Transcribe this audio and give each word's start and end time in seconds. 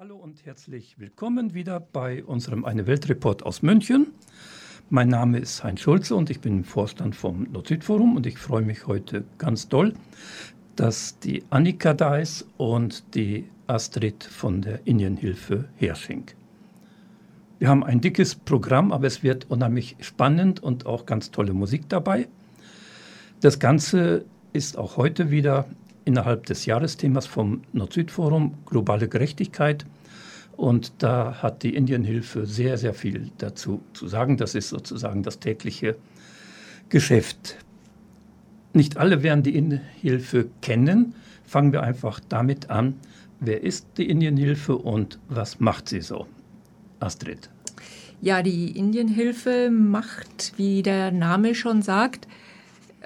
Hallo 0.00 0.14
und 0.14 0.46
herzlich 0.46 1.00
willkommen 1.00 1.54
wieder 1.54 1.80
bei 1.80 2.22
unserem 2.22 2.64
Eine 2.64 2.86
Welt 2.86 3.08
Report 3.08 3.42
aus 3.42 3.62
München. 3.62 4.12
Mein 4.90 5.08
Name 5.08 5.40
ist 5.40 5.64
Heinz 5.64 5.80
Schulze 5.80 6.14
und 6.14 6.30
ich 6.30 6.38
bin 6.38 6.58
im 6.58 6.64
Vorstand 6.64 7.16
vom 7.16 7.48
Nord-Süd-Forum 7.50 8.14
und 8.14 8.24
ich 8.24 8.38
freue 8.38 8.62
mich 8.62 8.86
heute 8.86 9.24
ganz 9.38 9.68
doll, 9.68 9.94
dass 10.76 11.18
die 11.18 11.42
Annika 11.50 11.94
da 11.94 12.16
ist 12.16 12.46
und 12.58 13.16
die 13.16 13.48
Astrid 13.66 14.22
von 14.22 14.62
der 14.62 14.86
Indienhilfe 14.86 15.68
Hersching. 15.74 16.26
Wir 17.58 17.68
haben 17.68 17.82
ein 17.82 18.00
dickes 18.00 18.36
Programm, 18.36 18.92
aber 18.92 19.08
es 19.08 19.24
wird 19.24 19.50
unheimlich 19.50 19.96
spannend 19.98 20.62
und 20.62 20.86
auch 20.86 21.06
ganz 21.06 21.32
tolle 21.32 21.54
Musik 21.54 21.88
dabei. 21.88 22.28
Das 23.40 23.58
Ganze 23.58 24.24
ist 24.52 24.78
auch 24.78 24.96
heute 24.96 25.32
wieder 25.32 25.66
innerhalb 26.08 26.46
des 26.46 26.64
Jahresthemas 26.64 27.26
vom 27.26 27.60
Nord-Süd-Forum 27.74 28.54
Globale 28.64 29.08
Gerechtigkeit. 29.08 29.84
Und 30.56 30.92
da 30.98 31.42
hat 31.42 31.62
die 31.62 31.74
Indienhilfe 31.74 32.46
sehr, 32.46 32.78
sehr 32.78 32.94
viel 32.94 33.30
dazu 33.36 33.82
zu 33.92 34.08
sagen. 34.08 34.38
Das 34.38 34.54
ist 34.54 34.70
sozusagen 34.70 35.22
das 35.22 35.38
tägliche 35.38 35.96
Geschäft. 36.88 37.58
Nicht 38.72 38.96
alle 38.96 39.22
werden 39.22 39.42
die 39.42 39.54
Indienhilfe 39.54 40.48
kennen. 40.62 41.14
Fangen 41.44 41.72
wir 41.72 41.82
einfach 41.82 42.20
damit 42.26 42.70
an. 42.70 42.94
Wer 43.38 43.62
ist 43.62 43.86
die 43.98 44.08
Indienhilfe 44.08 44.76
und 44.76 45.18
was 45.28 45.60
macht 45.60 45.90
sie 45.90 46.00
so? 46.00 46.26
Astrid. 47.00 47.50
Ja, 48.22 48.42
die 48.42 48.76
Indienhilfe 48.76 49.70
macht, 49.70 50.54
wie 50.56 50.82
der 50.82 51.12
Name 51.12 51.54
schon 51.54 51.82
sagt, 51.82 52.26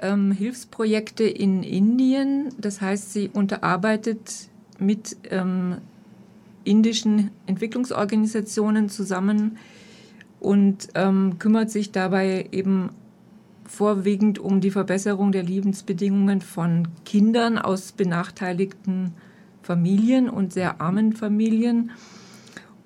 ähm, 0.01 0.31
Hilfsprojekte 0.31 1.23
in 1.23 1.63
Indien. 1.63 2.49
Das 2.57 2.81
heißt, 2.81 3.13
sie 3.13 3.29
unterarbeitet 3.29 4.49
mit 4.79 5.17
ähm, 5.29 5.77
indischen 6.63 7.31
Entwicklungsorganisationen 7.45 8.89
zusammen 8.89 9.57
und 10.39 10.89
ähm, 10.95 11.37
kümmert 11.39 11.69
sich 11.69 11.91
dabei 11.91 12.47
eben 12.51 12.89
vorwiegend 13.65 14.39
um 14.39 14.61
die 14.61 14.71
Verbesserung 14.71 15.31
der 15.31 15.43
Lebensbedingungen 15.43 16.41
von 16.41 16.89
Kindern 17.05 17.57
aus 17.57 17.91
benachteiligten 17.93 19.13
Familien 19.61 20.29
und 20.29 20.53
sehr 20.53 20.81
armen 20.81 21.13
Familien 21.13 21.91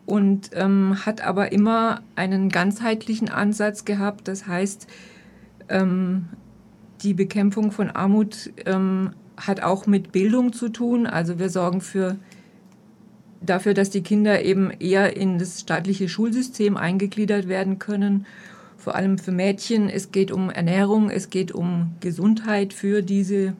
und 0.05 0.51
ähm, 0.53 1.05
hat 1.05 1.21
aber 1.21 1.51
immer 1.51 2.01
einen 2.15 2.49
ganzheitlichen 2.49 3.29
Ansatz 3.29 3.83
gehabt. 3.83 4.27
Das 4.27 4.47
heißt, 4.47 4.87
ähm, 5.67 6.29
die 7.03 7.13
Bekämpfung 7.13 7.71
von 7.71 7.89
Armut 7.89 8.51
ähm, 8.65 9.11
hat 9.37 9.61
auch 9.61 9.85
mit 9.85 10.11
Bildung 10.11 10.53
zu 10.53 10.69
tun. 10.69 11.05
Also 11.05 11.39
wir 11.39 11.49
sorgen 11.49 11.81
für, 11.81 12.17
dafür, 13.41 13.73
dass 13.73 13.89
die 13.89 14.01
Kinder 14.01 14.43
eben 14.43 14.71
eher 14.71 15.15
in 15.15 15.37
das 15.37 15.61
staatliche 15.61 16.09
Schulsystem 16.09 16.75
eingegliedert 16.75 17.47
werden 17.47 17.79
können. 17.79 18.25
Vor 18.77 18.95
allem 18.95 19.17
für 19.17 19.31
Mädchen. 19.31 19.89
Es 19.89 20.11
geht 20.11 20.31
um 20.31 20.49
Ernährung, 20.49 21.09
es 21.09 21.29
geht 21.29 21.51
um 21.51 21.95
Gesundheit 21.99 22.73
für 22.73 23.01
diese 23.01 23.53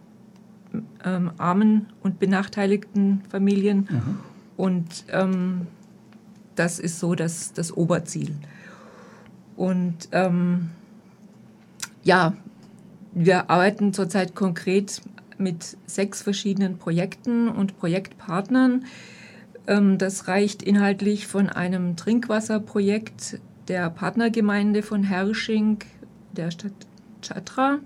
ähm, 1.03 1.31
armen 1.37 1.87
und 2.01 2.19
benachteiligten 2.19 3.21
Familien. 3.29 3.87
Mhm. 3.89 4.19
Und 4.57 5.05
ähm, 5.11 5.67
das 6.55 6.79
ist 6.79 6.99
so 6.99 7.13
das, 7.13 7.53
das 7.53 7.75
Oberziel. 7.75 8.35
Und 9.55 10.09
ähm, 10.11 10.69
ja, 12.03 12.33
wir 13.17 13.49
arbeiten 13.49 13.93
zurzeit 13.93 14.35
konkret 14.35 15.01
mit 15.39 15.77
sechs 15.87 16.21
verschiedenen 16.21 16.77
Projekten 16.77 17.49
und 17.49 17.77
Projektpartnern. 17.79 18.85
Ähm, 19.65 19.97
das 19.97 20.27
reicht 20.27 20.61
inhaltlich 20.61 21.25
von 21.25 21.49
einem 21.49 21.95
Trinkwasserprojekt 21.95 23.39
der 23.67 23.89
Partnergemeinde 23.89 24.83
von 24.83 25.03
Hersching, 25.03 25.79
der 26.31 26.51
Stadt 26.51 26.73
Chatra. 27.21 27.79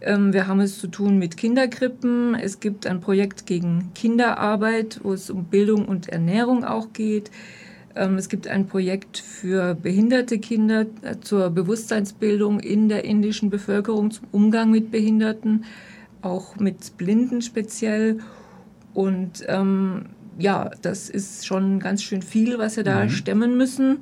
Ähm, 0.00 0.32
wir 0.32 0.46
haben 0.46 0.60
es 0.60 0.78
zu 0.78 0.88
tun 0.88 1.18
mit 1.18 1.36
Kinderkrippen. 1.36 2.34
Es 2.34 2.58
gibt 2.58 2.86
ein 2.86 3.00
Projekt 3.00 3.44
gegen 3.44 3.92
Kinderarbeit, 3.94 5.00
wo 5.02 5.12
es 5.12 5.28
um 5.28 5.44
Bildung 5.44 5.86
und 5.86 6.08
Ernährung 6.08 6.64
auch 6.64 6.94
geht. 6.94 7.30
Ähm, 7.94 8.16
es 8.16 8.28
gibt 8.28 8.46
ein 8.46 8.66
Projekt 8.66 9.18
für 9.18 9.74
behinderte 9.74 10.38
Kinder 10.38 10.86
äh, 11.02 11.16
zur 11.20 11.50
Bewusstseinsbildung 11.50 12.60
in 12.60 12.88
der 12.88 13.04
indischen 13.04 13.50
Bevölkerung 13.50 14.10
zum 14.10 14.26
Umgang 14.32 14.70
mit 14.70 14.90
Behinderten, 14.90 15.64
auch 16.22 16.56
mit 16.56 16.96
Blinden 16.96 17.42
speziell. 17.42 18.18
Und 18.94 19.44
ähm, 19.48 20.06
ja, 20.38 20.70
das 20.82 21.10
ist 21.10 21.46
schon 21.46 21.78
ganz 21.78 22.02
schön 22.02 22.22
viel, 22.22 22.58
was 22.58 22.76
wir 22.76 22.84
da 22.84 23.04
mhm. 23.04 23.10
stemmen 23.10 23.56
müssen 23.56 23.98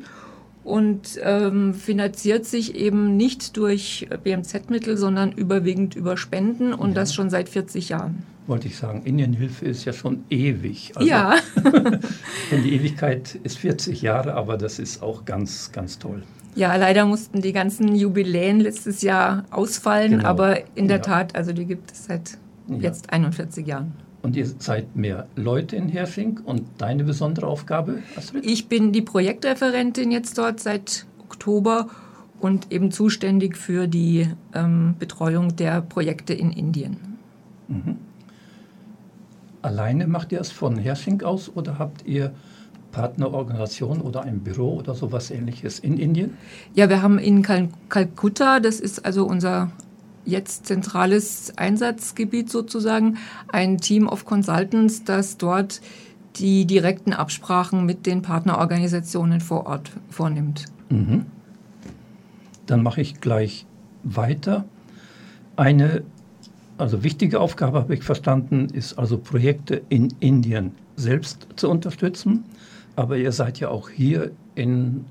und 0.63 1.19
ähm, 1.23 1.75
finanziert 1.75 2.45
sich 2.45 2.75
eben 2.75 3.17
nicht 3.17 3.57
durch 3.57 4.09
BMZ-Mittel, 4.23 4.97
sondern 4.97 5.33
überwiegend 5.33 5.97
über 5.97 6.17
Spenden 6.17 6.75
und 6.75 6.91
ja. 6.91 6.95
das 6.97 7.15
schon 7.15 7.31
seit 7.31 7.49
40 7.49 7.89
Jahren 7.89 8.23
wollte 8.51 8.69
ich 8.69 8.77
sagen, 8.77 9.03
Indienhilfe 9.05 9.65
ist 9.65 9.87
ja 9.87 9.95
schon 9.95 10.25
ewig. 10.29 10.93
Also, 10.97 11.09
ja. 11.09 11.37
denn 12.51 12.63
die 12.63 12.75
Ewigkeit 12.75 13.37
ist 13.43 13.59
40 13.59 14.03
Jahre, 14.03 14.35
aber 14.35 14.59
das 14.59 14.79
ist 14.79 15.03
auch 15.03 15.25
ganz, 15.25 15.73
ganz 15.73 15.99
toll. 15.99 16.25
Ja, 16.57 16.75
leider 16.77 17.07
mussten 17.07 17.41
die 17.41 17.53
ganzen 17.53 17.95
Jubiläen 17.95 18.61
letztes 18.61 19.03
Jahr 19.03 19.45
ausfallen, 19.51 20.11
genau. 20.11 20.29
aber 20.29 20.59
in 20.77 20.89
der 20.89 20.99
ja. 20.99 21.03
Tat, 21.03 21.37
also 21.37 21.53
die 21.53 21.65
gibt 21.65 21.93
es 21.93 22.07
seit 22.07 22.39
ja. 22.69 22.77
jetzt 22.79 23.13
41 23.13 23.67
Jahren. 23.67 23.93
Und 24.23 24.37
ihr 24.37 24.47
seid 24.59 24.97
mehr 24.97 25.29
Leute 25.37 25.77
in 25.77 25.89
Hersching 25.89 26.41
und 26.45 26.63
deine 26.77 27.05
besondere 27.05 27.47
Aufgabe, 27.47 28.01
Astrid? 28.17 28.45
Ich 28.45 28.69
bin 28.69 28.93
die 28.93 29.01
Projektreferentin 29.01 30.11
jetzt 30.11 30.37
dort 30.37 30.61
seit 30.61 31.07
Oktober 31.21 31.89
und 32.41 32.71
eben 32.73 32.91
zuständig 32.91 33.57
für 33.57 33.87
die 33.87 34.29
ähm, 34.53 34.97
Betreuung 34.99 35.57
der 35.57 35.81
Projekte 35.81 36.35
in 36.35 36.51
Indien. 36.51 36.97
Mhm. 37.69 37.97
Alleine 39.63 40.07
macht 40.07 40.33
ihr 40.33 40.41
es 40.41 40.51
von 40.51 40.77
Hersching 40.77 41.23
aus 41.23 41.51
oder 41.55 41.79
habt 41.79 42.07
ihr 42.07 42.33
Partnerorganisation 42.93 44.01
oder 44.01 44.23
ein 44.23 44.41
Büro 44.41 44.79
oder 44.79 44.95
sowas 44.95 45.31
ähnliches 45.31 45.79
in 45.79 45.99
Indien? 45.99 46.37
Ja, 46.75 46.89
wir 46.89 47.03
haben 47.03 47.19
in 47.19 47.43
Kal 47.43 47.69
Kalkutta, 47.89 48.61
das 48.61 48.81
ist 48.81 49.05
also 49.05 49.27
unser 49.27 49.71
jetzt 50.25 50.67
zentrales 50.67 51.53
Einsatzgebiet 51.57 52.51
sozusagen, 52.51 53.19
ein 53.49 53.79
Team 53.79 54.09
of 54.09 54.25
Consultants, 54.25 55.05
das 55.05 55.37
dort 55.37 55.81
die 56.37 56.65
direkten 56.65 57.13
Absprachen 57.13 57.87
mit 57.87 58.07
den 58.07 58.23
Partnerorganisationen 58.23 59.41
vor 59.41 59.67
Ort 59.67 59.91
vornimmt. 60.11 60.67
Mhm. 60.89 61.27
Dann 62.67 62.83
mache 62.83 63.01
ich 63.01 63.21
gleich 63.21 63.67
weiter. 64.05 64.65
Eine 65.57 66.03
also 66.81 67.03
wichtige 67.03 67.41
Aufgabe 67.41 67.79
habe 67.79 67.95
ich 67.95 68.03
verstanden, 68.03 68.69
ist 68.73 68.99
also 68.99 69.19
Projekte 69.19 69.83
in 69.89 70.15
Indien 70.21 70.73
selbst 70.97 71.47
zu 71.57 71.71
unterstützen. 71.71 72.45
Aber 72.97 73.17
ihr 73.17 73.33
seid 73.33 73.61
ja 73.61 73.69
auch 73.69 73.89
hier 73.89 74.31
in 74.55 75.05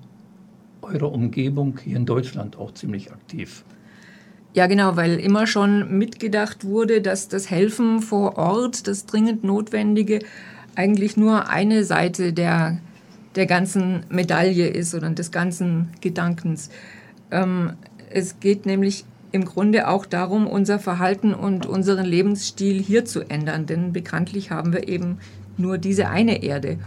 eurer 0.82 1.12
Umgebung, 1.12 1.80
hier 1.84 1.98
in 1.98 2.06
Deutschland 2.06 2.58
auch 2.58 2.74
ziemlich 2.74 3.12
aktiv. 3.12 3.64
Ja, 4.54 4.68
genau, 4.68 4.96
weil 4.96 5.20
immer 5.20 5.46
schon 5.46 5.98
mitgedacht 5.98 6.66
wurde, 6.66 7.02
dass 7.02 7.28
das 7.28 7.50
Helfen 7.50 8.02
vor 8.02 8.38
Ort, 8.38 8.88
das 8.88 9.06
dringend 9.06 9.44
Notwendige, 9.44 10.20
eigentlich 10.76 11.18
nur 11.18 11.50
eine 11.50 11.84
Seite 11.84 12.34
der, 12.34 12.80
der 13.36 13.46
ganzen 13.46 14.06
Medaille 14.10 14.68
ist 14.68 14.96
oder 14.96 15.10
des 15.12 15.32
ganzen 15.32 15.90
Gedankens. 16.02 16.70
Ähm, 17.32 17.74
es 18.10 18.40
geht 18.40 18.66
nämlich 18.66 19.06
im 19.32 19.46
Grunde 19.46 19.88
auch 19.88 20.06
darum, 20.06 20.48
unser 20.48 20.80
Verhalten 20.80 21.34
und 21.34 21.66
unseren 21.66 22.06
Lebensstil 22.06 22.82
hier 22.82 23.06
zu 23.06 23.30
ändern. 23.30 23.66
Denn 23.66 23.94
bekanntlich 23.94 24.52
haben 24.52 24.74
wir 24.74 24.88
eben 24.88 25.18
nur 25.58 25.78
diese 25.78 26.10
eine 26.10 26.44
Erde. 26.44 26.80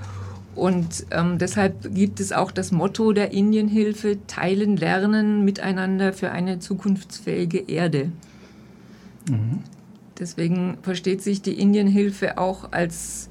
Und 0.54 1.06
ähm, 1.10 1.38
deshalb 1.38 1.94
gibt 1.94 2.20
es 2.20 2.32
auch 2.32 2.50
das 2.50 2.72
Motto 2.72 3.12
der 3.12 3.32
Indienhilfe, 3.32 4.18
teilen, 4.26 4.76
lernen, 4.76 5.44
miteinander 5.44 6.12
für 6.12 6.30
eine 6.30 6.58
zukunftsfähige 6.58 7.58
Erde. 7.58 8.10
Mhm. 9.30 9.60
Deswegen 10.18 10.76
versteht 10.82 11.22
sich 11.22 11.40
die 11.42 11.58
Indienhilfe 11.58 12.38
auch 12.38 12.72
als 12.72 13.28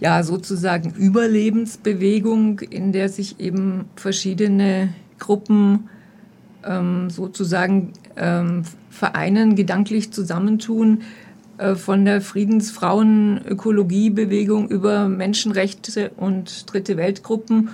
ja, 0.00 0.22
sozusagen 0.22 0.90
Überlebensbewegung, 0.90 2.60
in 2.60 2.92
der 2.92 3.08
sich 3.08 3.40
eben 3.40 3.86
verschiedene 3.96 4.94
Gruppen 5.18 5.88
ähm, 6.64 7.10
sozusagen 7.10 7.92
ähm, 8.16 8.62
vereinen, 8.90 9.56
gedanklich 9.56 10.12
zusammentun, 10.12 11.00
äh, 11.58 11.74
von 11.74 12.04
der 12.04 12.20
Friedensfrauen-Ökologiebewegung 12.20 14.68
über 14.68 15.08
Menschenrechte 15.08 16.12
und 16.16 16.72
Dritte 16.72 16.96
Weltgruppen, 16.96 17.70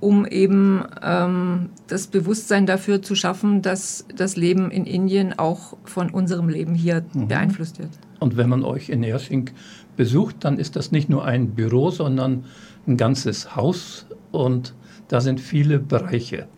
um 0.00 0.26
eben 0.26 0.82
ähm, 1.00 1.68
das 1.86 2.08
Bewusstsein 2.08 2.66
dafür 2.66 3.00
zu 3.02 3.14
schaffen, 3.14 3.62
dass 3.62 4.04
das 4.14 4.34
Leben 4.36 4.72
in 4.72 4.84
Indien 4.84 5.38
auch 5.38 5.76
von 5.84 6.10
unserem 6.10 6.48
Leben 6.48 6.74
hier 6.74 7.04
mhm. 7.12 7.28
beeinflusst 7.28 7.78
wird. 7.78 7.90
Und 8.18 8.36
wenn 8.36 8.48
man 8.48 8.64
euch 8.64 8.88
in 8.88 9.04
Ersching 9.04 9.50
besucht, 9.96 10.36
dann 10.40 10.58
ist 10.58 10.74
das 10.74 10.90
nicht 10.90 11.08
nur 11.08 11.24
ein 11.24 11.50
Büro, 11.50 11.90
sondern 11.90 12.46
ein 12.86 12.96
ganzes 12.96 13.54
Haus 13.54 14.06
und 14.32 14.74
da 15.06 15.20
sind 15.20 15.38
viele 15.40 15.78
Bereiche. 15.78 16.48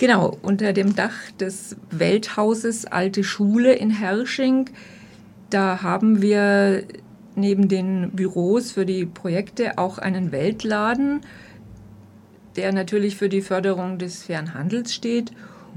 Genau, 0.00 0.38
unter 0.40 0.72
dem 0.72 0.96
Dach 0.96 1.12
des 1.38 1.76
Welthauses 1.90 2.86
Alte 2.86 3.22
Schule 3.22 3.74
in 3.74 3.90
Hersching, 3.90 4.70
da 5.50 5.82
haben 5.82 6.22
wir 6.22 6.84
neben 7.34 7.68
den 7.68 8.10
Büros 8.12 8.72
für 8.72 8.86
die 8.86 9.04
Projekte 9.04 9.76
auch 9.76 9.98
einen 9.98 10.32
Weltladen, 10.32 11.20
der 12.56 12.72
natürlich 12.72 13.16
für 13.16 13.28
die 13.28 13.42
Förderung 13.42 13.98
des 13.98 14.22
fairen 14.22 14.54
Handels 14.54 14.94
steht. 14.94 15.32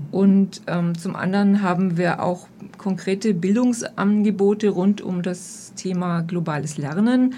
Und 0.09 0.61
ähm, 0.67 0.97
zum 0.97 1.17
anderen 1.17 1.61
haben 1.61 1.97
wir 1.97 2.23
auch 2.23 2.47
konkrete 2.77 3.33
Bildungsangebote 3.33 4.69
rund 4.69 5.01
um 5.01 5.21
das 5.21 5.73
Thema 5.75 6.21
globales 6.21 6.77
Lernen. 6.77 7.35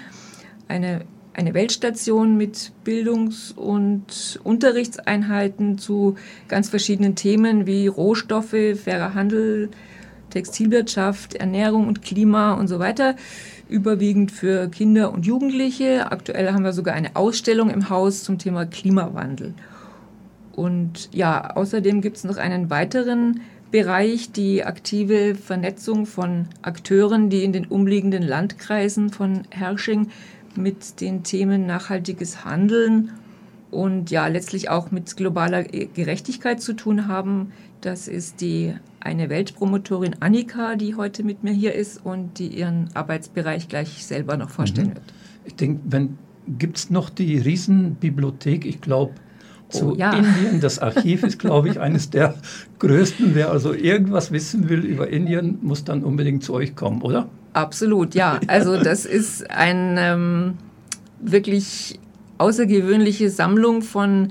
Eine 0.68 1.00
eine 1.36 1.52
Weltstation 1.52 2.38
mit 2.38 2.72
Bildungs- 2.82 3.52
und 3.52 4.40
Unterrichtseinheiten 4.42 5.76
zu 5.76 6.16
ganz 6.48 6.70
verschiedenen 6.70 7.14
Themen 7.14 7.66
wie 7.66 7.86
Rohstoffe, 7.88 8.56
fairer 8.82 9.12
Handel, 9.12 9.68
Textilwirtschaft, 10.30 11.34
Ernährung 11.34 11.88
und 11.88 12.00
Klima 12.00 12.54
und 12.54 12.68
so 12.68 12.78
weiter. 12.78 13.16
Überwiegend 13.68 14.32
für 14.32 14.68
Kinder 14.68 15.12
und 15.12 15.26
Jugendliche. 15.26 16.10
Aktuell 16.10 16.52
haben 16.52 16.64
wir 16.64 16.72
sogar 16.72 16.94
eine 16.94 17.14
Ausstellung 17.16 17.68
im 17.68 17.90
Haus 17.90 18.24
zum 18.24 18.38
Thema 18.38 18.64
Klimawandel. 18.64 19.52
Und 20.52 21.10
ja, 21.12 21.54
außerdem 21.54 22.00
gibt 22.00 22.16
es 22.16 22.24
noch 22.24 22.38
einen 22.38 22.70
weiteren 22.70 23.40
Bereich, 23.70 24.32
die 24.32 24.64
aktive 24.64 25.34
Vernetzung 25.34 26.06
von 26.06 26.46
Akteuren, 26.62 27.28
die 27.28 27.44
in 27.44 27.52
den 27.52 27.66
umliegenden 27.66 28.22
Landkreisen 28.22 29.10
von 29.10 29.42
Hersching 29.50 30.08
mit 30.56 31.00
den 31.00 31.22
Themen 31.22 31.66
nachhaltiges 31.66 32.44
Handeln 32.44 33.12
und 33.70 34.10
ja 34.10 34.26
letztlich 34.26 34.70
auch 34.70 34.90
mit 34.90 35.16
globaler 35.16 35.64
Gerechtigkeit 35.64 36.60
zu 36.60 36.72
tun 36.74 37.08
haben. 37.08 37.52
Das 37.80 38.08
ist 38.08 38.40
die 38.40 38.74
eine 39.00 39.28
Weltpromotorin 39.28 40.16
Annika, 40.20 40.76
die 40.76 40.94
heute 40.94 41.22
mit 41.22 41.44
mir 41.44 41.52
hier 41.52 41.74
ist 41.74 42.04
und 42.04 42.38
die 42.38 42.48
ihren 42.48 42.88
Arbeitsbereich 42.94 43.68
gleich 43.68 44.04
selber 44.04 44.36
noch 44.36 44.50
vorstellen 44.50 44.90
mhm. 44.90 44.94
wird. 44.94 45.14
Ich 45.44 45.54
denke, 45.54 45.80
wenn 45.84 46.18
gibt 46.58 46.78
es 46.78 46.90
noch 46.90 47.10
die 47.10 47.38
Riesenbibliothek, 47.38 48.64
ich 48.64 48.80
glaube, 48.80 49.14
zu 49.68 49.92
oh, 49.92 49.94
ja. 49.96 50.12
Indien. 50.12 50.60
Das 50.60 50.78
Archiv 50.78 51.24
ist, 51.24 51.38
glaube 51.38 51.68
ich, 51.68 51.80
eines 51.80 52.10
der 52.10 52.34
größten. 52.78 53.34
Wer 53.34 53.50
also 53.50 53.72
irgendwas 53.72 54.30
wissen 54.30 54.68
will 54.68 54.84
über 54.84 55.08
Indien, 55.08 55.58
muss 55.62 55.84
dann 55.84 56.04
unbedingt 56.04 56.44
zu 56.44 56.54
euch 56.54 56.76
kommen, 56.76 57.02
oder? 57.02 57.28
Absolut, 57.56 58.14
ja. 58.14 58.38
Also 58.48 58.76
das 58.76 59.06
ist 59.06 59.50
eine 59.50 60.12
ähm, 60.12 60.54
wirklich 61.20 61.98
außergewöhnliche 62.36 63.30
Sammlung 63.30 63.80
von 63.80 64.30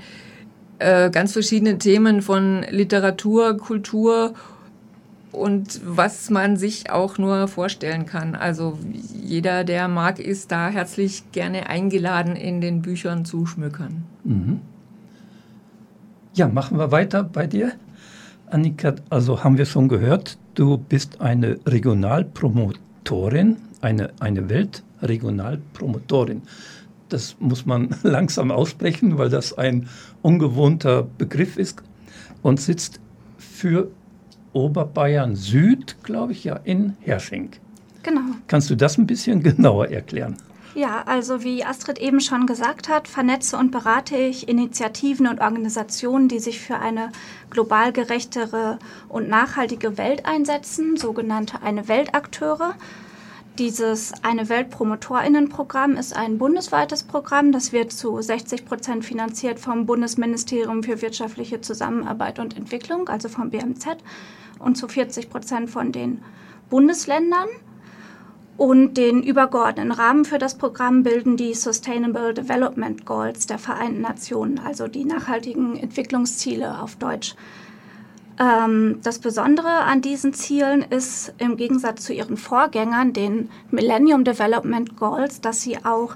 äh, 0.77 1.09
ganz 1.09 1.33
verschiedenen 1.33 1.79
Themen 1.79 2.21
von 2.21 2.63
Literatur, 2.69 3.57
Kultur 3.57 4.35
und 5.31 5.81
was 5.83 6.29
man 6.29 6.55
sich 6.55 6.91
auch 6.91 7.17
nur 7.17 7.47
vorstellen 7.47 8.05
kann. 8.05 8.35
Also 8.35 8.77
jeder, 9.23 9.63
der 9.63 9.87
mag, 9.87 10.19
ist 10.19 10.51
da 10.51 10.69
herzlich 10.69 11.23
gerne 11.31 11.67
eingeladen, 11.67 12.35
in 12.35 12.61
den 12.61 12.83
Büchern 12.83 13.25
zu 13.25 13.47
schmückern. 13.47 14.03
Mhm. 14.23 14.59
Ja, 16.35 16.47
machen 16.47 16.77
wir 16.77 16.91
weiter 16.91 17.23
bei 17.23 17.47
dir. 17.47 17.71
Annika, 18.51 18.93
also 19.09 19.43
haben 19.43 19.57
wir 19.57 19.65
schon 19.65 19.87
gehört, 19.87 20.37
du 20.53 20.77
bist 20.77 21.21
eine 21.21 21.57
Regionalpromotorin 21.65 22.85
Promotorin, 23.05 23.57
eine, 23.81 24.11
eine 24.19 24.49
Weltregionalpromotorin. 24.49 26.41
Das 27.07 27.37
muss 27.39 27.65
man 27.65 27.95
langsam 28.03 28.51
aussprechen, 28.51 29.17
weil 29.17 29.29
das 29.29 29.57
ein 29.57 29.87
ungewohnter 30.21 31.03
Begriff 31.03 31.55
ist 31.57 31.81
und 32.41 32.59
sitzt 32.59 32.99
für 33.37 33.89
Oberbayern 34.53 35.35
Süd, 35.35 35.97
glaube 36.03 36.31
ich, 36.33 36.43
ja, 36.43 36.55
in 36.63 36.97
Hersching. 37.01 37.51
Genau. 38.03 38.21
Kannst 38.47 38.69
du 38.71 38.75
das 38.75 38.97
ein 38.97 39.05
bisschen 39.05 39.43
genauer 39.43 39.89
erklären? 39.89 40.37
Ja, 40.75 41.03
also 41.05 41.41
wie 41.41 41.63
Astrid 41.63 41.99
eben 41.99 42.19
schon 42.19 42.47
gesagt 42.47 42.89
hat, 42.89 43.07
vernetze 43.07 43.55
und 43.55 43.71
berate 43.71 44.17
ich 44.17 44.49
Initiativen 44.49 45.25
und 45.25 45.39
Organisationen, 45.39 46.27
die 46.27 46.39
sich 46.39 46.59
für 46.59 46.77
eine 46.77 47.13
global 47.49 47.93
gerechtere 47.93 48.77
und 49.07 49.29
nachhaltige 49.29 49.97
Welt 49.97 50.25
einsetzen, 50.25 50.97
sogenannte 50.97 51.61
eine 51.61 51.87
Weltakteure. 51.87 52.75
Dieses 53.57 54.11
eine 54.21 54.49
Weltpromotorinnenprogramm 54.49 55.95
ist 55.95 56.13
ein 56.13 56.37
bundesweites 56.37 57.03
Programm. 57.03 57.53
Das 57.53 57.71
wird 57.71 57.93
zu 57.93 58.21
60 58.21 58.65
Prozent 58.65 59.05
finanziert 59.05 59.61
vom 59.61 59.85
Bundesministerium 59.85 60.83
für 60.83 61.01
wirtschaftliche 61.01 61.61
Zusammenarbeit 61.61 62.37
und 62.37 62.57
Entwicklung, 62.57 63.07
also 63.07 63.29
vom 63.29 63.49
BMZ, 63.49 63.95
und 64.59 64.75
zu 64.75 64.89
40 64.89 65.29
Prozent 65.29 65.69
von 65.69 65.93
den 65.93 66.21
Bundesländern. 66.69 67.47
Und 68.57 68.95
den 68.95 69.21
übergeordneten 69.21 69.91
Rahmen 69.91 70.23
für 70.23 70.37
das 70.37 70.57
Programm 70.57 71.03
bilden 71.03 71.35
die 71.35 71.53
Sustainable 71.53 72.33
Development 72.33 73.05
Goals 73.05 73.47
der 73.47 73.59
Vereinten 73.59 74.01
Nationen, 74.01 74.59
also 74.59 74.87
die 74.87 75.03
nachhaltigen 75.03 75.75
Entwicklungsziele 75.75 76.81
auf 76.81 76.95
Deutsch. 76.95 77.35
Ähm, 78.39 78.99
das 79.03 79.19
Besondere 79.19 79.67
an 79.67 80.01
diesen 80.01 80.33
Zielen 80.33 80.83
ist 80.89 81.33
im 81.37 81.57
Gegensatz 81.57 82.03
zu 82.03 82.13
ihren 82.13 82.37
Vorgängern, 82.37 83.11
den 83.11 83.49
Millennium 83.71 84.23
Development 84.23 84.95
Goals, 84.95 85.41
dass 85.41 85.61
sie 85.61 85.83
auch 85.83 86.15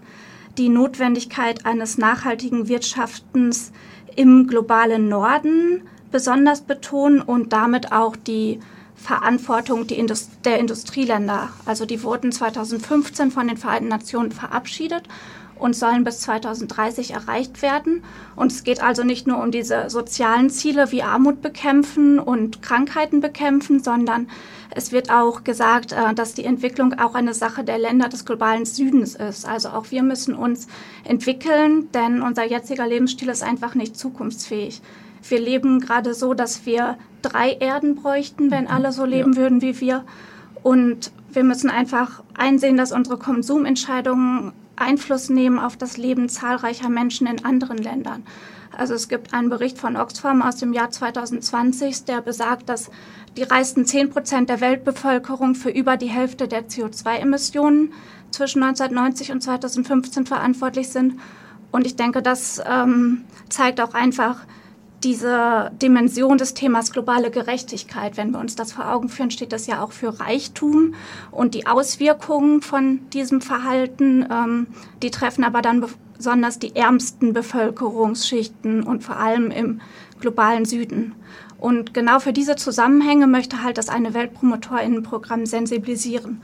die 0.57 0.69
Notwendigkeit 0.69 1.65
eines 1.65 1.97
nachhaltigen 1.97 2.67
Wirtschaftens 2.69 3.71
im 4.15 4.47
globalen 4.47 5.07
Norden 5.07 5.83
besonders 6.11 6.61
betonen 6.61 7.21
und 7.21 7.53
damit 7.53 7.91
auch 7.91 8.15
die 8.15 8.59
Verantwortung 9.01 9.87
der 9.87 10.59
Industrieländer. 10.59 11.49
Also 11.65 11.85
die 11.85 12.03
wurden 12.03 12.31
2015 12.31 13.31
von 13.31 13.47
den 13.47 13.57
Vereinten 13.57 13.87
Nationen 13.87 14.31
verabschiedet 14.31 15.03
und 15.59 15.75
sollen 15.75 16.03
bis 16.03 16.21
2030 16.21 17.11
erreicht 17.11 17.61
werden. 17.61 18.03
Und 18.35 18.51
es 18.51 18.63
geht 18.63 18.81
also 18.81 19.03
nicht 19.03 19.27
nur 19.27 19.41
um 19.41 19.51
diese 19.51 19.89
sozialen 19.89 20.49
Ziele 20.49 20.91
wie 20.91 21.03
Armut 21.03 21.41
bekämpfen 21.41 22.17
und 22.19 22.61
Krankheiten 22.61 23.19
bekämpfen, 23.19 23.83
sondern 23.83 24.27
es 24.71 24.91
wird 24.91 25.11
auch 25.11 25.43
gesagt, 25.43 25.91
äh, 25.91 26.13
dass 26.13 26.33
die 26.33 26.45
Entwicklung 26.45 26.93
auch 26.99 27.15
eine 27.15 27.33
Sache 27.33 27.63
der 27.63 27.77
Länder 27.77 28.07
des 28.07 28.25
globalen 28.25 28.65
Südens 28.65 29.15
ist. 29.15 29.47
Also 29.47 29.69
auch 29.69 29.91
wir 29.91 30.03
müssen 30.03 30.35
uns 30.35 30.67
entwickeln, 31.03 31.89
denn 31.93 32.21
unser 32.21 32.45
jetziger 32.45 32.87
Lebensstil 32.87 33.29
ist 33.29 33.43
einfach 33.43 33.75
nicht 33.75 33.97
zukunftsfähig. 33.97 34.81
Wir 35.27 35.39
leben 35.39 35.79
gerade 35.79 36.13
so, 36.13 36.33
dass 36.33 36.65
wir 36.65 36.97
drei 37.21 37.53
Erden 37.53 37.95
bräuchten, 37.95 38.51
wenn 38.51 38.65
mhm. 38.65 38.71
alle 38.71 38.91
so 38.91 39.05
leben 39.05 39.33
ja. 39.33 39.39
würden 39.39 39.61
wie 39.61 39.79
wir. 39.79 40.03
Und 40.63 41.11
wir 41.31 41.43
müssen 41.43 41.69
einfach 41.69 42.23
einsehen, 42.33 42.77
dass 42.77 42.91
unsere 42.91 43.17
Konsumentscheidungen 43.17 44.53
Einfluss 44.75 45.29
nehmen 45.29 45.59
auf 45.59 45.77
das 45.77 45.97
Leben 45.97 46.29
zahlreicher 46.29 46.89
Menschen 46.89 47.27
in 47.27 47.43
anderen 47.43 47.77
Ländern. 47.77 48.23
Also 48.77 48.93
es 48.93 49.09
gibt 49.09 49.33
einen 49.33 49.49
Bericht 49.49 49.77
von 49.77 49.97
Oxfam 49.97 50.41
aus 50.41 50.55
dem 50.55 50.73
Jahr 50.73 50.89
2020, 50.89 52.05
der 52.05 52.21
besagt, 52.21 52.69
dass 52.69 52.89
die 53.35 53.43
reichsten 53.43 53.85
10 53.85 54.09
Prozent 54.09 54.49
der 54.49 54.61
Weltbevölkerung 54.61 55.55
für 55.55 55.69
über 55.69 55.97
die 55.97 56.07
Hälfte 56.07 56.47
der 56.47 56.67
CO2-Emissionen 56.67 57.93
zwischen 58.31 58.63
1990 58.63 59.31
und 59.31 59.41
2015 59.41 60.25
verantwortlich 60.25 60.89
sind. 60.89 61.19
Und 61.71 61.85
ich 61.85 61.95
denke, 61.95 62.21
das 62.21 62.61
ähm, 62.65 63.25
zeigt 63.49 63.81
auch 63.81 63.93
einfach, 63.93 64.45
diese 65.03 65.71
Dimension 65.81 66.37
des 66.37 66.53
Themas 66.53 66.91
globale 66.91 67.31
Gerechtigkeit, 67.31 68.17
wenn 68.17 68.31
wir 68.31 68.39
uns 68.39 68.55
das 68.55 68.73
vor 68.73 68.91
Augen 68.91 69.09
führen, 69.09 69.31
steht 69.31 69.51
das 69.51 69.67
ja 69.67 69.81
auch 69.81 69.91
für 69.91 70.19
Reichtum 70.19 70.95
und 71.31 71.53
die 71.53 71.67
Auswirkungen 71.67 72.61
von 72.61 72.99
diesem 73.11 73.41
Verhalten, 73.41 74.25
ähm, 74.31 74.67
die 75.01 75.11
treffen 75.11 75.43
aber 75.43 75.61
dann 75.61 75.85
besonders 76.17 76.59
die 76.59 76.75
ärmsten 76.75 77.33
Bevölkerungsschichten 77.33 78.83
und 78.83 79.03
vor 79.03 79.17
allem 79.17 79.51
im 79.51 79.81
globalen 80.19 80.65
Süden. 80.65 81.15
Und 81.57 81.93
genau 81.93 82.19
für 82.19 82.33
diese 82.33 82.55
Zusammenhänge 82.55 83.27
möchte 83.27 83.63
halt 83.63 83.77
das 83.77 83.89
eine 83.89 84.13
Weltpromotorinnenprogramm 84.13 85.45
sensibilisieren. 85.45 86.41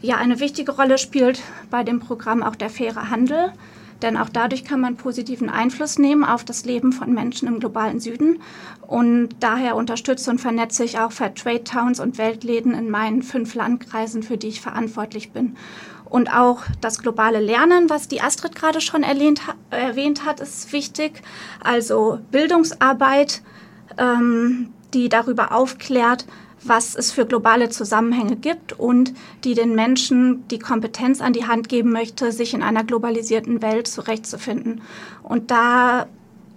Ja, 0.00 0.16
eine 0.16 0.40
wichtige 0.40 0.72
Rolle 0.72 0.98
spielt 0.98 1.40
bei 1.70 1.84
dem 1.84 2.00
Programm 2.00 2.42
auch 2.42 2.56
der 2.56 2.70
faire 2.70 3.10
Handel 3.10 3.52
denn 4.02 4.16
auch 4.16 4.28
dadurch 4.28 4.64
kann 4.64 4.80
man 4.80 4.96
positiven 4.96 5.48
Einfluss 5.48 5.98
nehmen 5.98 6.24
auf 6.24 6.44
das 6.44 6.64
Leben 6.64 6.92
von 6.92 7.12
Menschen 7.12 7.48
im 7.48 7.60
globalen 7.60 8.00
Süden. 8.00 8.40
Und 8.86 9.30
daher 9.40 9.76
unterstütze 9.76 10.30
und 10.30 10.40
vernetze 10.40 10.84
ich 10.84 10.98
auch 10.98 11.12
Fair 11.12 11.34
Trade 11.34 11.64
Towns 11.64 12.00
und 12.00 12.18
Weltläden 12.18 12.74
in 12.74 12.90
meinen 12.90 13.22
fünf 13.22 13.54
Landkreisen, 13.54 14.22
für 14.22 14.36
die 14.36 14.48
ich 14.48 14.60
verantwortlich 14.60 15.32
bin. 15.32 15.56
Und 16.12 16.28
auch 16.28 16.64
das 16.82 16.98
globale 16.98 17.40
Lernen, 17.40 17.88
was 17.88 18.06
die 18.06 18.20
Astrid 18.20 18.54
gerade 18.54 18.82
schon 18.82 19.02
erwähnt, 19.02 19.40
erwähnt 19.70 20.26
hat, 20.26 20.40
ist 20.40 20.70
wichtig. 20.72 21.22
Also 21.64 22.18
Bildungsarbeit, 22.30 23.40
ähm, 23.96 24.74
die 24.92 25.08
darüber 25.08 25.52
aufklärt, 25.52 26.26
was 26.64 26.94
es 26.94 27.12
für 27.12 27.26
globale 27.26 27.70
Zusammenhänge 27.70 28.36
gibt 28.36 28.78
und 28.78 29.12
die 29.44 29.54
den 29.54 29.74
Menschen 29.74 30.46
die 30.48 30.58
Kompetenz 30.58 31.20
an 31.20 31.32
die 31.32 31.46
Hand 31.46 31.68
geben 31.68 31.92
möchte, 31.92 32.32
sich 32.32 32.54
in 32.54 32.62
einer 32.62 32.84
globalisierten 32.84 33.62
Welt 33.62 33.88
zurechtzufinden. 33.88 34.82
Und 35.22 35.50
da 35.50 36.06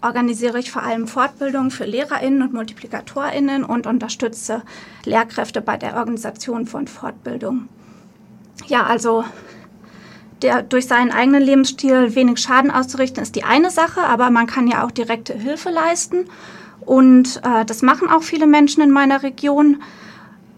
organisiere 0.01 0.59
ich 0.59 0.71
vor 0.71 0.83
allem 0.83 1.07
Fortbildungen 1.07 1.71
für 1.71 1.85
Lehrerinnen 1.85 2.43
und 2.43 2.53
Multiplikatorinnen 2.53 3.63
und 3.63 3.88
unterstütze 3.88 4.62
Lehrkräfte 5.03 5.62
bei 5.62 5.77
der 5.77 5.95
Organisation 5.95 6.67
von 6.67 6.88
Fortbildungen. 6.88 7.67
Ja, 8.67 8.83
also 8.83 9.25
der, 10.41 10.62
durch 10.62 10.85
seinen 10.88 11.12
eigenen 11.12 11.41
Lebensstil 11.41 12.13
wenig 12.13 12.39
Schaden 12.39 12.69
auszurichten, 12.69 13.24
ist 13.24 13.35
die 13.35 13.43
eine 13.43 13.71
Sache, 13.71 14.01
aber 14.01 14.29
man 14.29 14.47
kann 14.47 14.67
ja 14.67 14.85
auch 14.85 14.91
direkte 14.91 15.33
Hilfe 15.33 15.69
leisten. 15.71 16.25
Und 16.86 17.42
äh, 17.44 17.65
das 17.65 17.82
machen 17.82 18.10
auch 18.10 18.24
viele 18.24 18.48
Menschen 18.48 18.82
in 18.84 18.92
meiner 18.92 19.24
Region, 19.24 19.82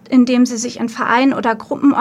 indem 0.10 0.46
sie 0.46 0.58
sich 0.58 0.80
in 0.80 0.90
Vereinen 0.90 1.34
oder 1.34 1.56
Gruppen 1.56 1.94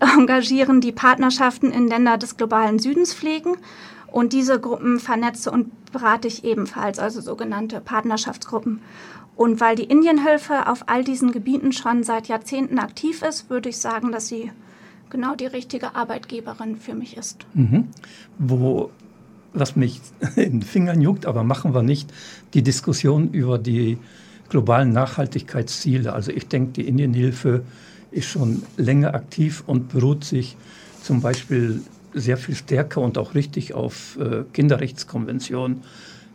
engagieren, 0.00 0.80
die 0.80 0.92
Partnerschaften 0.92 1.70
in 1.70 1.88
Länder 1.88 2.18
des 2.18 2.36
globalen 2.36 2.78
Südens 2.78 3.14
pflegen. 3.14 3.56
Und 4.10 4.32
diese 4.32 4.58
Gruppen 4.58 4.98
vernetze 4.98 5.50
und 5.50 5.92
berate 5.92 6.28
ich 6.28 6.44
ebenfalls, 6.44 6.98
also 6.98 7.20
sogenannte 7.20 7.80
Partnerschaftsgruppen. 7.80 8.80
Und 9.36 9.60
weil 9.60 9.76
die 9.76 9.84
Indienhilfe 9.84 10.66
auf 10.66 10.84
all 10.86 11.04
diesen 11.04 11.32
Gebieten 11.32 11.72
schon 11.72 12.02
seit 12.02 12.28
Jahrzehnten 12.28 12.78
aktiv 12.78 13.22
ist, 13.22 13.50
würde 13.50 13.68
ich 13.68 13.76
sagen, 13.76 14.12
dass 14.12 14.28
sie 14.28 14.50
genau 15.10 15.34
die 15.34 15.46
richtige 15.46 15.94
Arbeitgeberin 15.94 16.76
für 16.76 16.94
mich 16.94 17.16
ist. 17.16 17.46
Mhm. 17.52 17.88
Wo 18.38 18.90
was 19.58 19.76
mich 19.76 20.00
in 20.36 20.60
den 20.60 20.62
Fingern 20.62 21.00
juckt, 21.00 21.26
aber 21.26 21.44
machen 21.44 21.74
wir 21.74 21.82
nicht, 21.82 22.12
die 22.54 22.62
Diskussion 22.62 23.30
über 23.30 23.58
die 23.58 23.98
globalen 24.48 24.92
Nachhaltigkeitsziele. 24.92 26.12
Also 26.12 26.30
ich 26.30 26.46
denke, 26.48 26.72
die 26.72 26.88
Indienhilfe 26.88 27.62
ist 28.10 28.26
schon 28.26 28.62
länger 28.76 29.14
aktiv 29.14 29.64
und 29.66 29.88
beruht 29.88 30.24
sich 30.24 30.56
zum 31.02 31.20
Beispiel 31.20 31.82
sehr 32.14 32.36
viel 32.36 32.54
stärker 32.54 33.00
und 33.00 33.18
auch 33.18 33.34
richtig 33.34 33.74
auf 33.74 34.18
äh, 34.18 34.44
Kinderrechtskonvention, 34.52 35.82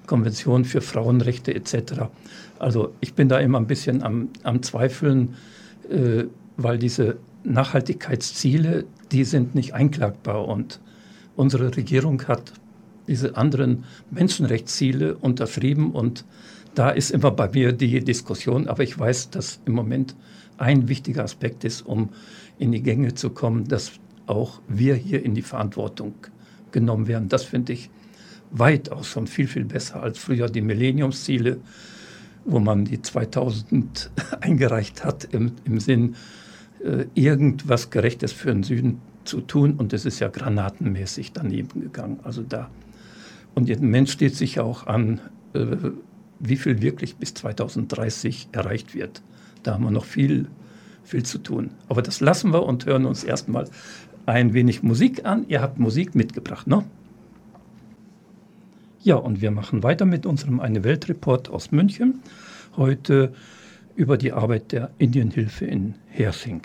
Konvention 0.05 0.65
für 0.65 0.81
Frauenrechte 0.81 1.55
etc. 1.55 2.03
Also 2.59 2.93
ich 2.99 3.13
bin 3.13 3.29
da 3.29 3.39
immer 3.39 3.59
ein 3.59 3.67
bisschen 3.67 4.03
am, 4.03 4.29
am 4.43 4.61
Zweifeln, 4.61 5.35
äh, 5.89 6.25
weil 6.57 6.77
diese 6.77 7.17
Nachhaltigkeitsziele, 7.43 8.85
die 9.11 9.23
sind 9.23 9.55
nicht 9.55 9.73
einklagbar 9.73 10.47
und 10.47 10.79
unsere 11.35 11.75
Regierung 11.75 12.21
hat 12.27 12.53
diese 13.12 13.36
anderen 13.36 13.84
Menschenrechtsziele 14.10 15.15
unterschrieben 15.18 15.91
und 15.91 16.24
da 16.75 16.89
ist 16.89 17.12
immer 17.12 17.32
bei 17.32 17.50
mir 17.50 17.74
die 17.74 18.00
Diskussion, 18.00 18.68
aber 18.70 18.84
ich 18.84 18.98
weiß, 18.98 19.30
dass 19.32 19.60
im 19.65 19.74
Moment 19.74 20.15
ein 20.58 20.88
wichtiger 20.88 21.25
Aspekt 21.25 21.65
ist, 21.65 21.82
um 21.86 22.10
in 22.58 22.72
die 22.72 22.82
Gänge 22.82 23.13
zu 23.13 23.32
kommen, 23.32 23.68
dass 23.68 23.91
auch 24.27 24.62
wir 24.70 24.96
hier 24.96 25.25
in 25.25 25.36
die 25.36 25.41
Verantwortung 25.41 26.13
genommen 26.72 27.08
werden. 27.08 27.27
Das 27.27 27.44
finde 27.44 27.74
ich 27.74 27.89
weitaus 28.51 29.08
schon 29.08 29.27
viel, 29.27 29.48
viel 29.48 29.65
besser 29.65 30.01
als 30.01 30.18
früher 30.18 30.48
die 30.48 30.62
Millenniumsziele, 30.62 31.58
wo 32.46 32.60
man 32.60 32.86
die 32.86 33.01
2000 33.01 34.10
eingereicht 34.39 35.03
hat 35.03 35.25
im, 35.34 35.51
im 35.65 35.82
Sinn, 35.82 36.15
äh, 36.82 37.06
irgendwas 37.13 37.89
Gerechtes 37.89 38.32
für 38.32 38.53
den 38.53 38.63
Süden 38.63 39.01
zu 39.25 39.41
tun. 39.41 39.74
Und 39.74 39.91
es 39.91 40.06
ist 40.06 40.20
ja 40.20 40.30
granatenmäßig 40.30 41.34
daneben 41.34 41.82
gegangen. 41.82 42.22
Also 42.24 42.44
da 42.44 42.70
und 43.55 43.70
der 43.70 43.79
Mensch 43.79 44.12
steht 44.12 44.36
sich 44.36 44.60
auch 44.60 44.88
an, 44.88 45.20
äh, 45.53 45.65
wie 46.39 46.55
viel 46.55 46.81
wirklich 46.81 47.17
bis 47.17 47.34
2030 47.34 48.50
erreicht 48.51 48.96
wird. 48.96 49.22
Da 49.63 49.74
haben 49.74 49.84
wir 49.84 49.91
noch 49.91 50.05
viel, 50.05 50.48
viel 51.03 51.24
zu 51.24 51.38
tun. 51.38 51.72
Aber 51.88 52.01
das 52.01 52.20
lassen 52.20 52.53
wir 52.53 52.63
und 52.63 52.86
hören 52.86 53.05
uns 53.05 53.24
erstmal 53.24 53.67
ein 54.25 54.53
wenig 54.53 54.81
Musik 54.84 55.25
an. 55.25 55.46
Ihr 55.48 55.62
habt 55.62 55.79
Musik 55.79 56.15
mitgebracht, 56.15 56.67
ne? 56.67 56.84
Ja, 59.03 59.15
und 59.15 59.41
wir 59.41 59.50
machen 59.50 59.81
weiter 59.81 60.05
mit 60.05 60.25
unserem 60.25 60.60
Eine 60.60 60.84
Weltreport 60.84 61.50
aus 61.50 61.72
München. 61.72 62.22
Heute 62.77 63.34
über 63.96 64.17
die 64.17 64.31
Arbeit 64.31 64.72
der 64.72 64.91
Indienhilfe 65.00 65.65
in 65.65 65.96
Hersing. 66.08 66.62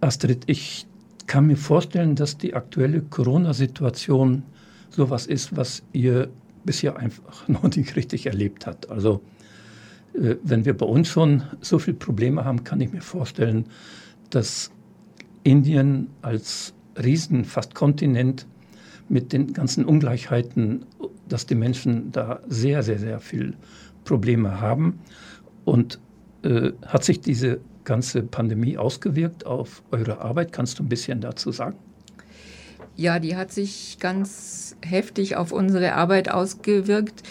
Astrid, 0.00 0.44
ich 0.46 0.86
kann 1.26 1.46
mir 1.46 1.56
vorstellen, 1.56 2.16
dass 2.16 2.38
die 2.38 2.54
aktuelle 2.54 3.02
Corona-Situation 3.02 4.42
sowas 4.90 5.26
ist, 5.26 5.56
was 5.56 5.82
ihr 5.92 6.28
bisher 6.64 6.96
einfach 6.96 7.48
noch 7.48 7.64
nicht 7.64 7.96
richtig 7.96 8.26
erlebt 8.26 8.66
habt. 8.66 8.90
Also 8.90 9.22
äh, 10.14 10.36
wenn 10.42 10.64
wir 10.64 10.76
bei 10.76 10.86
uns 10.86 11.08
schon 11.08 11.44
so 11.60 11.78
viele 11.78 11.96
Probleme 11.96 12.44
haben, 12.44 12.64
kann 12.64 12.80
ich 12.80 12.92
mir 12.92 13.02
vorstellen, 13.02 13.66
dass 14.30 14.70
Indien 15.44 16.08
als 16.22 16.74
Riesen, 16.96 17.44
fast 17.44 17.74
Kontinent 17.74 18.46
mit 19.08 19.32
den 19.32 19.52
ganzen 19.52 19.84
Ungleichheiten, 19.84 20.84
dass 21.28 21.46
die 21.46 21.54
Menschen 21.54 22.10
da 22.10 22.40
sehr, 22.48 22.82
sehr, 22.82 22.98
sehr 22.98 23.20
viel 23.20 23.54
Probleme 24.04 24.60
haben. 24.60 24.98
Und 25.64 26.00
äh, 26.42 26.72
hat 26.84 27.04
sich 27.04 27.20
diese 27.20 27.60
ganze 27.84 28.22
Pandemie 28.22 28.76
ausgewirkt 28.76 29.46
auf 29.46 29.82
eure 29.90 30.20
Arbeit? 30.20 30.52
Kannst 30.52 30.78
du 30.78 30.82
ein 30.82 30.88
bisschen 30.88 31.20
dazu 31.20 31.52
sagen? 31.52 31.76
Ja, 32.96 33.18
die 33.18 33.36
hat 33.36 33.52
sich 33.52 33.98
ganz 34.00 34.76
heftig 34.82 35.36
auf 35.36 35.52
unsere 35.52 35.94
Arbeit 35.94 36.30
ausgewirkt. 36.30 37.22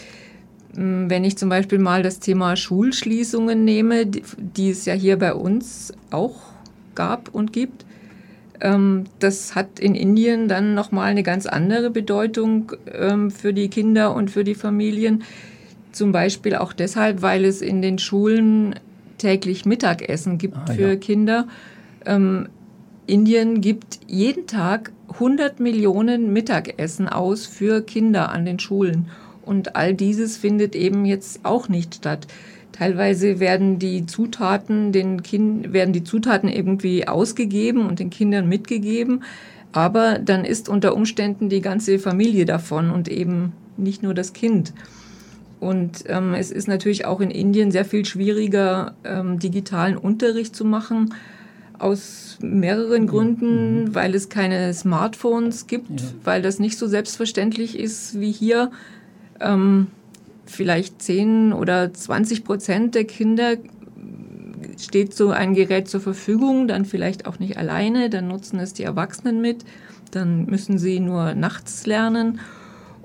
Hm, 0.74 1.10
wenn 1.10 1.24
ich 1.24 1.36
zum 1.36 1.48
Beispiel 1.48 1.78
mal 1.78 2.02
das 2.02 2.20
Thema 2.20 2.56
Schulschließungen 2.56 3.64
nehme, 3.64 4.06
die 4.06 4.70
es 4.70 4.84
ja 4.84 4.94
hier 4.94 5.18
bei 5.18 5.34
uns 5.34 5.92
auch 6.10 6.36
gab 6.94 7.34
und 7.34 7.52
gibt, 7.52 7.84
ähm, 8.60 9.04
das 9.18 9.54
hat 9.54 9.80
in 9.80 9.94
Indien 9.94 10.48
dann 10.48 10.74
nochmal 10.74 11.10
eine 11.10 11.22
ganz 11.22 11.46
andere 11.46 11.90
Bedeutung 11.90 12.72
ähm, 12.92 13.30
für 13.30 13.52
die 13.52 13.68
Kinder 13.68 14.14
und 14.14 14.30
für 14.30 14.44
die 14.44 14.54
Familien. 14.54 15.24
Zum 15.92 16.12
Beispiel 16.12 16.54
auch 16.54 16.72
deshalb, 16.72 17.22
weil 17.22 17.44
es 17.44 17.60
in 17.60 17.82
den 17.82 17.98
Schulen 17.98 18.76
täglich 19.18 19.64
Mittagessen 19.64 20.38
gibt 20.38 20.56
ah, 20.56 20.72
für 20.72 20.90
ja. 20.90 20.96
Kinder. 20.96 21.48
Ähm, 22.04 22.48
Indien 23.06 23.60
gibt 23.60 24.00
jeden 24.08 24.46
Tag 24.46 24.92
100 25.12 25.60
Millionen 25.60 26.32
Mittagessen 26.32 27.08
aus 27.08 27.46
für 27.46 27.80
Kinder 27.82 28.30
an 28.30 28.44
den 28.44 28.58
Schulen. 28.58 29.08
Und 29.42 29.76
all 29.76 29.94
dieses 29.94 30.36
findet 30.36 30.74
eben 30.74 31.04
jetzt 31.04 31.44
auch 31.44 31.68
nicht 31.68 31.94
statt. 31.94 32.26
Teilweise 32.72 33.38
werden 33.38 33.78
die 33.78 34.06
Zutaten 34.06 34.92
den 34.92 35.22
kind 35.22 35.72
werden 35.72 35.92
die 35.92 36.04
Zutaten 36.04 36.48
irgendwie 36.48 37.06
ausgegeben 37.06 37.86
und 37.86 38.00
den 38.00 38.10
Kindern 38.10 38.48
mitgegeben. 38.48 39.22
Aber 39.72 40.18
dann 40.18 40.44
ist 40.44 40.68
unter 40.68 40.94
Umständen 40.94 41.48
die 41.48 41.60
ganze 41.60 41.98
Familie 41.98 42.44
davon 42.44 42.90
und 42.90 43.08
eben 43.08 43.52
nicht 43.76 44.02
nur 44.02 44.14
das 44.14 44.32
Kind. 44.32 44.72
Und 45.60 46.04
ähm, 46.08 46.34
es 46.34 46.50
ist 46.50 46.66
natürlich 46.66 47.06
auch 47.06 47.20
in 47.20 47.30
Indien 47.30 47.70
sehr 47.70 47.84
viel 47.84 48.04
schwieriger, 48.04 48.94
ähm, 49.04 49.38
digitalen 49.38 49.96
Unterricht 49.96 50.56
zu 50.56 50.64
machen 50.64 51.14
aus 51.78 52.38
mehreren. 52.40 53.06
Gründen, 53.06 53.84
mhm. 53.84 53.94
weil 53.94 54.14
es 54.14 54.28
keine 54.28 54.72
Smartphones 54.74 55.66
gibt, 55.66 56.00
ja. 56.00 56.06
weil 56.24 56.42
das 56.42 56.58
nicht 56.58 56.78
so 56.78 56.86
selbstverständlich 56.86 57.78
ist 57.78 58.20
wie 58.20 58.32
hier. 58.32 58.70
Ähm, 59.40 59.88
vielleicht 60.46 61.02
10 61.02 61.52
oder 61.52 61.92
20 61.92 62.44
Prozent 62.44 62.94
der 62.94 63.04
Kinder 63.04 63.56
steht 64.78 65.14
so 65.14 65.30
ein 65.30 65.54
Gerät 65.54 65.88
zur 65.88 66.00
Verfügung, 66.00 66.68
dann 66.68 66.84
vielleicht 66.84 67.26
auch 67.26 67.38
nicht 67.38 67.56
alleine, 67.56 68.10
dann 68.10 68.28
nutzen 68.28 68.58
es 68.60 68.72
die 68.72 68.82
Erwachsenen 68.82 69.40
mit, 69.40 69.64
dann 70.10 70.46
müssen 70.46 70.78
sie 70.78 71.00
nur 71.00 71.34
nachts 71.34 71.86
lernen 71.86 72.40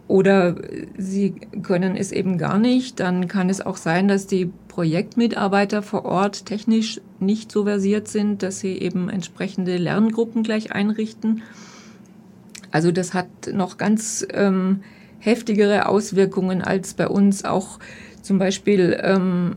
oder 0.07 0.55
sie 0.97 1.33
können 1.63 1.95
es 1.95 2.11
eben 2.11 2.37
gar 2.37 2.59
nicht, 2.59 2.99
dann 2.99 3.27
kann 3.27 3.49
es 3.49 3.61
auch 3.61 3.77
sein, 3.77 4.07
dass 4.07 4.27
die 4.27 4.51
Projektmitarbeiter 4.71 5.81
vor 5.81 6.05
Ort 6.05 6.45
technisch 6.45 7.01
nicht 7.19 7.51
so 7.51 7.65
versiert 7.65 8.07
sind, 8.07 8.41
dass 8.41 8.61
sie 8.61 8.77
eben 8.77 9.09
entsprechende 9.09 9.75
Lerngruppen 9.75 10.43
gleich 10.43 10.71
einrichten. 10.71 11.41
Also 12.71 12.93
das 12.93 13.13
hat 13.13 13.27
noch 13.51 13.77
ganz 13.77 14.25
ähm, 14.33 14.79
heftigere 15.19 15.89
Auswirkungen 15.89 16.61
als 16.61 16.93
bei 16.93 17.09
uns 17.09 17.43
auch 17.43 17.79
zum 18.21 18.39
Beispiel 18.39 18.97
ähm, 19.03 19.55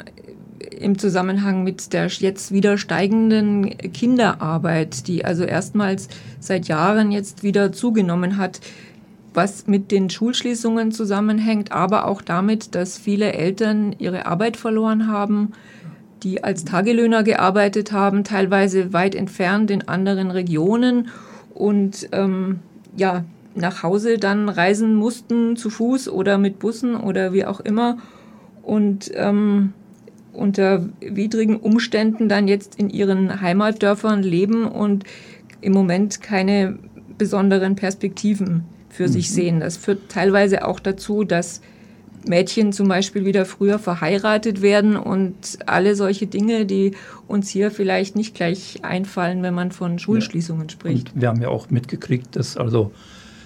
im 0.81 0.99
Zusammenhang 0.99 1.63
mit 1.63 1.93
der 1.93 2.09
jetzt 2.09 2.51
wieder 2.51 2.77
steigenden 2.77 3.71
Kinderarbeit, 3.93 5.07
die 5.07 5.25
also 5.25 5.45
erstmals 5.45 6.09
seit 6.41 6.67
Jahren 6.67 7.13
jetzt 7.13 7.45
wieder 7.45 7.71
zugenommen 7.71 8.37
hat 8.37 8.61
was 9.35 9.67
mit 9.67 9.91
den 9.91 10.09
Schulschließungen 10.09 10.93
zusammenhängt, 10.93 11.73
aber 11.73 12.07
auch 12.07 12.23
damit, 12.23 12.75
dass 12.75 12.97
viele 12.97 13.33
Eltern 13.33 13.95
ihre 13.99 14.27
Arbeit 14.27 14.57
verloren 14.57 15.09
haben, 15.09 15.53
die 16.23 16.43
als 16.43 16.65
Tagelöhner 16.65 17.23
gearbeitet 17.25 17.93
haben, 17.93 18.25
teilweise 18.25 18.93
weit 18.93 19.15
entfernt 19.15 19.71
in 19.71 19.89
anderen 19.89 20.31
Regionen 20.31 21.09
und 21.53 22.09
ähm, 22.13 22.61
ja, 22.97 23.25
nach 23.55 23.83
Hause 23.83 24.19
dann 24.19 24.49
reisen 24.49 24.95
mussten 24.95 25.57
zu 25.57 25.69
Fuß 25.69 26.09
oder 26.09 26.39
mit 26.39 26.59
Bussen 26.59 26.97
oder 26.97 27.33
wie 27.33 27.45
auch 27.45 27.61
immer. 27.61 27.99
Und 28.63 29.11
ähm, 29.15 29.75
unter 30.33 30.89
widrigen 31.01 31.57
Umständen 31.57 32.29
dann 32.29 32.49
jetzt 32.49 32.77
in 32.77 32.91
ihren 32.91 33.41
Heimatdörfern 33.41 34.23
leben 34.23 34.67
und 34.67 35.05
im 35.61 35.73
Moment 35.73 36.23
keine 36.23 36.79
besonderen 37.17 37.77
Perspektiven 37.77 38.65
für 38.95 39.09
mhm. 39.09 39.13
sich 39.13 39.31
sehen. 39.31 39.61
Das 39.61 39.77
führt 39.77 40.09
teilweise 40.09 40.65
auch 40.67 40.79
dazu, 40.79 41.25
dass 41.25 41.61
Mädchen 42.27 42.73
zum 42.73 42.89
Beispiel 42.89 43.25
wieder 43.27 43.45
früher 43.45 43.79
verheiratet 43.79 44.63
werden 44.63 44.97
und 44.97 45.59
alle 45.67 45.95
solche 45.95 46.27
Dinge, 46.27 46.65
die 46.65 46.93
uns 47.27 47.51
hier 47.51 47.71
vielleicht 47.71 48.17
nicht 48.17 48.35
gleich 48.35 48.79
einfallen, 48.83 49.43
wenn 49.43 49.53
man 49.53 49.73
von 49.73 49.99
Schulschließungen 49.99 50.71
spricht. 50.71 51.13
Und 51.13 51.21
wir 51.21 51.29
haben 51.29 51.43
ja 51.43 51.49
auch 51.49 51.71
mitgekriegt, 51.71 52.37
dass 52.37 52.57
also 52.57 52.93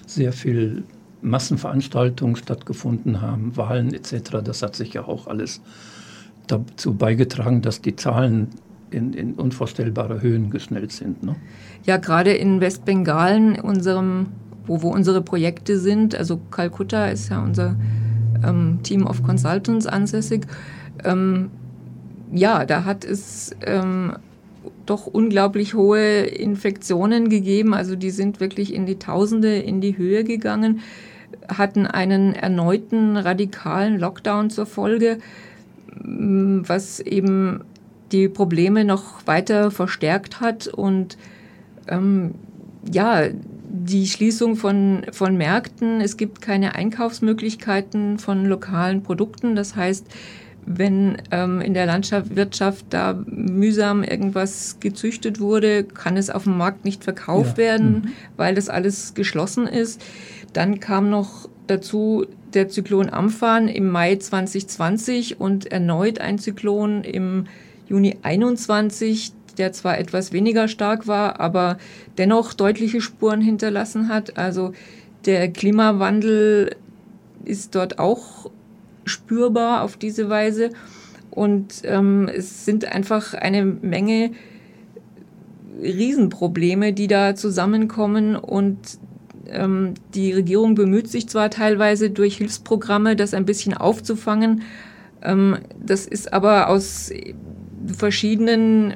sehr 0.07 0.33
viel 0.33 0.85
Massenveranstaltungen 1.23 2.37
stattgefunden 2.37 3.21
haben, 3.21 3.57
Wahlen 3.57 3.93
etc. 3.93 4.39
Das 4.45 4.63
hat 4.63 4.77
sich 4.77 4.93
ja 4.93 5.05
auch 5.05 5.27
alles 5.27 5.61
dazu 6.47 6.95
beigetragen, 6.95 7.63
dass 7.63 7.81
die 7.81 7.97
Zahlen 7.97 8.49
in, 8.91 9.13
in 9.13 9.35
unvorstellbare 9.35 10.23
Höhen 10.23 10.51
geschnellt 10.51 10.93
sind. 10.93 11.23
Ne? 11.23 11.37
Ja, 11.85 11.97
gerade 11.97 12.33
in 12.33 12.61
Westbengalen, 12.61 13.59
unserem, 13.61 14.27
wo, 14.69 14.83
wo 14.83 14.89
unsere 14.89 15.23
Projekte 15.23 15.79
sind, 15.79 16.15
also 16.15 16.39
Kalkutta 16.51 17.09
ist 17.09 17.31
ja 17.31 17.43
unser 17.43 17.77
ähm, 18.45 18.81
Team 18.83 19.07
of 19.07 19.23
Consultants 19.23 19.87
ansässig. 19.87 20.47
Ähm, 21.05 21.51
ja, 22.33 22.65
da 22.65 22.85
hat 22.85 23.05
es 23.05 23.57
ähm, 23.65 24.13
doch 24.87 25.07
unglaublich 25.07 25.75
hohe 25.75 26.23
Infektionen 26.23 27.29
gegeben. 27.29 27.75
Also 27.75 27.97
die 27.97 28.11
sind 28.11 28.41
wirklich 28.41 28.73
in 28.73 28.87
die 28.87 28.99
Tausende 28.99 29.59
in 29.59 29.81
die 29.81 29.97
Höhe 29.97 30.25
gegangen, 30.25 30.81
hatten 31.49 31.87
einen 31.87 32.35
erneuten 32.35 33.17
radikalen 33.17 33.99
Lockdown 33.99 34.51
zur 34.51 34.67
Folge, 34.67 35.19
was 35.95 37.01
eben 37.01 37.61
die 38.13 38.29
Probleme 38.29 38.85
noch 38.85 39.27
weiter 39.27 39.71
verstärkt 39.71 40.41
hat 40.41 40.67
und 40.67 41.19
ähm, 41.89 42.35
ja, 42.91 43.25
die 43.71 44.07
Schließung 44.07 44.57
von, 44.57 45.03
von 45.13 45.37
Märkten, 45.37 46.01
es 46.01 46.17
gibt 46.17 46.41
keine 46.41 46.75
Einkaufsmöglichkeiten 46.75 48.19
von 48.19 48.45
lokalen 48.45 49.03
Produkten. 49.03 49.55
Das 49.55 49.77
heißt, 49.77 50.07
wenn 50.65 51.17
ähm, 51.31 51.61
in 51.61 51.75
der 51.75 51.87
Landwirtschaft 51.87 52.87
da 52.91 53.19
mühsam 53.27 54.03
irgendwas 54.03 54.79
gezüchtet 54.81 55.41
wurde, 55.41 55.85
kann 55.85 56.17
es 56.17 56.29
auf 56.29 56.45
dem 56.45 56.59
Markt 56.59 56.85
nicht 56.85 57.05
verkauft 57.05 57.53
ja. 57.53 57.65
werden, 57.65 57.93
mhm. 57.93 58.13
weil 58.37 58.55
das 58.55 58.69
alles 58.69 59.15
geschlossen 59.15 59.67
ist. 59.67 60.03
Dann 60.53 60.81
kam 60.81 61.09
noch 61.11 61.49
dazu 61.67 62.27
der 62.55 62.69
Zyklon 62.69 63.11
Amphan 63.11 63.69
im 63.69 63.89
Mai 63.89 64.17
2020 64.17 65.41
und 65.41 65.71
erneut 65.71 66.21
ein 66.21 66.39
Zyklon 66.39 67.05
im 67.05 67.47
Juni 67.89 68.17
21, 68.23 69.33
der 69.59 69.73
zwar 69.73 69.99
etwas 69.99 70.33
weniger 70.33 70.69
stark 70.69 71.07
war, 71.07 71.41
aber 71.41 71.79
dennoch 72.17 72.55
deutliche 72.55 73.01
Spuren 73.01 73.41
hinterlassen 73.41 74.09
hat. 74.09 74.39
Also 74.39 74.73
der 75.27 75.49
Klimawandel 75.53 76.77
ist 77.45 77.75
dort 77.75 77.99
auch 77.99 78.51
spürbar 79.05 79.83
auf 79.83 79.97
diese 79.97 80.29
Weise. 80.29 80.71
Und 81.31 81.83
ähm, 81.85 82.29
es 82.35 82.65
sind 82.65 82.85
einfach 82.85 83.35
eine 83.35 83.65
Menge 83.65 84.33
Riesenprobleme, 85.83 86.93
die 86.93 87.07
da 87.07 87.35
zusammenkommen. 87.35 88.37
Und 88.37 88.79
ähm, 89.49 89.95
die 90.15 90.33
Regierung 90.33 90.75
bemüht 90.75 91.09
sich 91.09 91.29
zwar 91.29 91.51
teilweise 91.51 92.11
durch 92.11 92.39
Hilfsprogramme, 92.39 93.17
das 93.17 93.35
ein 93.35 93.45
bisschen 93.45 93.75
aufzufangen. 93.75 94.63
Ähm, 95.23 95.59
das 95.85 96.07
ist 96.07 96.33
aber 96.33 96.69
aus 96.69 97.11
verschiedenen 97.97 98.95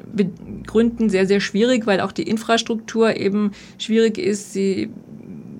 Gründen 0.66 1.10
sehr, 1.10 1.26
sehr 1.26 1.40
schwierig, 1.40 1.86
weil 1.86 2.00
auch 2.00 2.12
die 2.12 2.22
Infrastruktur 2.22 3.16
eben 3.16 3.52
schwierig 3.78 4.18
ist. 4.18 4.54
Die 4.54 4.90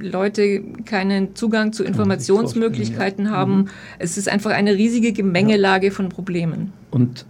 Leute 0.03 0.63
keinen 0.85 1.35
Zugang 1.35 1.73
zu 1.73 1.85
Informationsmöglichkeiten 1.85 3.31
haben. 3.31 3.57
Mhm. 3.57 3.69
Es 3.99 4.19
ist 4.19 4.29
einfach 4.29 4.51
eine 4.51 4.75
riesige 4.75 5.13
Gemengelage 5.13 5.91
von 5.91 6.09
Problemen. 6.09 6.73
Und 6.91 7.25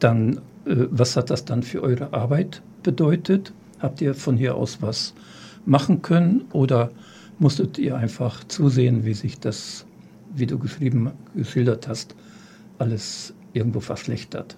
dann, 0.00 0.38
äh, 0.66 0.86
was 0.90 1.16
hat 1.16 1.30
das 1.30 1.44
dann 1.44 1.62
für 1.62 1.82
eure 1.82 2.12
Arbeit 2.12 2.62
bedeutet? 2.82 3.52
Habt 3.78 4.00
ihr 4.00 4.14
von 4.14 4.36
hier 4.36 4.56
aus 4.56 4.78
was 4.80 5.14
machen 5.64 6.02
können 6.02 6.42
oder 6.52 6.90
musstet 7.38 7.78
ihr 7.78 7.96
einfach 7.96 8.44
zusehen, 8.44 9.04
wie 9.04 9.14
sich 9.14 9.38
das, 9.38 9.86
wie 10.34 10.46
du 10.46 10.58
geschrieben, 10.58 11.12
geschildert 11.34 11.88
hast, 11.88 12.14
alles 12.78 13.34
irgendwo 13.52 13.80
verschlechtert? 13.80 14.56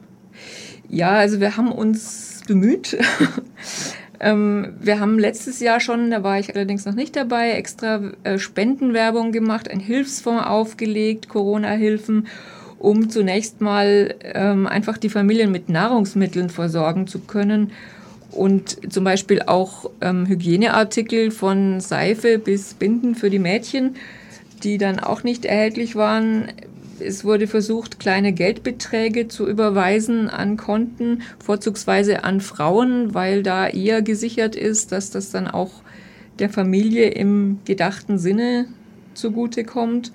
Ja, 0.89 1.11
also 1.11 1.41
wir 1.41 1.57
haben 1.57 1.73
uns 1.73 2.43
bemüht. 2.47 2.97
ähm, 4.21 4.75
wir 4.81 5.01
haben 5.01 5.19
letztes 5.19 5.61
Jahr 5.61 5.81
schon, 5.81 6.11
da 6.11 6.23
war 6.23 6.39
ich 6.39 6.55
allerdings 6.55 6.85
noch 6.85 6.95
nicht 6.95 7.17
dabei, 7.17 7.53
extra 7.53 8.13
äh, 8.23 8.39
Spendenwerbung 8.39 9.33
gemacht, 9.33 9.71
ein 9.71 9.81
Hilfsfonds 9.81 10.47
aufgelegt, 10.47 11.29
Corona-Hilfen, 11.29 12.27
um 12.79 13.09
zunächst 13.09 13.61
mal 13.61 14.15
ähm, 14.23 14.67
einfach 14.67 14.99
die 14.99 15.09
Familien 15.09 15.51
mit 15.51 15.69
Nahrungsmitteln 15.69 16.51
versorgen 16.51 17.07
zu 17.07 17.21
können 17.21 17.73
und 18.31 18.93
zum 18.93 19.05
Beispiel 19.05 19.43
auch 19.43 19.91
ähm, 20.01 20.27
Hygieneartikel 20.27 21.31
von 21.31 21.81
Seife 21.81 22.39
bis 22.39 22.75
Binden 22.75 23.15
für 23.15 23.31
die 23.31 23.39
Mädchen, 23.39 23.97
die 24.63 24.79
dann 24.79 24.99
auch 24.99 25.23
nicht 25.23 25.45
erhältlich 25.45 25.97
waren, 25.97 26.49
es 27.01 27.25
wurde 27.25 27.47
versucht, 27.47 27.99
kleine 27.99 28.33
Geldbeträge 28.33 29.29
zu 29.29 29.49
überweisen 29.49 30.29
an 30.29 30.57
Konten, 30.57 31.23
vorzugsweise 31.39 32.25
an 32.25 32.41
Frauen, 32.41 33.15
weil 33.15 33.43
da 33.43 33.69
eher 33.69 34.03
gesichert 34.03 34.57
ist, 34.57 34.93
dass 34.93 35.11
das 35.11 35.31
dann 35.31 35.47
auch 35.47 35.83
der 36.39 36.51
Familie 36.51 37.11
im 37.11 37.61
gedachten 37.65 38.19
Sinne 38.19 38.67
zugutekommt. 39.15 40.13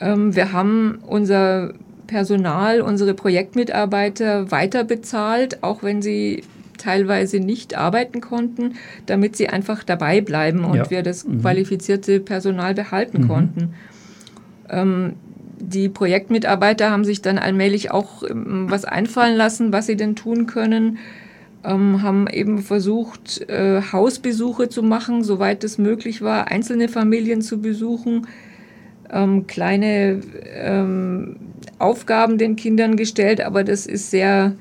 Ähm, 0.00 0.34
wir 0.34 0.52
haben 0.52 0.98
unser 1.06 1.74
Personal, 2.06 2.80
unsere 2.80 3.14
Projektmitarbeiter 3.14 4.50
weiter 4.50 4.84
bezahlt, 4.84 5.62
auch 5.62 5.82
wenn 5.82 6.00
sie 6.00 6.42
teilweise 6.78 7.40
nicht 7.40 7.76
arbeiten 7.76 8.20
konnten, 8.20 8.74
damit 9.06 9.36
sie 9.36 9.48
einfach 9.48 9.84
dabei 9.84 10.20
bleiben 10.20 10.64
und 10.64 10.76
ja. 10.76 10.90
wir 10.90 11.02
das 11.02 11.26
mhm. 11.26 11.42
qualifizierte 11.42 12.20
Personal 12.20 12.74
behalten 12.74 13.22
mhm. 13.22 13.28
konnten. 13.28 13.74
Ähm, 14.70 15.14
die 15.60 15.88
Projektmitarbeiter 15.88 16.90
haben 16.90 17.04
sich 17.04 17.22
dann 17.22 17.38
allmählich 17.38 17.90
auch 17.90 18.22
ähm, 18.22 18.66
was 18.68 18.84
einfallen 18.84 19.36
lassen, 19.36 19.72
was 19.72 19.86
sie 19.86 19.96
denn 19.96 20.16
tun 20.16 20.46
können, 20.46 20.98
ähm, 21.64 22.02
haben 22.02 22.26
eben 22.28 22.58
versucht, 22.58 23.48
äh, 23.48 23.82
Hausbesuche 23.92 24.68
zu 24.68 24.82
machen, 24.82 25.24
soweit 25.24 25.64
es 25.64 25.78
möglich 25.78 26.22
war, 26.22 26.48
einzelne 26.48 26.88
Familien 26.88 27.42
zu 27.42 27.60
besuchen, 27.60 28.26
ähm, 29.10 29.46
kleine 29.46 30.20
ähm, 30.54 31.36
Aufgaben 31.78 32.38
den 32.38 32.56
Kindern 32.56 32.96
gestellt, 32.96 33.40
aber 33.40 33.64
das 33.64 33.86
ist 33.86 34.10
sehr 34.10 34.54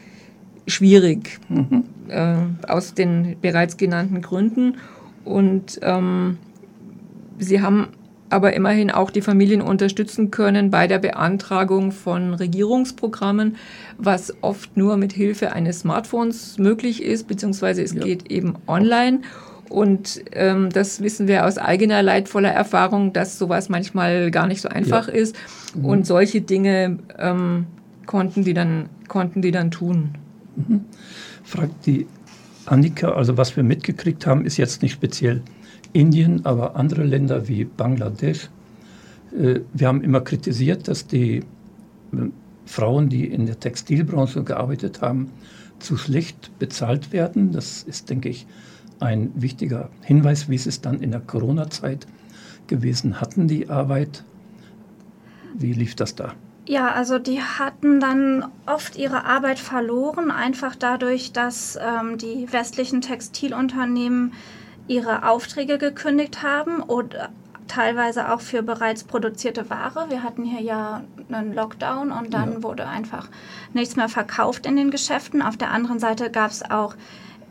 schwierig 0.67 1.39
mhm. 1.49 1.83
äh, 2.09 2.35
aus 2.67 2.93
den 2.93 3.35
bereits 3.41 3.77
genannten 3.77 4.21
Gründen. 4.21 4.75
Und 5.23 5.79
ähm, 5.81 6.37
sie 7.39 7.61
haben 7.61 7.89
aber 8.29 8.53
immerhin 8.53 8.91
auch 8.91 9.11
die 9.11 9.21
Familien 9.21 9.61
unterstützen 9.61 10.31
können 10.31 10.69
bei 10.69 10.87
der 10.87 10.99
Beantragung 10.99 11.91
von 11.91 12.33
Regierungsprogrammen, 12.33 13.55
was 13.97 14.33
oft 14.41 14.75
nur 14.75 14.97
mit 14.97 15.13
Hilfe 15.13 15.53
eines 15.53 15.81
Smartphones 15.81 16.57
möglich 16.57 17.01
ist, 17.03 17.27
beziehungsweise 17.27 17.81
es 17.83 17.93
ja. 17.93 18.03
geht 18.03 18.29
eben 18.31 18.55
online. 18.67 19.21
Und 19.69 20.21
ähm, 20.31 20.69
das 20.69 21.01
wissen 21.01 21.27
wir 21.27 21.45
aus 21.45 21.57
eigener 21.57 22.01
leidvoller 22.01 22.51
Erfahrung, 22.51 23.11
dass 23.11 23.37
sowas 23.37 23.67
manchmal 23.69 24.31
gar 24.31 24.47
nicht 24.47 24.61
so 24.61 24.69
einfach 24.69 25.07
ja. 25.07 25.13
ist. 25.13 25.35
Mhm. 25.75 25.85
Und 25.85 26.07
solche 26.07 26.41
Dinge 26.41 26.99
ähm, 27.17 27.67
konnten, 28.05 28.43
die 28.43 28.53
dann, 28.53 28.89
konnten 29.07 29.41
die 29.41 29.51
dann 29.51 29.71
tun. 29.71 30.15
Mhm. 30.55 30.85
Fragt 31.43 31.85
die 31.85 32.07
Annika, 32.65 33.11
also 33.11 33.37
was 33.37 33.55
wir 33.55 33.63
mitgekriegt 33.63 34.25
haben, 34.25 34.45
ist 34.45 34.57
jetzt 34.57 34.81
nicht 34.81 34.93
speziell 34.93 35.41
Indien, 35.97 36.45
aber 36.45 36.75
andere 36.75 37.03
Länder 37.03 37.47
wie 37.47 37.65
Bangladesch. 37.65 38.49
Äh, 39.35 39.61
wir 39.73 39.87
haben 39.87 40.01
immer 40.01 40.21
kritisiert, 40.21 40.87
dass 40.87 41.07
die 41.07 41.37
äh, 41.37 41.43
Frauen, 42.65 43.09
die 43.09 43.25
in 43.25 43.47
der 43.47 43.59
Textilbranche 43.59 44.43
gearbeitet 44.43 45.01
haben, 45.01 45.31
zu 45.79 45.97
schlecht 45.97 46.51
bezahlt 46.59 47.11
werden. 47.11 47.51
Das 47.51 47.83
ist, 47.83 48.09
denke 48.09 48.29
ich, 48.29 48.45
ein 48.99 49.31
wichtiger 49.35 49.89
Hinweis, 50.01 50.49
wie 50.49 50.55
ist 50.55 50.67
es 50.67 50.81
dann 50.81 51.01
in 51.01 51.11
der 51.11 51.19
Corona-Zeit 51.19 52.07
gewesen? 52.67 53.19
Hatten 53.21 53.47
die 53.47 53.69
Arbeit? 53.69 54.23
Wie 55.53 55.73
lief 55.73 55.95
das 55.95 56.15
da? 56.15 56.33
Ja, 56.67 56.91
also 56.91 57.17
die 57.17 57.41
hatten 57.41 57.99
dann 57.99 58.45
oft 58.65 58.97
ihre 58.97 59.23
Arbeit 59.23 59.57
verloren, 59.57 60.31
einfach 60.31 60.75
dadurch, 60.75 61.31
dass 61.31 61.79
ähm, 61.81 62.17
die 62.17 62.51
westlichen 62.51 63.01
Textilunternehmen 63.01 64.33
ihre 64.87 65.27
Aufträge 65.27 65.77
gekündigt 65.77 66.43
haben 66.43 66.81
oder 66.81 67.29
teilweise 67.67 68.31
auch 68.31 68.41
für 68.41 68.63
bereits 68.63 69.03
produzierte 69.03 69.69
Ware. 69.69 70.09
Wir 70.09 70.23
hatten 70.23 70.43
hier 70.43 70.61
ja 70.61 71.03
einen 71.29 71.53
Lockdown 71.53 72.11
und 72.11 72.33
dann 72.33 72.53
ja. 72.53 72.63
wurde 72.63 72.87
einfach 72.87 73.27
nichts 73.73 73.95
mehr 73.95 74.09
verkauft 74.09 74.65
in 74.65 74.75
den 74.75 74.91
Geschäften. 74.91 75.41
Auf 75.41 75.57
der 75.57 75.71
anderen 75.71 75.99
Seite 75.99 76.31
gab 76.31 76.51
es 76.51 76.69
auch 76.69 76.95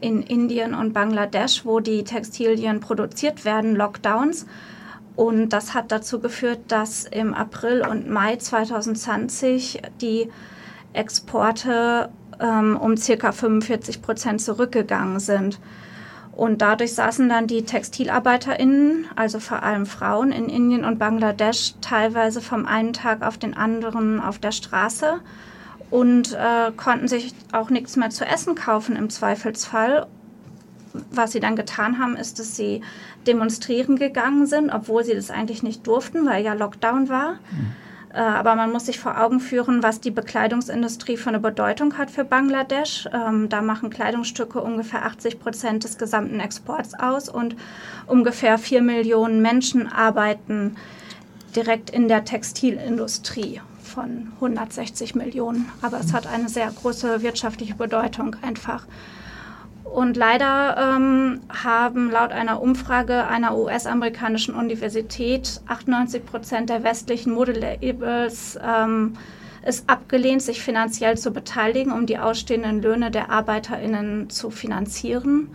in 0.00 0.22
Indien 0.22 0.74
und 0.74 0.92
Bangladesch, 0.92 1.64
wo 1.64 1.80
die 1.80 2.04
Textilien 2.04 2.80
produziert 2.80 3.44
werden, 3.44 3.76
Lockdowns. 3.76 4.46
Und 5.14 5.50
das 5.50 5.72
hat 5.72 5.92
dazu 5.92 6.20
geführt, 6.20 6.60
dass 6.68 7.04
im 7.04 7.32
April 7.32 7.82
und 7.86 8.08
Mai 8.08 8.36
2020 8.36 9.80
die 10.02 10.30
Exporte 10.92 12.10
ähm, 12.38 12.76
um 12.76 12.96
circa 12.98 13.32
45 13.32 14.02
Prozent 14.02 14.42
zurückgegangen 14.42 15.20
sind. 15.20 15.58
Und 16.36 16.60
dadurch 16.60 16.92
saßen 16.92 17.30
dann 17.30 17.46
die 17.46 17.64
TextilarbeiterInnen, 17.64 19.06
also 19.16 19.40
vor 19.40 19.62
allem 19.62 19.86
Frauen 19.86 20.32
in 20.32 20.50
Indien 20.50 20.84
und 20.84 20.98
Bangladesch, 20.98 21.72
teilweise 21.80 22.42
vom 22.42 22.66
einen 22.66 22.92
Tag 22.92 23.22
auf 23.22 23.38
den 23.38 23.56
anderen 23.56 24.20
auf 24.20 24.38
der 24.38 24.52
Straße 24.52 25.20
und 25.90 26.34
äh, 26.34 26.72
konnten 26.76 27.08
sich 27.08 27.32
auch 27.52 27.70
nichts 27.70 27.96
mehr 27.96 28.10
zu 28.10 28.26
essen 28.26 28.54
kaufen 28.54 28.96
im 28.96 29.08
Zweifelsfall. 29.08 30.06
Was 31.10 31.32
sie 31.32 31.40
dann 31.40 31.56
getan 31.56 31.98
haben, 31.98 32.16
ist, 32.16 32.38
dass 32.38 32.54
sie 32.54 32.82
demonstrieren 33.26 33.96
gegangen 33.96 34.46
sind, 34.46 34.70
obwohl 34.70 35.04
sie 35.04 35.14
das 35.14 35.30
eigentlich 35.30 35.62
nicht 35.62 35.86
durften, 35.86 36.26
weil 36.26 36.44
ja 36.44 36.52
Lockdown 36.52 37.08
war. 37.08 37.34
Mhm. 37.50 37.72
Äh, 38.16 38.20
aber 38.20 38.54
man 38.54 38.72
muss 38.72 38.86
sich 38.86 38.98
vor 38.98 39.20
Augen 39.20 39.40
führen, 39.40 39.82
was 39.82 40.00
die 40.00 40.10
Bekleidungsindustrie 40.10 41.18
für 41.18 41.28
eine 41.28 41.38
Bedeutung 41.38 41.98
hat 41.98 42.10
für 42.10 42.24
Bangladesch. 42.24 43.06
Ähm, 43.12 43.50
da 43.50 43.60
machen 43.60 43.90
Kleidungsstücke 43.90 44.58
ungefähr 44.60 45.04
80 45.04 45.38
Prozent 45.38 45.84
des 45.84 45.98
gesamten 45.98 46.40
Exports 46.40 46.94
aus 46.94 47.28
und 47.28 47.56
ungefähr 48.06 48.56
vier 48.56 48.80
Millionen 48.80 49.42
Menschen 49.42 49.92
arbeiten 49.92 50.76
direkt 51.54 51.90
in 51.90 52.08
der 52.08 52.24
Textilindustrie 52.24 53.60
von 53.82 54.32
160 54.36 55.14
Millionen. 55.14 55.70
Aber 55.82 56.00
es 56.00 56.14
hat 56.14 56.26
eine 56.26 56.48
sehr 56.48 56.70
große 56.70 57.20
wirtschaftliche 57.20 57.74
Bedeutung 57.74 58.34
einfach. 58.40 58.86
Und 59.96 60.14
leider 60.18 60.76
ähm, 60.76 61.40
haben 61.48 62.10
laut 62.10 62.30
einer 62.30 62.60
Umfrage 62.60 63.26
einer 63.28 63.56
US-amerikanischen 63.56 64.54
Universität 64.54 65.62
98 65.68 66.26
Prozent 66.26 66.68
der 66.68 66.84
westlichen 66.84 67.32
Modelabels 67.32 68.58
ähm, 68.62 69.14
es 69.62 69.88
abgelehnt, 69.88 70.42
sich 70.42 70.60
finanziell 70.60 71.16
zu 71.16 71.30
beteiligen, 71.30 71.92
um 71.92 72.04
die 72.04 72.18
ausstehenden 72.18 72.82
Löhne 72.82 73.10
der 73.10 73.30
ArbeiterInnen 73.30 74.28
zu 74.28 74.50
finanzieren. 74.50 75.48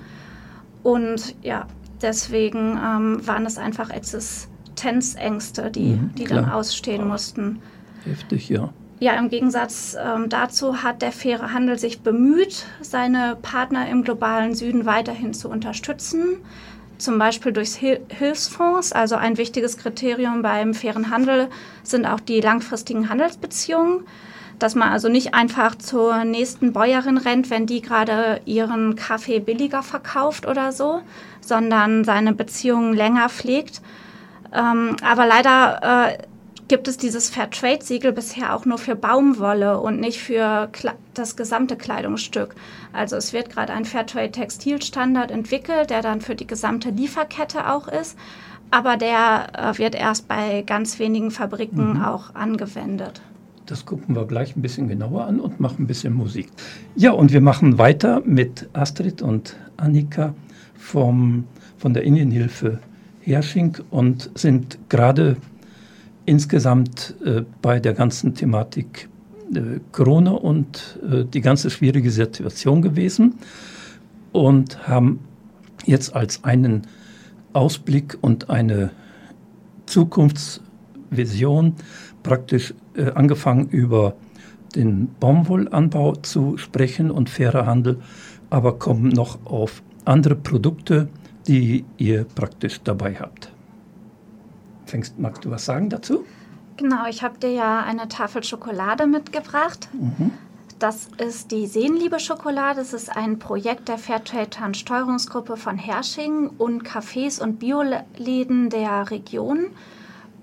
Und 0.81 1.35
ja, 1.43 1.67
deswegen 2.01 2.79
ähm, 2.83 3.27
waren 3.27 3.45
es 3.45 3.59
einfach 3.59 3.91
Existenzängste, 3.91 5.69
die, 5.69 5.97
mhm, 5.97 6.15
die 6.15 6.23
dann 6.23 6.49
ausstehen 6.49 7.07
mussten. 7.07 7.61
Heftig, 8.05 8.49
ja. 8.49 8.73
Ja, 9.01 9.13
im 9.13 9.29
Gegensatz 9.29 9.97
ähm, 9.99 10.29
dazu 10.29 10.83
hat 10.83 11.01
der 11.01 11.11
faire 11.11 11.53
Handel 11.53 11.79
sich 11.79 12.01
bemüht, 12.01 12.67
seine 12.81 13.35
Partner 13.41 13.89
im 13.89 14.03
globalen 14.03 14.53
Süden 14.53 14.85
weiterhin 14.85 15.33
zu 15.33 15.49
unterstützen, 15.49 16.37
zum 16.99 17.17
Beispiel 17.17 17.51
durch 17.51 17.73
Hil 17.73 18.01
Hilfsfonds. 18.09 18.91
Also 18.91 19.15
ein 19.15 19.39
wichtiges 19.39 19.79
Kriterium 19.79 20.43
beim 20.43 20.75
fairen 20.75 21.09
Handel 21.09 21.47
sind 21.81 22.05
auch 22.05 22.19
die 22.19 22.41
langfristigen 22.41 23.09
Handelsbeziehungen, 23.09 24.05
dass 24.59 24.75
man 24.75 24.89
also 24.89 25.09
nicht 25.09 25.33
einfach 25.33 25.73
zur 25.73 26.23
nächsten 26.23 26.71
Bäuerin 26.71 27.17
rennt, 27.17 27.49
wenn 27.49 27.65
die 27.65 27.81
gerade 27.81 28.39
ihren 28.45 28.95
Kaffee 28.95 29.39
billiger 29.39 29.81
verkauft 29.81 30.45
oder 30.45 30.71
so, 30.71 31.01
sondern 31.39 32.03
seine 32.03 32.33
Beziehungen 32.33 32.93
länger 32.93 33.29
pflegt. 33.29 33.81
Ähm, 34.53 34.95
aber 35.01 35.25
leider 35.25 36.11
äh, 36.11 36.17
gibt 36.71 36.87
es 36.87 36.95
dieses 36.95 37.29
Fairtrade-Siegel 37.29 38.13
bisher 38.13 38.55
auch 38.55 38.65
nur 38.65 38.77
für 38.77 38.95
Baumwolle 38.95 39.81
und 39.81 39.99
nicht 39.99 40.21
für 40.21 40.69
das 41.13 41.35
gesamte 41.35 41.75
Kleidungsstück. 41.75 42.55
Also 42.93 43.17
es 43.17 43.33
wird 43.33 43.49
gerade 43.49 43.73
ein 43.73 43.83
Fairtrade-Textilstandard 43.83 45.31
entwickelt, 45.31 45.89
der 45.89 46.01
dann 46.01 46.21
für 46.21 46.33
die 46.33 46.47
gesamte 46.47 46.89
Lieferkette 46.89 47.69
auch 47.69 47.89
ist, 47.89 48.17
aber 48.71 48.95
der 48.95 49.47
äh, 49.51 49.77
wird 49.79 49.95
erst 49.95 50.29
bei 50.29 50.63
ganz 50.65 50.97
wenigen 50.97 51.29
Fabriken 51.29 51.95
mhm. 51.95 52.03
auch 52.03 52.35
angewendet. 52.35 53.21
Das 53.65 53.85
gucken 53.85 54.15
wir 54.15 54.25
gleich 54.25 54.55
ein 54.55 54.61
bisschen 54.61 54.87
genauer 54.87 55.25
an 55.25 55.41
und 55.41 55.59
machen 55.59 55.83
ein 55.83 55.87
bisschen 55.87 56.13
Musik. 56.13 56.47
Ja, 56.95 57.11
und 57.11 57.33
wir 57.33 57.41
machen 57.41 57.79
weiter 57.79 58.21
mit 58.23 58.69
Astrid 58.71 59.21
und 59.21 59.57
Annika 59.75 60.33
vom, 60.79 61.43
von 61.77 61.93
der 61.93 62.03
Indienhilfe 62.03 62.79
Hersching 63.19 63.77
und 63.89 64.29
sind 64.35 64.79
gerade 64.87 65.35
insgesamt 66.25 67.15
äh, 67.25 67.43
bei 67.61 67.79
der 67.79 67.93
ganzen 67.93 68.35
Thematik 68.35 69.09
äh, 69.53 69.79
Corona 69.91 70.31
und 70.31 70.99
äh, 71.09 71.25
die 71.25 71.41
ganze 71.41 71.69
schwierige 71.69 72.11
Situation 72.11 72.81
gewesen 72.81 73.35
und 74.31 74.87
haben 74.87 75.19
jetzt 75.85 76.15
als 76.15 76.43
einen 76.43 76.83
Ausblick 77.53 78.17
und 78.21 78.49
eine 78.49 78.91
Zukunftsvision 79.87 81.75
praktisch 82.23 82.73
äh, 82.95 83.11
angefangen 83.11 83.67
über 83.69 84.15
den 84.75 85.09
Baumwollanbau 85.19 86.15
zu 86.15 86.57
sprechen 86.57 87.11
und 87.11 87.29
fairer 87.29 87.65
Handel, 87.65 87.99
aber 88.49 88.79
kommen 88.79 89.09
noch 89.09 89.45
auf 89.45 89.83
andere 90.05 90.35
Produkte, 90.35 91.09
die 91.47 91.83
ihr 91.97 92.23
praktisch 92.23 92.81
dabei 92.83 93.15
habt. 93.15 93.50
Fängst, 94.91 95.17
magst 95.17 95.45
du 95.45 95.51
was 95.51 95.63
sagen 95.63 95.89
dazu? 95.89 96.25
Genau, 96.75 97.07
ich 97.07 97.23
habe 97.23 97.37
dir 97.39 97.51
ja 97.51 97.79
eine 97.79 98.09
Tafel 98.09 98.43
Schokolade 98.43 99.07
mitgebracht. 99.07 99.87
Mhm. 99.93 100.33
Das 100.79 101.07
ist 101.17 101.51
die 101.51 101.65
Seelenliebe 101.65 102.19
Schokolade. 102.19 102.79
Das 102.79 102.91
ist 102.91 103.15
ein 103.15 103.39
Projekt 103.39 103.87
der 103.87 103.97
Fairtrade 103.97 104.73
Steuerungsgruppe 104.73 105.55
von 105.55 105.77
Hersching 105.77 106.49
und 106.57 106.83
Cafés 106.83 107.41
und 107.41 107.59
Bioläden 107.59 108.69
der 108.69 109.09
Region. 109.11 109.67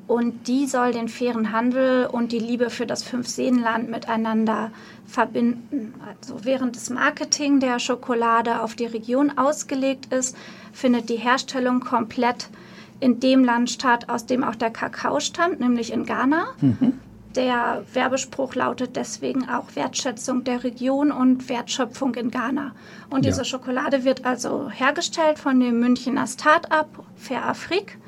Und 0.06 0.48
die 0.48 0.66
soll 0.66 0.92
den 0.92 1.08
fairen 1.08 1.52
Handel 1.52 2.06
und 2.06 2.32
die 2.32 2.38
Liebe 2.38 2.70
für 2.70 2.86
das 2.86 3.02
Fünfseenland 3.02 3.90
miteinander 3.90 4.70
verbinden. 5.06 5.92
Also 6.06 6.46
während 6.46 6.74
das 6.76 6.88
Marketing 6.88 7.60
der 7.60 7.78
Schokolade 7.80 8.62
auf 8.62 8.74
die 8.74 8.86
Region 8.86 9.36
ausgelegt 9.36 10.10
ist, 10.10 10.34
findet 10.72 11.10
die 11.10 11.16
Herstellung 11.16 11.80
komplett 11.80 12.48
in 13.00 13.20
dem 13.20 13.44
Land 13.44 13.70
statt, 13.70 14.08
aus 14.08 14.26
dem 14.26 14.44
auch 14.44 14.54
der 14.54 14.70
Kakao 14.70 15.20
stammt, 15.20 15.60
nämlich 15.60 15.92
in 15.92 16.04
Ghana. 16.04 16.48
Mhm. 16.60 17.00
Der 17.34 17.84
Werbespruch 17.92 18.54
lautet 18.54 18.96
deswegen 18.96 19.48
auch 19.48 19.76
Wertschätzung 19.76 20.44
der 20.44 20.64
Region 20.64 21.12
und 21.12 21.48
Wertschöpfung 21.48 22.14
in 22.14 22.30
Ghana. 22.30 22.72
Und 23.10 23.24
ja. 23.24 23.30
diese 23.30 23.44
Schokolade 23.44 24.04
wird 24.04 24.24
also 24.24 24.70
hergestellt 24.70 25.38
von 25.38 25.60
dem 25.60 25.78
Münchner 25.78 26.26
Start-up 26.26 26.88
Fair 27.16 27.46
Afrik. 27.46 27.98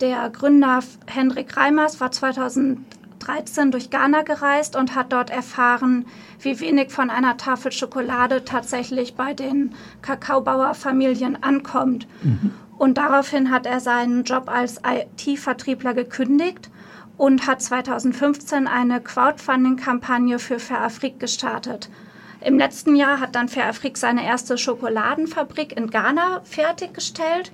Der 0.00 0.30
Gründer 0.30 0.80
Hendrik 1.06 1.56
Reimers 1.56 2.00
war 2.00 2.12
2013 2.12 3.72
durch 3.72 3.90
Ghana 3.90 4.22
gereist 4.22 4.76
und 4.76 4.94
hat 4.94 5.12
dort 5.12 5.30
erfahren, 5.30 6.06
wie 6.40 6.60
wenig 6.60 6.92
von 6.92 7.10
einer 7.10 7.36
Tafel 7.36 7.72
Schokolade 7.72 8.44
tatsächlich 8.44 9.16
bei 9.16 9.34
den 9.34 9.74
Kakaobauerfamilien 10.02 11.42
ankommt. 11.42 12.06
Mhm. 12.22 12.52
Und 12.78 12.98
daraufhin 12.98 13.50
hat 13.50 13.66
er 13.66 13.80
seinen 13.80 14.24
Job 14.24 14.48
als 14.48 14.80
IT-Vertriebler 14.84 15.94
gekündigt 15.94 16.70
und 17.16 17.46
hat 17.46 17.62
2015 17.62 18.66
eine 18.66 19.00
Crowdfunding-Kampagne 19.00 20.38
für 20.38 20.58
Fairafrik 20.58 21.18
gestartet. 21.18 21.88
Im 22.42 22.58
letzten 22.58 22.94
Jahr 22.94 23.18
hat 23.18 23.34
dann 23.34 23.48
Fairafrik 23.48 23.96
seine 23.96 24.24
erste 24.24 24.58
Schokoladenfabrik 24.58 25.76
in 25.76 25.88
Ghana 25.88 26.42
fertiggestellt 26.44 27.50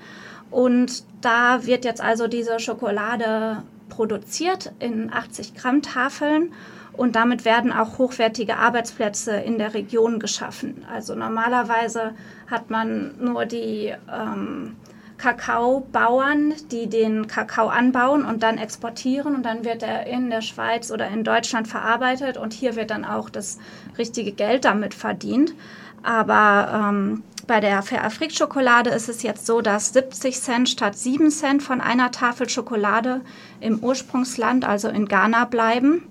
und 0.50 1.04
da 1.20 1.64
wird 1.66 1.84
jetzt 1.84 2.02
also 2.02 2.26
diese 2.26 2.58
Schokolade 2.58 3.62
produziert 3.88 4.72
in 4.80 5.12
80 5.12 5.54
Gramm 5.54 5.82
Tafeln 5.82 6.52
und 6.92 7.16
damit 7.16 7.44
werden 7.44 7.72
auch 7.72 7.98
hochwertige 7.98 8.56
Arbeitsplätze 8.56 9.32
in 9.36 9.56
der 9.58 9.72
Region 9.72 10.18
geschaffen. 10.18 10.84
Also 10.92 11.14
normalerweise 11.14 12.14
hat 12.50 12.68
man 12.70 13.14
nur 13.18 13.46
die 13.46 13.94
ähm, 14.12 14.76
Kakaobauern, 15.22 16.52
die 16.72 16.88
den 16.88 17.28
Kakao 17.28 17.68
anbauen 17.68 18.24
und 18.24 18.42
dann 18.42 18.58
exportieren 18.58 19.36
und 19.36 19.44
dann 19.44 19.64
wird 19.64 19.84
er 19.84 20.04
in 20.08 20.30
der 20.30 20.42
Schweiz 20.42 20.90
oder 20.90 21.06
in 21.06 21.22
Deutschland 21.22 21.68
verarbeitet 21.68 22.36
und 22.36 22.52
hier 22.52 22.74
wird 22.74 22.90
dann 22.90 23.04
auch 23.04 23.30
das 23.30 23.58
richtige 23.96 24.32
Geld 24.32 24.64
damit 24.64 24.94
verdient. 24.94 25.54
Aber 26.02 26.88
ähm, 26.90 27.22
bei 27.46 27.60
der 27.60 27.82
Fair 27.82 28.04
Afrik 28.04 28.32
Schokolade 28.32 28.90
ist 28.90 29.08
es 29.08 29.22
jetzt 29.22 29.46
so, 29.46 29.60
dass 29.60 29.92
70 29.92 30.40
Cent 30.40 30.68
statt 30.68 30.98
7 30.98 31.30
Cent 31.30 31.62
von 31.62 31.80
einer 31.80 32.10
Tafel 32.10 32.48
Schokolade 32.48 33.20
im 33.60 33.78
Ursprungsland, 33.78 34.64
also 34.64 34.88
in 34.88 35.06
Ghana, 35.06 35.44
bleiben. 35.44 36.02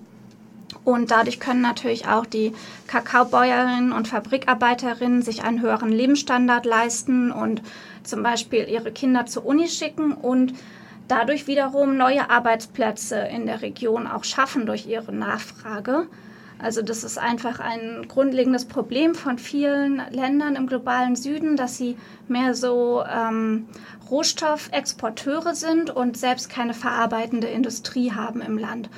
Und 0.84 1.10
dadurch 1.10 1.38
können 1.38 1.60
natürlich 1.60 2.08
auch 2.08 2.24
die 2.24 2.54
Kakaobäuerinnen 2.86 3.92
und 3.92 4.08
Fabrikarbeiterinnen 4.08 5.20
sich 5.20 5.44
einen 5.44 5.60
höheren 5.60 5.92
Lebensstandard 5.92 6.64
leisten 6.64 7.30
und 7.30 7.60
zum 8.04 8.22
Beispiel 8.22 8.68
ihre 8.68 8.92
Kinder 8.92 9.26
zur 9.26 9.46
Uni 9.46 9.68
schicken 9.68 10.12
und 10.12 10.54
dadurch 11.08 11.46
wiederum 11.46 11.96
neue 11.96 12.30
Arbeitsplätze 12.30 13.16
in 13.16 13.46
der 13.46 13.62
Region 13.62 14.06
auch 14.06 14.24
schaffen 14.24 14.66
durch 14.66 14.86
ihre 14.86 15.12
Nachfrage. 15.12 16.06
Also 16.58 16.80
das 16.80 17.02
ist 17.02 17.18
einfach 17.18 17.58
ein 17.58 18.06
grundlegendes 18.06 18.66
Problem 18.66 19.16
von 19.16 19.36
vielen 19.38 20.00
Ländern 20.10 20.54
im 20.54 20.68
globalen 20.68 21.16
Süden, 21.16 21.56
dass 21.56 21.76
sie 21.76 21.96
mehr 22.28 22.54
so 22.54 23.02
ähm, 23.04 23.66
Rohstoffexporteure 24.08 25.56
sind 25.56 25.90
und 25.90 26.16
selbst 26.16 26.48
keine 26.50 26.72
verarbeitende 26.72 27.48
Industrie 27.48 28.12
haben 28.12 28.40
im 28.40 28.58
Land. 28.58 28.88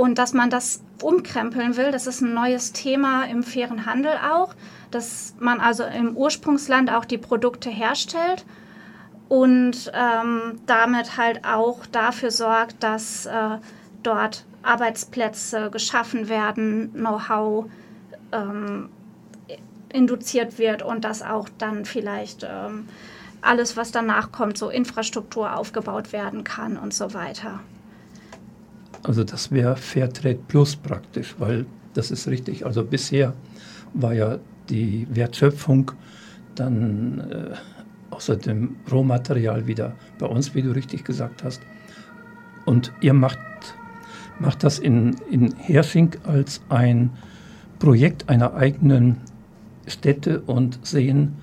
Und 0.00 0.16
dass 0.16 0.32
man 0.32 0.48
das 0.48 0.80
umkrempeln 1.02 1.76
will, 1.76 1.90
das 1.90 2.06
ist 2.06 2.22
ein 2.22 2.32
neues 2.32 2.72
Thema 2.72 3.24
im 3.24 3.42
fairen 3.42 3.84
Handel 3.84 4.12
auch, 4.32 4.54
dass 4.90 5.34
man 5.38 5.60
also 5.60 5.84
im 5.84 6.16
Ursprungsland 6.16 6.90
auch 6.90 7.04
die 7.04 7.18
Produkte 7.18 7.68
herstellt 7.68 8.46
und 9.28 9.92
ähm, 9.92 10.58
damit 10.64 11.18
halt 11.18 11.44
auch 11.44 11.84
dafür 11.84 12.30
sorgt, 12.30 12.82
dass 12.82 13.26
äh, 13.26 13.58
dort 14.02 14.46
Arbeitsplätze 14.62 15.68
geschaffen 15.70 16.30
werden, 16.30 16.94
Know-how 16.94 17.66
ähm, 18.32 18.88
induziert 19.90 20.58
wird 20.58 20.80
und 20.80 21.04
dass 21.04 21.20
auch 21.20 21.50
dann 21.58 21.84
vielleicht 21.84 22.48
ähm, 22.50 22.88
alles, 23.42 23.76
was 23.76 23.92
danach 23.92 24.32
kommt, 24.32 24.56
so 24.56 24.70
Infrastruktur 24.70 25.54
aufgebaut 25.54 26.14
werden 26.14 26.42
kann 26.42 26.78
und 26.78 26.94
so 26.94 27.12
weiter. 27.12 27.60
Also 29.02 29.24
das 29.24 29.50
wäre 29.50 29.76
Fairtrade 29.76 30.38
Plus 30.48 30.76
praktisch, 30.76 31.34
weil 31.38 31.66
das 31.94 32.10
ist 32.10 32.28
richtig. 32.28 32.66
Also 32.66 32.84
bisher 32.84 33.34
war 33.94 34.12
ja 34.12 34.38
die 34.68 35.06
Wertschöpfung 35.10 35.92
dann 36.54 37.20
äh, 37.30 38.14
außer 38.14 38.36
dem 38.36 38.76
Rohmaterial 38.90 39.66
wieder 39.66 39.94
bei 40.18 40.26
uns, 40.26 40.54
wie 40.54 40.62
du 40.62 40.70
richtig 40.70 41.04
gesagt 41.04 41.42
hast. 41.42 41.62
Und 42.66 42.92
ihr 43.00 43.14
macht 43.14 43.38
macht 44.40 44.64
das 44.64 44.78
in, 44.78 45.16
in 45.30 45.54
Hersching 45.56 46.16
als 46.24 46.62
ein 46.68 47.10
Projekt 47.78 48.28
einer 48.28 48.54
eigenen 48.54 49.18
Städte 49.86 50.40
und 50.40 50.84
sehen, 50.84 51.36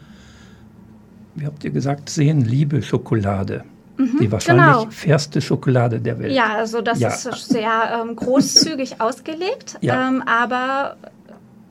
wie 1.36 1.46
habt 1.46 1.64
ihr 1.64 1.72
gesagt, 1.72 2.10
sehen 2.10 2.42
Liebe 2.42 2.82
Schokolade. 2.82 3.64
Mhm, 3.98 4.20
die 4.20 4.32
wahrscheinlich 4.32 4.66
genau. 4.66 4.92
fairste 4.92 5.42
Schokolade 5.42 6.00
der 6.00 6.20
Welt. 6.20 6.32
Ja, 6.32 6.56
also 6.56 6.82
das 6.82 7.00
ja. 7.00 7.10
ist 7.10 7.50
sehr 7.50 8.02
ähm, 8.02 8.16
großzügig 8.16 9.02
ausgelegt, 9.02 9.78
ja. 9.82 10.08
ähm, 10.08 10.24
aber 10.26 10.98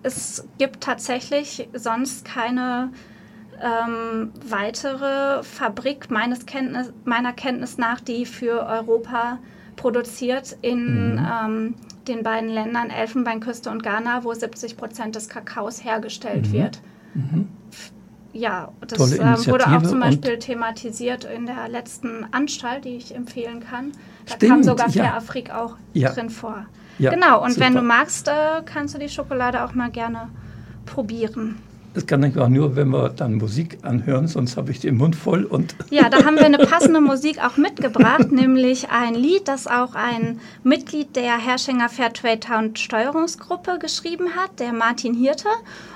es 0.03 0.47
gibt 0.59 0.83
tatsächlich 0.83 1.69
sonst 1.73 2.25
keine 2.25 2.91
ähm, 3.63 4.33
weitere 4.49 5.43
Fabrik 5.43 6.11
meines 6.11 6.47
Kenntnis, 6.47 6.93
meiner 7.05 7.33
Kenntnis 7.33 7.79
nach, 7.79 8.01
die 8.01 8.27
für 8.27 8.67
Europa 8.67 9.39
produziert 9.77 10.57
in 10.63 11.15
mhm. 11.15 11.27
ähm, 11.45 11.75
den 12.09 12.23
beiden 12.23 12.49
Ländern 12.49 12.91
Elfenbeinküste 12.91 13.71
und 13.71 13.83
Ghana, 13.83 14.25
wo 14.25 14.33
70 14.33 14.77
Prozent 14.77 15.17
des 15.17 15.29
Kakaos 15.29 15.85
hergestellt 15.85 16.49
mhm. 16.49 16.53
wird. 16.53 16.81
Ja, 18.37 18.71
das 18.87 19.13
ähm, 19.13 19.47
wurde 19.47 19.67
auch 19.67 19.83
zum 19.83 20.01
Beispiel 20.01 20.39
thematisiert 20.39 21.25
in 21.25 21.47
der 21.47 21.69
letzten 21.69 22.27
Anstalt, 22.33 22.85
die 22.85 22.97
ich 22.97 23.15
empfehlen 23.15 23.61
kann. 23.61 23.93
Da 24.27 24.35
Stimmt, 24.35 24.53
kam 24.53 24.63
sogar 24.63 24.89
ja. 24.91 25.15
Afrik 25.15 25.51
auch 25.51 25.77
ja. 25.95 26.13
drin 26.13 26.29
vor. 26.29 26.67
Ja, 26.99 27.11
genau, 27.11 27.43
und 27.43 27.53
super. 27.53 27.67
wenn 27.67 27.75
du 27.75 27.83
magst, 27.83 28.29
äh, 28.29 28.63
kannst 28.65 28.95
du 28.95 28.99
die 28.99 29.09
Schokolade 29.09 29.65
auch 29.65 29.75
mal 29.75 29.91
gerne 29.91 30.29
probieren. 30.85 31.57
Das 31.97 32.07
kann 32.07 32.23
ich 32.25 32.37
auch 32.37 32.51
nur, 32.51 32.77
wenn 32.77 32.91
wir 32.91 33.09
dann 33.09 33.37
Musik 33.37 33.79
anhören, 33.81 34.29
sonst 34.29 34.59
habe 34.59 34.71
ich 34.71 34.81
den 34.81 34.99
Mund 34.99 35.17
voll. 35.17 35.45
Und 35.45 35.75
ja, 35.89 36.11
da 36.11 36.27
haben 36.27 36.37
wir 36.37 36.45
eine 36.45 36.59
passende 36.67 37.01
Musik 37.01 37.43
auch 37.43 37.57
mitgebracht, 37.57 38.31
nämlich 38.31 38.91
ein 38.91 39.15
Lied, 39.15 39.49
das 39.49 39.67
auch 39.67 39.95
ein 39.95 40.39
Mitglied 40.63 41.17
der 41.17 41.39
Herrschinger 41.39 41.89
Fairtrade 41.89 42.41
Town 42.41 42.77
Steuerungsgruppe 42.77 43.79
geschrieben 43.79 44.37
hat, 44.37 44.61
der 44.61 44.75
Martin 44.75 45.15
Hirte. 45.15 45.49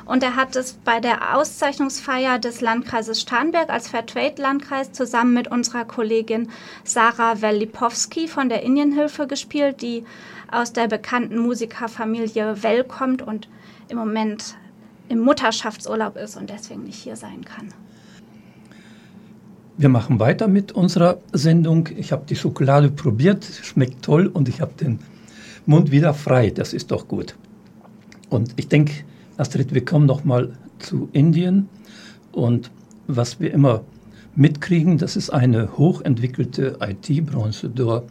Und 0.06 0.22
er 0.22 0.36
hat 0.36 0.56
es 0.56 0.72
bei 0.72 1.00
der 1.00 1.36
Auszeichnungsfeier 1.36 2.38
des 2.38 2.62
Landkreises 2.62 3.20
Starnberg 3.20 3.68
als 3.68 3.88
Fairtrade-Landkreis 3.88 4.92
zusammen 4.92 5.34
mit 5.34 5.48
unserer 5.48 5.84
Kollegin 5.84 6.48
Sarah 6.82 7.42
Wellipowski 7.42 8.26
von 8.26 8.48
der 8.48 8.62
Indienhilfe 8.62 9.26
gespielt, 9.26 9.82
die 9.82 10.04
aus 10.50 10.72
der 10.72 10.88
bekannten 10.88 11.36
Musikerfamilie 11.36 12.62
Well 12.62 12.84
kommt 12.84 13.20
und 13.20 13.50
im 13.90 13.98
Moment 13.98 14.56
im 15.11 15.18
Mutterschaftsurlaub 15.18 16.16
ist 16.16 16.37
und 16.37 16.49
deswegen 16.49 16.85
nicht 16.85 17.03
hier 17.03 17.16
sein 17.16 17.44
kann. 17.44 17.68
Wir 19.77 19.88
machen 19.88 20.20
weiter 20.20 20.46
mit 20.46 20.73
unserer 20.73 21.18
Sendung. 21.33 21.88
Ich 21.96 22.12
habe 22.12 22.25
die 22.29 22.37
Schokolade 22.37 22.90
probiert, 22.90 23.44
schmeckt 23.44 24.05
toll 24.05 24.29
und 24.29 24.49
ich 24.49 24.61
habe 24.61 24.73
den 24.79 25.01
Mund 25.66 25.90
wieder 25.90 26.14
frei. 26.14 26.51
Das 26.51 26.73
ist 26.73 26.90
doch 26.92 27.09
gut. 27.09 27.35
Und 28.29 28.53
ich 28.57 28.68
denke, 28.68 28.92
Astrid, 29.37 29.75
wir 29.75 29.85
kommen 29.85 30.07
noch 30.07 30.25
mal 30.25 30.53
zu 30.79 31.09
Indien 31.12 31.68
und 32.31 32.70
was 33.09 33.40
wir 33.40 33.53
immer 33.53 33.83
mitkriegen, 34.37 34.96
dass 34.96 35.16
es 35.16 35.29
eine 35.29 35.77
hochentwickelte 35.77 36.79
IT-Branche 36.81 37.68
dort 37.68 38.09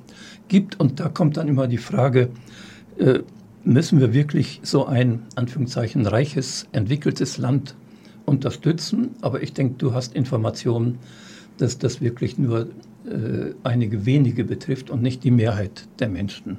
gibt 0.50 0.80
und 0.80 1.00
da 1.00 1.08
kommt 1.08 1.38
dann 1.38 1.48
immer 1.48 1.68
die 1.68 1.78
Frage, 1.78 2.30
äh, 2.98 3.20
müssen 3.64 4.00
wir 4.00 4.14
wirklich 4.14 4.60
so 4.64 4.86
ein, 4.86 5.24
Anführungszeichen, 5.36 6.06
reiches, 6.06 6.68
entwickeltes 6.72 7.38
Land 7.38 7.76
unterstützen. 8.26 9.12
Aber 9.22 9.42
ich 9.44 9.54
denke, 9.54 9.76
du 9.78 9.94
hast 9.94 10.16
Informationen, 10.16 11.00
dass 11.58 11.78
das 11.78 12.02
wirklich 12.02 12.38
nur 12.38 12.70
äh, 13.06 13.54
einige 13.64 14.06
wenige 14.06 14.44
betrifft 14.44 14.90
und 14.90 15.02
nicht 15.02 15.24
die 15.24 15.32
Mehrheit 15.32 15.88
der 16.00 16.10
Menschen. 16.10 16.58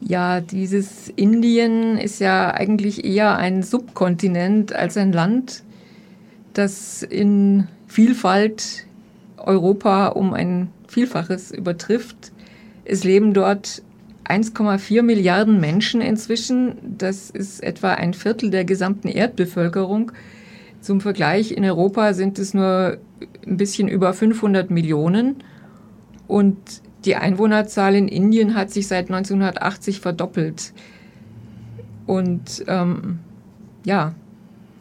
Ja, 0.00 0.40
dieses 0.40 1.08
Indien 1.10 1.96
ist 1.96 2.18
ja 2.18 2.52
eigentlich 2.52 3.04
eher 3.04 3.36
ein 3.36 3.62
Subkontinent 3.62 4.72
als 4.72 4.96
ein 4.96 5.12
Land, 5.12 5.62
das 6.54 7.02
in 7.04 7.68
Vielfalt 7.86 8.86
Europa 9.36 10.08
um 10.08 10.34
ein 10.34 10.68
Vielfaches 10.88 11.52
übertrifft. 11.52 12.32
Es 12.84 13.04
leben 13.04 13.32
dort 13.32 13.82
1,4 14.24 15.02
Milliarden 15.02 15.60
Menschen 15.60 16.00
inzwischen. 16.00 16.76
Das 16.98 17.30
ist 17.30 17.62
etwa 17.62 17.94
ein 17.94 18.14
Viertel 18.14 18.50
der 18.50 18.64
gesamten 18.64 19.08
Erdbevölkerung. 19.08 20.12
Zum 20.80 21.00
Vergleich, 21.00 21.52
in 21.52 21.64
Europa 21.64 22.12
sind 22.12 22.38
es 22.38 22.54
nur 22.54 22.98
ein 23.46 23.56
bisschen 23.56 23.88
über 23.88 24.12
500 24.12 24.70
Millionen. 24.70 25.42
Und 26.26 26.56
die 27.04 27.16
Einwohnerzahl 27.16 27.94
in 27.94 28.08
Indien 28.08 28.54
hat 28.54 28.70
sich 28.70 28.88
seit 28.88 29.10
1980 29.10 30.00
verdoppelt. 30.00 30.72
Und 32.06 32.64
ähm, 32.68 33.18
ja, 33.84 34.14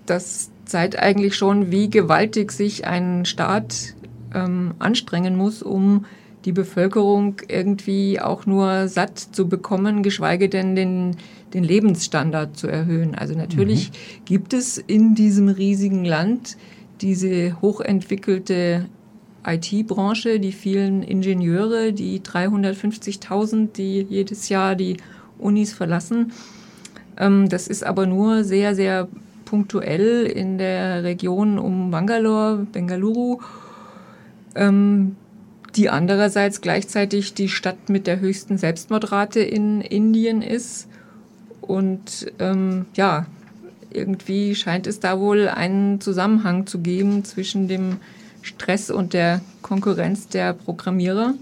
das 0.06 0.52
zeigt 0.66 0.98
eigentlich 0.98 1.36
schon, 1.36 1.72
wie 1.72 1.90
gewaltig 1.90 2.52
sich 2.52 2.86
ein 2.86 3.26
Staat 3.26 3.96
ähm, 4.34 4.74
anstrengen 4.80 5.36
muss, 5.36 5.62
um 5.62 6.06
die 6.46 6.52
Bevölkerung 6.52 7.36
irgendwie 7.48 8.20
auch 8.20 8.46
nur 8.46 8.88
satt 8.88 9.20
zu 9.20 9.48
bekommen, 9.48 10.04
geschweige 10.04 10.50
denn 10.50 10.76
den, 10.76 11.18
den 11.54 11.64
Lebensstandard 11.64 12.58
zu 12.58 12.68
erhöhen. 12.68 13.16
Also 13.16 13.36
natürlich 13.36 13.90
mhm. 13.90 14.26
gibt 14.26 14.54
es 14.54 14.78
in 14.78 15.16
diesem 15.16 15.50
riesigen 15.50 16.04
Land 16.06 16.58
diese 17.02 17.62
hochentwickelte 17.62 18.86
IT-Branche, 19.46 20.40
die 20.40 20.52
vielen 20.52 21.04
Ingenieure, 21.04 21.94
die 21.94 22.20
350.000, 22.20 23.74
die 23.74 24.02
jedes 24.02 24.50
Jahr 24.50 24.76
die 24.76 24.98
Unis 25.40 25.74
verlassen. 25.74 26.32
Ähm, 27.18 27.50
das 27.50 27.68
ist 27.68 27.84
aber 27.84 28.06
nur 28.06 28.44
sehr, 28.44 28.76
sehr 28.76 29.08
punktuell 29.46 30.26
in 30.26 30.58
der 30.58 31.04
Region 31.04 31.60
um 31.60 31.92
Bangalore, 31.92 32.68
Bengaluru. 32.72 33.40
Ähm, 34.56 35.16
die 35.76 35.90
andererseits 35.90 36.62
gleichzeitig 36.62 37.34
die 37.34 37.50
Stadt 37.50 37.90
mit 37.90 38.08
der 38.08 38.20
höchsten 38.20 38.58
Selbstmordrate 38.58 39.40
in 39.40 39.82
Indien 39.82 40.42
ist. 40.42 40.88
Und 41.62 42.32
ähm, 42.40 42.86
ja, 42.96 43.26
irgendwie 43.92 44.56
scheint 44.56 44.88
es 44.88 45.00
da 45.00 45.20
wohl 45.20 45.48
einen 45.48 46.02
Zusammenhang 46.02 46.66
zu 46.66 46.80
geben 46.80 47.24
zwischen 47.24 47.68
dem 47.68 47.98
Stress 48.42 48.90
und 48.90 49.14
der 49.14 49.42
Konkurrenz 49.62 50.28
der 50.28 50.54
Programmierer. 50.54 51.34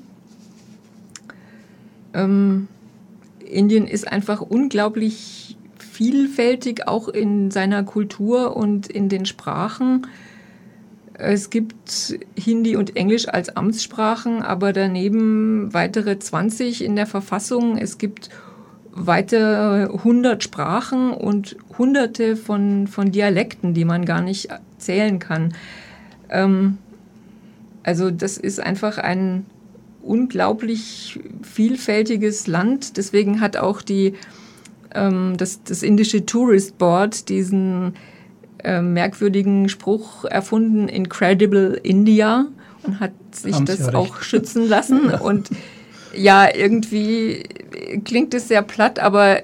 Ähm, 2.14 2.68
Indien 3.46 3.88
ist 3.88 4.08
einfach 4.08 4.42
unglaublich 4.42 5.58
vielfältig, 5.78 6.88
auch 6.88 7.08
in 7.08 7.52
seiner 7.52 7.84
Kultur 7.84 8.56
und 8.56 8.88
in 8.88 9.10
den 9.10 9.26
Sprachen. 9.26 10.08
Es 11.20 11.50
gibt 11.50 12.18
Hindi 12.36 12.78
und 12.78 12.96
Englisch 12.96 13.28
als 13.28 13.56
Amtssprachen, 13.56 14.42
aber 14.42 14.72
daneben 14.72 15.74
weitere 15.74 16.18
20 16.18 16.84
in 16.84 16.96
der 16.96 17.08
Verfassung. 17.08 17.78
Es 17.78 17.98
gibt 17.98 18.30
weitere 18.92 19.92
100 19.92 20.42
Sprachen 20.42 21.12
und 21.12 21.58
hunderte 21.78 22.38
von, 22.38 22.88
von 22.88 23.12
Dialekten, 23.12 23.74
die 23.74 23.84
man 23.84 24.06
gar 24.06 24.22
nicht 24.22 24.48
zählen 24.78 25.20
kann. 25.20 25.54
Ähm, 26.30 26.78
also 27.84 28.12
das 28.12 28.38
ist 28.38 28.62
einfach 28.62 28.98
ein 28.98 29.46
unglaublich 30.02 31.20
vielfältiges 31.42 32.48
Land. 32.48 32.96
Deswegen 32.96 33.42
hat 33.42 33.58
auch 33.58 33.82
die, 33.82 34.14
ähm, 34.96 35.34
das, 35.36 35.64
das 35.64 35.84
indische 35.84 36.26
Tourist 36.26 36.78
Board 36.78 37.28
diesen 37.28 37.94
äh, 38.64 38.82
merkwürdigen 38.82 39.70
Spruch 39.70 40.26
erfunden, 40.26 40.88
Incredible 40.88 41.80
India, 41.84 42.48
und 42.84 43.00
hat 43.00 43.12
sich 43.32 43.56
Haben 43.56 43.66
das 43.66 43.80
ja 43.80 43.96
auch 43.96 44.22
schützen 44.22 44.68
lassen. 44.68 45.10
Und 45.22 45.50
ja, 46.16 46.48
irgendwie 46.54 47.44
klingt 48.06 48.34
es 48.34 48.48
sehr 48.48 48.62
platt, 48.62 49.00
aber 49.00 49.42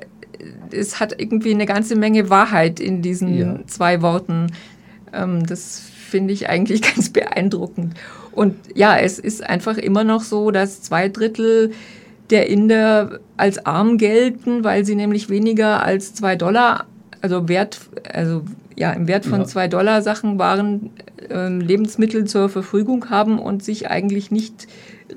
es 0.71 0.99
hat 0.99 1.19
irgendwie 1.19 1.53
eine 1.53 1.65
ganze 1.65 1.95
Menge 1.95 2.29
Wahrheit 2.29 2.79
in 2.79 3.01
diesen 3.01 3.37
ja. 3.37 3.59
zwei 3.67 4.01
Worten. 4.01 4.47
Ähm, 5.13 5.45
das 5.45 5.79
finde 5.79 6.33
ich 6.33 6.49
eigentlich 6.49 6.81
ganz 6.95 7.09
beeindruckend. 7.09 7.93
Und 8.31 8.55
ja, 8.73 8.97
es 8.97 9.19
ist 9.19 9.43
einfach 9.43 9.77
immer 9.77 10.03
noch 10.03 10.21
so, 10.21 10.51
dass 10.51 10.81
zwei 10.81 11.09
Drittel 11.09 11.71
der 12.29 12.49
Inder 12.49 13.19
als 13.37 13.65
arm 13.65 13.97
gelten, 13.97 14.63
weil 14.63 14.83
sie 14.83 14.95
nämlich 14.95 15.29
weniger 15.29 15.83
als 15.83 16.13
zwei 16.15 16.35
Dollar, 16.35 16.85
also 17.25 17.49
Wert, 17.49 17.79
also 18.13 18.43
ja, 18.75 18.91
im 18.93 19.07
Wert 19.07 19.25
von 19.25 19.39
ja. 19.39 19.45
zwei 19.45 19.67
Dollar 19.67 20.03
Sachen, 20.03 20.37
Waren, 20.37 20.91
äh, 21.27 21.47
Lebensmittel 21.47 22.25
zur 22.25 22.49
Verfügung 22.49 23.09
haben 23.09 23.39
und 23.39 23.63
sich 23.63 23.89
eigentlich 23.89 24.29
nicht 24.29 24.67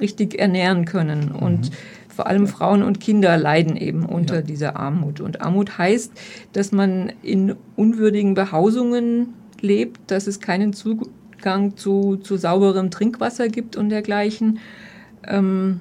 richtig 0.01 0.39
ernähren 0.39 0.87
können. 0.87 1.33
Mhm. 1.35 1.37
Und 1.37 1.71
vor 2.09 2.27
allem 2.27 2.47
Frauen 2.47 2.83
und 2.83 2.99
Kinder 2.99 3.37
leiden 3.37 3.77
eben 3.77 4.07
unter 4.07 4.37
ja. 4.37 4.43
dieser 4.43 4.77
Armut. 4.77 5.21
Und 5.21 5.43
Armut 5.43 5.77
heißt, 5.77 6.13
dass 6.55 6.73
man 6.73 7.13
in 7.23 7.57
unwürdigen 7.77 8.33
Behausungen 8.33 9.35
lebt, 9.61 10.11
dass 10.11 10.27
es 10.27 10.41
keinen 10.41 10.73
Zugang 10.73 11.77
zu, 11.77 12.17
zu 12.17 12.39
sauberem 12.39 12.91
Trinkwasser 12.91 13.49
gibt 13.49 13.77
und 13.77 13.91
dergleichen. 13.91 14.61
Ähm, 15.27 15.81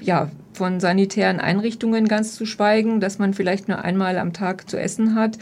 ja, 0.00 0.30
von 0.52 0.80
sanitären 0.80 1.40
Einrichtungen 1.40 2.08
ganz 2.08 2.34
zu 2.34 2.46
schweigen, 2.46 3.00
dass 3.00 3.18
man 3.18 3.34
vielleicht 3.34 3.68
nur 3.68 3.84
einmal 3.84 4.18
am 4.18 4.32
Tag 4.32 4.68
zu 4.68 4.78
essen 4.78 5.14
hat 5.14 5.38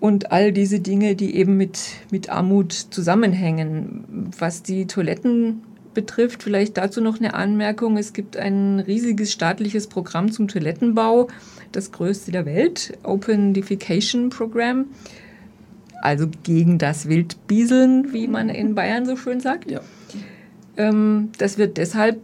und 0.00 0.32
all 0.32 0.52
diese 0.52 0.80
Dinge, 0.80 1.16
die 1.16 1.36
eben 1.36 1.56
mit, 1.56 1.80
mit 2.10 2.30
Armut 2.30 2.72
zusammenhängen. 2.72 4.30
Was 4.38 4.62
die 4.62 4.86
Toiletten 4.86 5.62
betrifft, 5.92 6.42
vielleicht 6.42 6.76
dazu 6.76 7.00
noch 7.00 7.18
eine 7.18 7.34
Anmerkung. 7.34 7.96
Es 7.96 8.12
gibt 8.12 8.36
ein 8.36 8.80
riesiges 8.80 9.32
staatliches 9.32 9.88
Programm 9.88 10.30
zum 10.30 10.48
Toilettenbau, 10.48 11.28
das 11.72 11.92
größte 11.92 12.30
der 12.30 12.46
Welt, 12.46 12.96
Open 13.02 13.52
Defecation 13.52 14.30
Program 14.30 14.86
also 16.00 16.28
gegen 16.42 16.78
das 16.78 17.08
Wildbieseln, 17.08 18.12
wie 18.12 18.28
man 18.28 18.48
in 18.48 18.74
Bayern 18.74 19.06
so 19.06 19.16
schön 19.16 19.40
sagt. 19.40 19.70
Ja. 19.70 19.80
Ähm, 20.76 21.30
das 21.38 21.58
wird 21.58 21.76
deshalb 21.76 22.20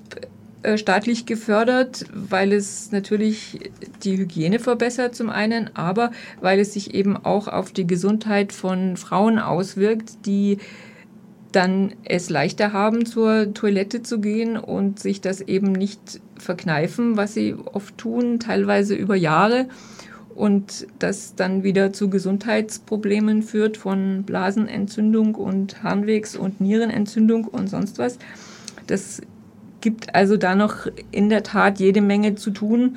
staatlich 0.77 1.27
gefördert, 1.27 2.07
weil 2.13 2.53
es 2.53 2.91
natürlich 2.93 3.71
die 4.03 4.19
Hygiene 4.19 4.59
verbessert 4.59 5.15
zum 5.15 5.31
einen, 5.31 5.71
aber 5.75 6.11
weil 6.41 6.59
es 6.59 6.73
sich 6.73 6.95
eben 6.95 7.17
auch 7.17 7.49
auf 7.49 7.73
die 7.73 7.87
Gesundheit 7.87 8.53
von 8.53 8.97
Frauen 8.97 9.39
auswirkt, 9.39 10.27
die 10.27 10.59
dann 11.53 11.95
es 12.05 12.31
leichter 12.31 12.73
haben, 12.73 13.07
zur 13.07 13.55
Toilette 13.55 14.03
zu 14.03 14.21
gehen 14.21 14.57
und 14.57 14.99
sich 14.99 15.21
das 15.21 15.41
eben 15.41 15.73
nicht 15.73 16.21
verkneifen, 16.37 17.17
was 17.17 17.35
sie 17.35 17.55
oft 17.55 17.97
tun, 17.97 18.41
teilweise 18.41 18.95
über 18.95 19.15
Jahre 19.15 19.69
und 20.35 20.87
das 20.99 21.37
dann 21.37 21.63
wieder 21.63 21.93
zu 21.93 22.11
Gesundheitsproblemen 22.11 23.43
führt 23.43 23.77
von 23.77 24.25
Blasenentzündung 24.25 25.37
und 25.37 25.83
Harnwegs- 25.83 26.37
und 26.37 26.61
Nierenentzündung 26.61 27.45
und 27.45 27.69
sonst 27.71 27.99
was. 27.99 28.19
Das 28.87 29.23
gibt 29.85 30.15
also 30.15 30.39
da 30.39 30.55
noch 30.55 30.87
in 31.11 31.29
der 31.29 31.43
Tat 31.43 31.79
jede 31.79 32.01
Menge 32.01 32.37
zu 32.37 32.51
tun. 32.51 32.97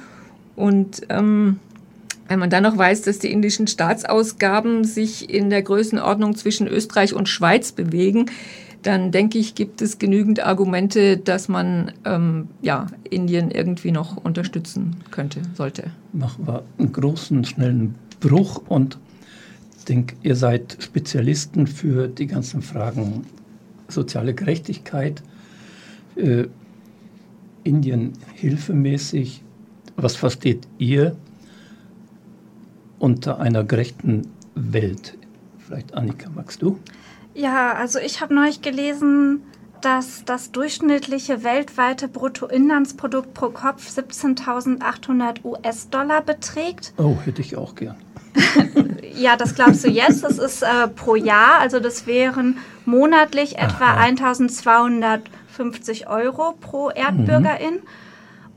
Und 0.56 1.02
ähm, 1.10 1.60
wenn 2.30 2.40
man 2.40 2.50
dann 2.50 2.64
noch 2.64 2.78
weiß, 2.78 3.02
dass 3.02 3.20
die 3.20 3.30
indischen 3.30 3.68
Staatsausgaben 3.68 4.86
sich 4.86 5.30
in 5.30 5.50
der 5.50 5.64
Größenordnung 5.64 6.38
zwischen 6.38 6.66
Österreich 6.66 7.14
und 7.14 7.28
Schweiz 7.28 7.74
bewegen, 7.74 8.32
dann 8.84 9.12
denke 9.12 9.38
ich, 9.38 9.54
gibt 9.54 9.82
es 9.82 10.00
genügend 10.00 10.40
Argumente, 10.46 11.18
dass 11.18 11.50
man 11.50 11.92
ähm, 12.06 12.48
ja, 12.62 12.88
Indien 13.10 13.52
irgendwie 13.52 13.92
noch 13.92 14.16
unterstützen 14.16 14.96
könnte, 15.12 15.42
sollte. 15.56 15.92
Machen 16.14 16.48
wir 16.48 16.64
einen 16.78 16.94
großen, 16.94 17.44
schnellen 17.44 17.96
Bruch 18.22 18.64
und 18.70 18.98
denke, 19.90 20.16
ihr 20.24 20.38
seid 20.38 20.78
Spezialisten 20.80 21.68
für 21.68 22.08
die 22.08 22.28
ganzen 22.28 22.62
Fragen 22.62 23.26
soziale 23.90 24.34
Gerechtigkeit, 24.34 25.22
äh, 26.16 26.46
Indien 27.68 28.14
hilfemäßig. 28.34 29.44
Was 29.96 30.16
versteht 30.16 30.68
ihr 30.78 31.16
unter 33.00 33.40
einer 33.40 33.64
gerechten 33.64 34.28
Welt? 34.56 35.18
Vielleicht 35.60 35.94
Annika, 35.94 36.30
magst 36.34 36.62
du? 36.62 36.80
Ja, 37.34 37.74
also 37.74 38.00
ich 38.00 38.22
habe 38.22 38.34
neulich 38.34 38.62
gelesen, 38.62 39.42
dass 39.82 40.24
das 40.26 40.52
durchschnittliche 40.52 41.44
weltweite 41.44 42.08
Bruttoinlandsprodukt 42.08 43.34
pro 43.34 43.50
Kopf 43.50 43.88
17.800 43.90 45.44
US-Dollar 45.44 46.22
beträgt. 46.22 46.94
Oh, 46.98 47.16
hätte 47.24 47.42
ich 47.42 47.56
auch 47.58 47.76
gern. 47.76 47.96
ja, 49.16 49.36
das 49.36 49.56
glaubst 49.56 49.84
du 49.84 49.90
jetzt. 49.90 50.24
Das 50.24 50.38
ist 50.38 50.64
äh, 50.64 50.88
pro 50.88 51.16
Jahr, 51.16 51.60
also 51.60 51.80
das 51.80 52.08
wären 52.08 52.58
monatlich 52.86 53.58
etwa 53.58 53.94
1.250 55.58 56.08
Euro 56.08 56.54
pro 56.60 56.90
Erdbürgerin. 56.90 57.76
Mhm. 57.76 57.88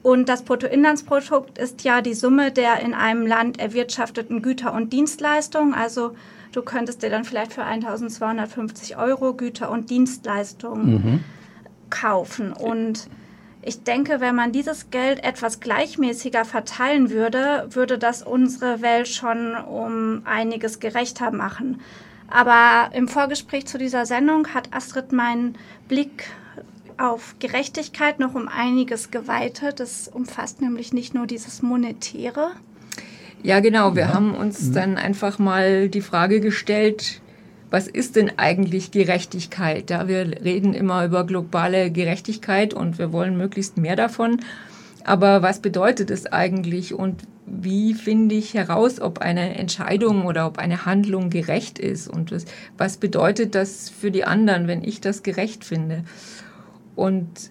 Und 0.03 0.29
das 0.29 0.43
Bruttoinlandsprodukt 0.43 1.59
ist 1.59 1.85
ja 1.85 2.01
die 2.01 2.15
Summe 2.15 2.53
der 2.53 2.81
in 2.81 2.95
einem 2.95 3.27
Land 3.27 3.61
erwirtschafteten 3.61 4.41
Güter 4.41 4.73
und 4.73 4.93
Dienstleistungen, 4.93 5.75
also 5.75 6.13
Du 6.53 6.63
könntest 6.63 7.03
dir 7.03 7.11
dann 7.11 7.25
vielleicht 7.25 7.53
für 7.53 7.65
1250 7.65 8.97
Euro 8.97 9.35
Güter 9.35 9.71
und 9.71 9.91
Dienstleistungen 9.91 10.93
mhm. 10.93 11.25
kaufen. 11.91 12.53
Und 12.53 13.09
ich 13.63 13.85
denke, 13.85 14.21
wenn 14.21 14.35
man 14.35 14.53
dieses 14.53 14.91
Geld 14.91 15.23
etwas 15.23 15.61
gleichmäßiger 15.61 16.45
verteilen 16.45 17.11
würde, 17.11 17.69
würde 17.71 17.99
das 17.99 18.23
unsere 18.23 18.83
Welt 18.83 19.07
schon 19.07 19.55
um 19.55 20.23
einiges 20.25 20.81
gerechter 20.81 21.31
machen. 21.31 21.81
Aber 22.29 22.95
im 22.95 23.07
Vorgespräch 23.07 23.67
zu 23.67 23.77
dieser 23.79 24.07
Sendung 24.07 24.49
hat 24.55 24.73
Astrid 24.73 25.13
meinen 25.13 25.57
Blick 25.89 26.31
auf 27.01 27.37
Gerechtigkeit 27.39 28.19
noch 28.19 28.35
um 28.35 28.49
einiges 28.49 29.11
geweitet. 29.11 29.81
Das 29.81 30.09
umfasst 30.09 30.61
nämlich 30.61 30.93
nicht 30.93 31.15
nur 31.15 31.27
dieses 31.27 31.63
Monetäre, 31.63 32.53
ja, 33.43 33.61
genau. 33.61 33.95
Wir 33.95 34.03
ja. 34.03 34.15
haben 34.15 34.35
uns 34.35 34.69
mhm. 34.69 34.75
dann 34.75 34.97
einfach 34.97 35.39
mal 35.39 35.89
die 35.89 36.03
Frage 36.03 36.41
gestellt, 36.41 37.21
was 37.71 37.87
ist 37.87 38.17
denn 38.17 38.33
eigentlich 38.37 38.91
Gerechtigkeit? 38.91 39.91
Ja, 39.91 40.09
wir 40.09 40.43
reden 40.45 40.75
immer 40.75 41.05
über 41.05 41.25
globale 41.25 41.91
Gerechtigkeit 41.91 42.75
und 42.75 42.99
wir 42.99 43.13
wollen 43.13 43.37
möglichst 43.37 43.77
mehr 43.77 43.97
davon. 43.97 44.41
Aber 45.05 45.43
was 45.43 45.61
bedeutet 45.61 46.11
es 46.11 46.27
eigentlich 46.27 46.93
und 46.93 47.23
wie 47.47 47.95
finde 47.95 48.35
ich 48.35 48.55
heraus, 48.55 49.01
ob 49.01 49.21
eine 49.21 49.57
Entscheidung 49.57 50.27
oder 50.27 50.47
ob 50.47 50.59
eine 50.59 50.85
Handlung 50.85 51.31
gerecht 51.31 51.79
ist? 51.79 52.09
Und 52.09 52.33
was, 52.33 52.45
was 52.77 52.97
bedeutet 52.99 53.55
das 53.55 53.89
für 53.89 54.11
die 54.11 54.25
anderen, 54.25 54.67
wenn 54.67 54.85
ich 54.85 55.01
das 55.01 55.23
gerecht 55.23 55.65
finde? 55.65 56.05
Und 57.01 57.51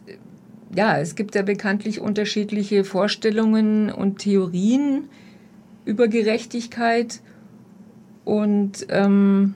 ja, 0.75 0.99
es 0.99 1.15
gibt 1.15 1.33
ja 1.33 1.41
bekanntlich 1.41 1.99
unterschiedliche 1.99 2.83
Vorstellungen 2.83 3.91
und 3.91 4.19
Theorien 4.19 5.09
über 5.85 6.07
Gerechtigkeit. 6.07 7.21
Und 8.25 8.85
ähm, 8.89 9.55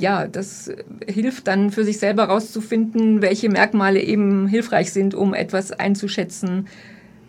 ja, 0.00 0.26
das 0.26 0.72
hilft 1.06 1.48
dann 1.48 1.70
für 1.70 1.84
sich 1.84 1.98
selber 1.98 2.28
herauszufinden, 2.28 3.20
welche 3.20 3.50
Merkmale 3.50 4.00
eben 4.00 4.46
hilfreich 4.46 4.90
sind, 4.90 5.14
um 5.14 5.34
etwas 5.34 5.70
einzuschätzen, 5.70 6.66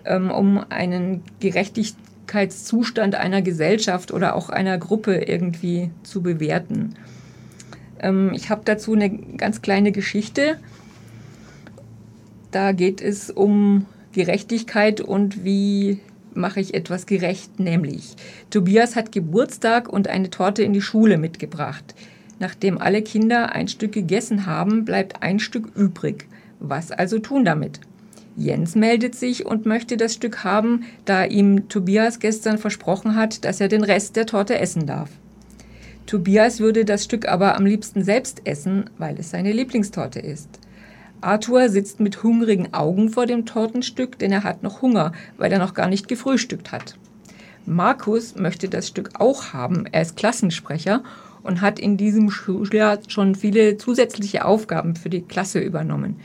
ähm, 0.05 0.31
um 0.31 0.63
einen 0.69 1.23
Gerechtigkeitszustand 1.41 3.15
einer 3.15 3.41
Gesellschaft 3.41 4.13
oder 4.13 4.33
auch 4.33 4.47
einer 4.47 4.77
Gruppe 4.77 5.25
irgendwie 5.25 5.91
zu 6.03 6.21
bewerten. 6.21 6.93
Ähm, 7.99 8.31
ich 8.33 8.49
habe 8.49 8.62
dazu 8.63 8.93
eine 8.93 9.10
ganz 9.10 9.62
kleine 9.62 9.91
Geschichte. 9.91 10.57
Da 12.52 12.71
geht 12.71 13.02
es 13.02 13.29
um 13.29 13.85
Gerechtigkeit 14.12 15.02
und 15.02 15.43
wie 15.43 16.00
mache 16.33 16.60
ich 16.60 16.73
etwas 16.73 17.06
gerecht, 17.06 17.60
nämlich 17.60 18.15
Tobias 18.50 18.95
hat 18.95 19.12
Geburtstag 19.12 19.89
und 19.89 20.08
eine 20.08 20.29
Torte 20.29 20.63
in 20.63 20.73
die 20.73 20.81
Schule 20.81 21.17
mitgebracht. 21.17 21.95
Nachdem 22.39 22.77
alle 22.77 23.02
Kinder 23.02 23.54
ein 23.54 23.67
Stück 23.67 23.91
gegessen 23.91 24.45
haben, 24.45 24.85
bleibt 24.85 25.21
ein 25.21 25.39
Stück 25.39 25.75
übrig. 25.75 26.27
Was 26.60 26.91
also 26.91 27.19
tun 27.19 27.45
damit? 27.45 27.81
Jens 28.37 28.75
meldet 28.75 29.15
sich 29.15 29.45
und 29.45 29.65
möchte 29.65 29.97
das 29.97 30.13
Stück 30.13 30.43
haben, 30.45 30.85
da 31.04 31.25
ihm 31.25 31.67
Tobias 31.67 32.19
gestern 32.19 32.58
versprochen 32.58 33.15
hat, 33.15 33.43
dass 33.43 33.60
er 33.60 33.67
den 33.67 33.83
Rest 33.83 34.15
der 34.15 34.25
Torte 34.25 34.58
essen 34.58 34.85
darf. 34.85 35.10
Tobias 36.06 36.60
würde 36.60 36.85
das 36.85 37.04
Stück 37.04 37.27
aber 37.27 37.56
am 37.58 37.65
liebsten 37.65 38.04
selbst 38.04 38.41
essen, 38.45 38.89
weil 38.97 39.19
es 39.19 39.29
seine 39.29 39.52
Lieblingstorte 39.52 40.19
ist. 40.19 40.47
Arthur 41.21 41.69
sitzt 41.69 41.99
mit 41.99 42.23
hungrigen 42.23 42.73
Augen 42.73 43.09
vor 43.09 43.25
dem 43.25 43.45
Tortenstück, 43.45 44.17
denn 44.19 44.31
er 44.31 44.43
hat 44.43 44.63
noch 44.63 44.81
Hunger, 44.81 45.11
weil 45.37 45.51
er 45.51 45.59
noch 45.59 45.73
gar 45.73 45.87
nicht 45.87 46.07
gefrühstückt 46.07 46.71
hat. 46.71 46.97
Markus 47.65 48.35
möchte 48.35 48.69
das 48.69 48.87
Stück 48.87 49.11
auch 49.19 49.53
haben. 49.53 49.85
Er 49.91 50.01
ist 50.01 50.15
Klassensprecher 50.15 51.03
und 51.43 51.61
hat 51.61 51.79
in 51.79 51.97
diesem 51.97 52.31
Schuljahr 52.31 52.99
schon 53.07 53.35
viele 53.35 53.77
zusätzliche 53.77 54.45
Aufgaben 54.45 54.95
für 54.95 55.09
die 55.09 55.21
Klasse 55.21 55.59
übernommen. 55.59 56.15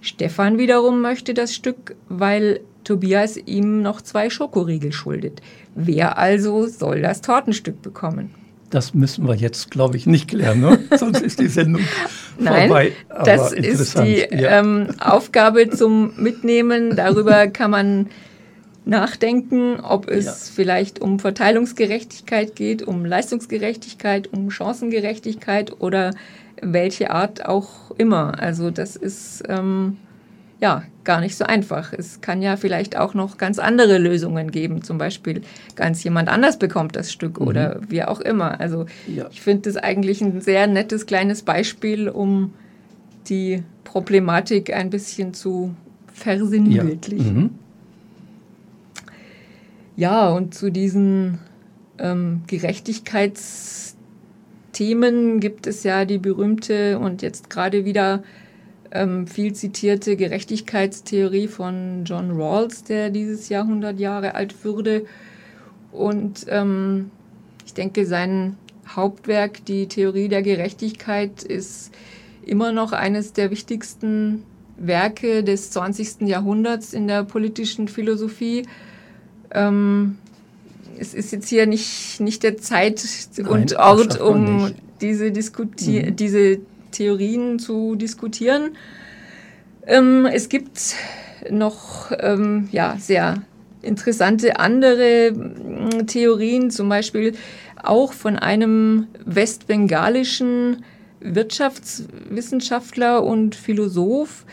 Stefan 0.00 0.58
wiederum 0.58 1.02
möchte 1.02 1.34
das 1.34 1.54
Stück, 1.54 1.94
weil 2.08 2.60
Tobias 2.84 3.36
ihm 3.36 3.82
noch 3.82 4.00
zwei 4.00 4.30
Schokoriegel 4.30 4.92
schuldet. 4.92 5.42
Wer 5.74 6.16
also 6.16 6.66
soll 6.66 7.02
das 7.02 7.20
Tortenstück 7.20 7.82
bekommen? 7.82 8.34
Das 8.70 8.94
müssen 8.94 9.26
wir 9.26 9.34
jetzt, 9.34 9.70
glaube 9.70 9.96
ich, 9.96 10.06
nicht 10.06 10.28
klären, 10.28 10.60
ne? 10.60 10.78
sonst 10.96 11.22
ist 11.22 11.40
die 11.40 11.48
Sendung 11.48 11.82
Nein, 12.38 12.68
vorbei. 12.68 12.92
das 13.24 13.52
ist 13.52 13.98
die 13.98 14.26
ja. 14.30 14.60
ähm, 14.60 14.88
Aufgabe 15.00 15.68
zum 15.70 16.12
Mitnehmen. 16.16 16.94
Darüber 16.96 17.48
kann 17.48 17.72
man 17.72 18.06
nachdenken, 18.84 19.80
ob 19.80 20.08
es 20.08 20.24
ja. 20.26 20.32
vielleicht 20.54 21.00
um 21.00 21.18
Verteilungsgerechtigkeit 21.18 22.56
geht, 22.56 22.82
um 22.82 23.04
Leistungsgerechtigkeit, 23.04 24.32
um 24.32 24.50
Chancengerechtigkeit 24.50 25.80
oder 25.80 26.12
welche 26.62 27.10
Art 27.10 27.46
auch 27.46 27.90
immer. 27.98 28.40
Also 28.40 28.70
das 28.70 28.96
ist 28.96 29.42
ähm, 29.48 29.98
ja 30.60 30.82
gar 31.04 31.20
nicht 31.20 31.36
so 31.36 31.44
einfach. 31.44 31.92
Es 31.92 32.20
kann 32.20 32.42
ja 32.42 32.56
vielleicht 32.56 32.96
auch 32.96 33.14
noch 33.14 33.38
ganz 33.38 33.58
andere 33.58 33.98
Lösungen 33.98 34.50
geben. 34.50 34.82
Zum 34.82 34.98
Beispiel 34.98 35.42
ganz 35.74 36.04
jemand 36.04 36.28
anders 36.28 36.58
bekommt 36.58 36.96
das 36.96 37.12
Stück 37.12 37.40
mhm. 37.40 37.46
oder 37.46 37.80
wie 37.88 38.04
auch 38.04 38.20
immer. 38.20 38.60
Also 38.60 38.86
ja. 39.06 39.26
ich 39.30 39.40
finde 39.40 39.70
das 39.70 39.76
eigentlich 39.76 40.20
ein 40.20 40.40
sehr 40.40 40.66
nettes 40.66 41.06
kleines 41.06 41.42
Beispiel, 41.42 42.08
um 42.08 42.52
die 43.28 43.62
Problematik 43.84 44.74
ein 44.74 44.90
bisschen 44.90 45.34
zu 45.34 45.74
versinnbildlichen. 46.12 47.16
Ja, 47.26 47.32
mhm. 47.32 47.50
ja 49.96 50.28
und 50.28 50.54
zu 50.54 50.70
diesen 50.70 51.38
ähm, 51.98 52.42
Gerechtigkeitsthemen 52.46 55.40
gibt 55.40 55.66
es 55.66 55.82
ja 55.82 56.04
die 56.04 56.18
berühmte 56.18 56.98
und 56.98 57.22
jetzt 57.22 57.48
gerade 57.50 57.86
wieder 57.86 58.22
ähm, 58.92 59.26
viel 59.26 59.52
zitierte 59.54 60.16
Gerechtigkeitstheorie 60.16 61.48
von 61.48 62.04
John 62.04 62.30
Rawls, 62.32 62.84
der 62.84 63.10
dieses 63.10 63.48
Jahr 63.48 63.64
100 63.64 63.98
Jahre 63.98 64.34
alt 64.34 64.64
würde. 64.64 65.06
Und 65.92 66.46
ähm, 66.48 67.10
ich 67.66 67.74
denke, 67.74 68.06
sein 68.06 68.56
Hauptwerk, 68.88 69.64
die 69.64 69.86
Theorie 69.86 70.28
der 70.28 70.42
Gerechtigkeit, 70.42 71.42
ist 71.42 71.92
immer 72.44 72.72
noch 72.72 72.92
eines 72.92 73.32
der 73.32 73.50
wichtigsten 73.50 74.42
Werke 74.76 75.44
des 75.44 75.70
20. 75.70 76.22
Jahrhunderts 76.22 76.92
in 76.92 77.06
der 77.06 77.22
politischen 77.22 77.86
Philosophie. 77.86 78.66
Ähm, 79.52 80.18
es 80.98 81.14
ist 81.14 81.32
jetzt 81.32 81.48
hier 81.48 81.66
nicht, 81.66 82.20
nicht 82.20 82.42
der 82.42 82.56
Zeit 82.58 83.04
Nein, 83.36 83.46
und 83.46 83.76
Ort, 83.76 84.20
um 84.20 84.72
diese, 85.00 85.30
Diskuti 85.30 86.02
mhm. 86.02 86.16
diese 86.16 86.58
Theorien 86.90 87.58
zu 87.58 87.96
diskutieren. 87.96 88.76
Ähm, 89.86 90.26
es 90.26 90.48
gibt 90.48 90.94
noch 91.50 92.12
ähm, 92.18 92.68
ja, 92.72 92.96
sehr 92.98 93.42
interessante 93.82 94.58
andere 94.58 95.32
mm, 95.32 96.06
Theorien, 96.06 96.70
zum 96.70 96.88
Beispiel 96.88 97.34
auch 97.82 98.12
von 98.12 98.36
einem 98.36 99.06
westbengalischen 99.24 100.84
Wirtschaftswissenschaftler 101.20 103.22
und 103.22 103.54
Philosoph. 103.54 104.44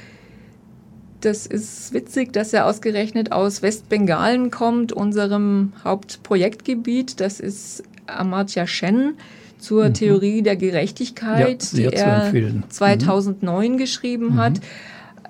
Das 1.21 1.45
ist 1.45 1.93
witzig, 1.93 2.31
dass 2.31 2.53
er 2.53 2.67
ausgerechnet 2.67 3.31
aus 3.31 3.61
Westbengalen 3.61 4.51
kommt, 4.51 4.93
unserem 4.93 5.73
Hauptprojektgebiet. 5.83 7.19
Das 7.19 7.39
ist 7.39 7.83
Amartya 8.05 8.65
Sen 8.67 9.15
zur 9.57 9.89
mhm. 9.89 9.93
Theorie 9.93 10.41
der 10.41 10.55
Gerechtigkeit, 10.55 11.63
ja, 11.73 11.89
die 11.89 11.95
er 11.95 12.31
2009 12.69 13.71
mhm. 13.71 13.77
geschrieben 13.77 14.25
mhm. 14.33 14.37
hat. 14.37 14.53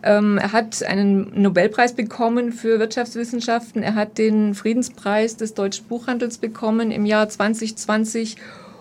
Ähm, 0.03 0.37
er 0.37 0.51
hat 0.53 0.83
einen 0.83 1.41
Nobelpreis 1.41 1.93
bekommen 1.93 2.51
für 2.51 2.79
Wirtschaftswissenschaften. 2.79 3.83
Er 3.83 3.95
hat 3.95 4.17
den 4.17 4.53
Friedenspreis 4.53 5.37
des 5.37 5.53
Deutschen 5.53 5.85
Buchhandels 5.87 6.37
bekommen 6.37 6.91
im 6.91 7.05
Jahr 7.05 7.27
2020 7.27 8.37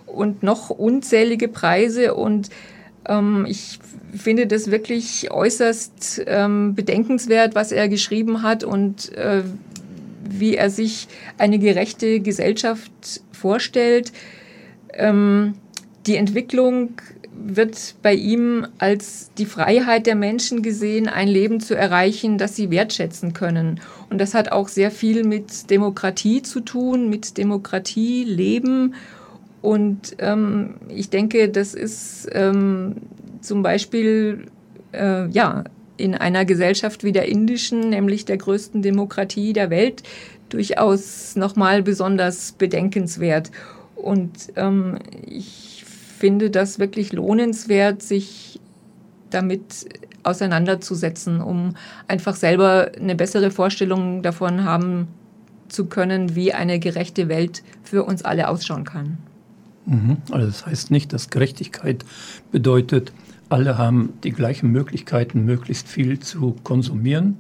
und 0.06 0.42
noch 0.42 0.70
unzählige 0.70 1.48
Preise. 1.48 2.14
Und 2.14 2.50
ähm, 3.08 3.46
ich 3.48 3.78
finde 4.14 4.46
das 4.46 4.70
wirklich 4.70 5.30
äußerst 5.30 6.22
ähm, 6.26 6.74
bedenkenswert, 6.74 7.54
was 7.54 7.72
er 7.72 7.88
geschrieben 7.88 8.42
hat 8.42 8.64
und 8.64 9.12
äh, 9.14 9.42
wie 10.28 10.56
er 10.56 10.70
sich 10.70 11.08
eine 11.38 11.58
gerechte 11.58 12.20
Gesellschaft 12.20 13.22
vorstellt. 13.32 14.12
Ähm, 14.96 15.54
die 16.06 16.16
Entwicklung 16.16 17.00
wird 17.38 17.96
bei 18.02 18.14
ihm 18.14 18.66
als 18.78 19.30
die 19.36 19.46
Freiheit 19.46 20.06
der 20.06 20.14
Menschen 20.14 20.62
gesehen, 20.62 21.08
ein 21.08 21.28
Leben 21.28 21.60
zu 21.60 21.76
erreichen, 21.76 22.38
das 22.38 22.56
sie 22.56 22.70
wertschätzen 22.70 23.32
können. 23.34 23.80
Und 24.10 24.18
das 24.20 24.34
hat 24.34 24.52
auch 24.52 24.68
sehr 24.68 24.90
viel 24.90 25.24
mit 25.24 25.70
Demokratie 25.70 26.42
zu 26.42 26.60
tun, 26.60 27.08
mit 27.08 27.36
Demokratie 27.36 28.24
leben. 28.24 28.94
Und 29.62 30.16
ähm, 30.18 30.74
ich 30.88 31.10
denke, 31.10 31.48
das 31.48 31.74
ist 31.74 32.28
ähm, 32.32 32.96
zum 33.40 33.62
Beispiel 33.62 34.46
äh, 34.92 35.28
ja 35.28 35.64
in 35.96 36.14
einer 36.14 36.44
Gesellschaft 36.44 37.04
wie 37.04 37.12
der 37.12 37.28
indischen, 37.28 37.90
nämlich 37.90 38.24
der 38.24 38.36
größten 38.36 38.82
Demokratie 38.82 39.52
der 39.52 39.70
Welt, 39.70 40.02
durchaus 40.48 41.36
nochmal 41.36 41.82
besonders 41.82 42.52
bedenkenswert. 42.52 43.50
Und 43.96 44.52
ähm, 44.56 44.98
ich 45.26 45.84
finde 46.18 46.50
das 46.50 46.78
wirklich 46.78 47.12
lohnenswert, 47.12 48.02
sich 48.02 48.60
damit 49.30 49.86
auseinanderzusetzen, 50.22 51.40
um 51.40 51.74
einfach 52.08 52.36
selber 52.36 52.92
eine 52.98 53.14
bessere 53.14 53.50
Vorstellung 53.50 54.22
davon 54.22 54.64
haben 54.64 55.08
zu 55.68 55.86
können, 55.86 56.34
wie 56.34 56.52
eine 56.52 56.78
gerechte 56.78 57.28
Welt 57.28 57.62
für 57.82 58.04
uns 58.04 58.22
alle 58.22 58.48
ausschauen 58.48 58.84
kann. 58.84 59.18
Mhm. 59.86 60.18
Also 60.30 60.46
das 60.46 60.66
heißt 60.66 60.90
nicht, 60.90 61.12
dass 61.12 61.30
Gerechtigkeit 61.30 62.04
bedeutet, 62.50 63.12
alle 63.48 63.78
haben 63.78 64.14
die 64.24 64.32
gleichen 64.32 64.72
Möglichkeiten, 64.72 65.44
möglichst 65.44 65.86
viel 65.86 66.18
zu 66.18 66.56
konsumieren 66.64 67.36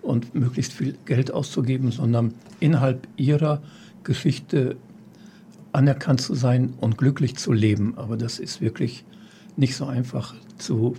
und 0.00 0.34
möglichst 0.34 0.72
viel 0.72 0.96
Geld 1.04 1.32
auszugeben, 1.32 1.90
sondern 1.90 2.34
innerhalb 2.60 3.08
ihrer 3.16 3.60
Geschichte 4.04 4.76
anerkannt 5.72 6.20
zu 6.20 6.34
sein 6.34 6.74
und 6.80 6.98
glücklich 6.98 7.36
zu 7.36 7.52
leben. 7.52 7.94
Aber 7.96 8.16
das 8.16 8.38
ist 8.38 8.60
wirklich 8.60 9.04
nicht 9.56 9.76
so 9.76 9.86
einfach 9.86 10.34
zu 10.58 10.94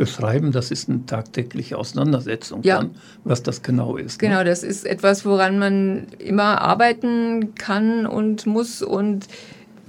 beschreiben. 0.00 0.50
Das 0.50 0.70
ist 0.70 0.88
eine 0.88 1.04
tagtägliche 1.04 1.76
Auseinandersetzung, 1.76 2.62
ja. 2.62 2.78
dann, 2.78 2.94
was 3.24 3.42
das 3.42 3.62
genau 3.62 3.96
ist. 3.96 4.20
Ne? 4.20 4.28
Genau, 4.28 4.40
ne? 4.40 4.46
das 4.46 4.62
ist 4.62 4.86
etwas, 4.86 5.26
woran 5.26 5.58
man 5.58 6.06
immer 6.18 6.62
arbeiten 6.62 7.54
kann 7.54 8.06
und 8.06 8.46
muss. 8.46 8.82
Und 8.82 9.26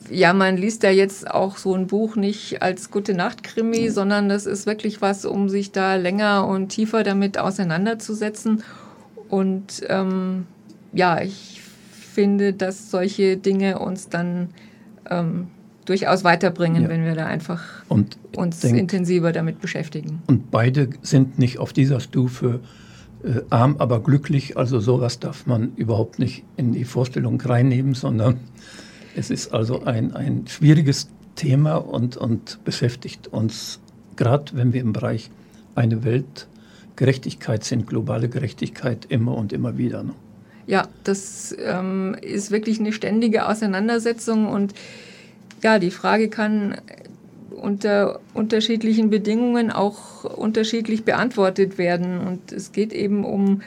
ja, 0.09 0.33
man 0.33 0.57
liest 0.57 0.83
ja 0.83 0.91
jetzt 0.91 1.31
auch 1.31 1.57
so 1.57 1.73
ein 1.75 1.87
Buch 1.87 2.17
nicht 2.17 2.61
als 2.61 2.91
gute 2.91 3.13
Nacht-Krimi, 3.13 3.83
mhm. 3.87 3.91
sondern 3.91 4.29
das 4.29 4.45
ist 4.45 4.65
wirklich 4.65 5.01
was, 5.01 5.23
um 5.23 5.47
sich 5.47 5.71
da 5.71 5.95
länger 5.95 6.45
und 6.45 6.69
tiefer 6.69 7.03
damit 7.03 7.37
auseinanderzusetzen. 7.37 8.63
Und 9.29 9.81
ähm, 9.87 10.45
ja, 10.91 11.21
ich 11.21 11.60
finde, 12.11 12.53
dass 12.53 12.91
solche 12.91 13.37
Dinge 13.37 13.79
uns 13.79 14.09
dann 14.09 14.49
ähm, 15.09 15.47
durchaus 15.85 16.23
weiterbringen, 16.23 16.83
ja. 16.83 16.89
wenn 16.89 17.03
wir 17.03 17.15
da 17.15 17.25
einfach 17.25 17.63
und 17.89 18.17
uns 18.35 18.59
denk, 18.59 18.77
intensiver 18.77 19.31
damit 19.31 19.61
beschäftigen. 19.61 20.21
Und 20.27 20.51
beide 20.51 20.89
sind 21.01 21.39
nicht 21.39 21.57
auf 21.57 21.73
dieser 21.73 21.99
Stufe 21.99 22.59
äh, 23.23 23.41
arm, 23.49 23.75
aber 23.79 24.01
glücklich. 24.01 24.57
Also 24.57 24.79
sowas 24.79 25.19
darf 25.19 25.45
man 25.45 25.73
überhaupt 25.75 26.19
nicht 26.19 26.43
in 26.57 26.71
die 26.71 26.85
Vorstellung 26.85 27.39
reinnehmen, 27.41 27.93
sondern 27.93 28.39
es 29.15 29.29
ist 29.29 29.53
also 29.53 29.83
ein, 29.83 30.13
ein 30.13 30.45
schwieriges 30.47 31.09
Thema 31.35 31.75
und, 31.75 32.17
und 32.17 32.63
beschäftigt 32.63 33.27
uns, 33.27 33.79
gerade 34.15 34.51
wenn 34.53 34.73
wir 34.73 34.81
im 34.81 34.93
Bereich 34.93 35.31
eine 35.75 36.03
Weltgerechtigkeit 36.03 37.63
sind, 37.63 37.87
globale 37.87 38.29
Gerechtigkeit 38.29 39.05
immer 39.09 39.35
und 39.35 39.53
immer 39.53 39.77
wieder. 39.77 40.03
Ne? 40.03 40.13
Ja, 40.67 40.87
das 41.03 41.55
ähm, 41.59 42.15
ist 42.21 42.51
wirklich 42.51 42.79
eine 42.79 42.93
ständige 42.93 43.47
Auseinandersetzung 43.47 44.47
und 44.47 44.73
ja, 45.63 45.79
die 45.79 45.91
Frage 45.91 46.29
kann 46.29 46.77
unter 47.51 48.19
unterschiedlichen 48.33 49.09
Bedingungen 49.09 49.71
auch 49.71 50.23
unterschiedlich 50.23 51.03
beantwortet 51.03 51.77
werden. 51.77 52.19
Und 52.19 52.51
es 52.51 52.71
geht 52.71 52.91
eben 52.91 53.23
um 53.23 53.61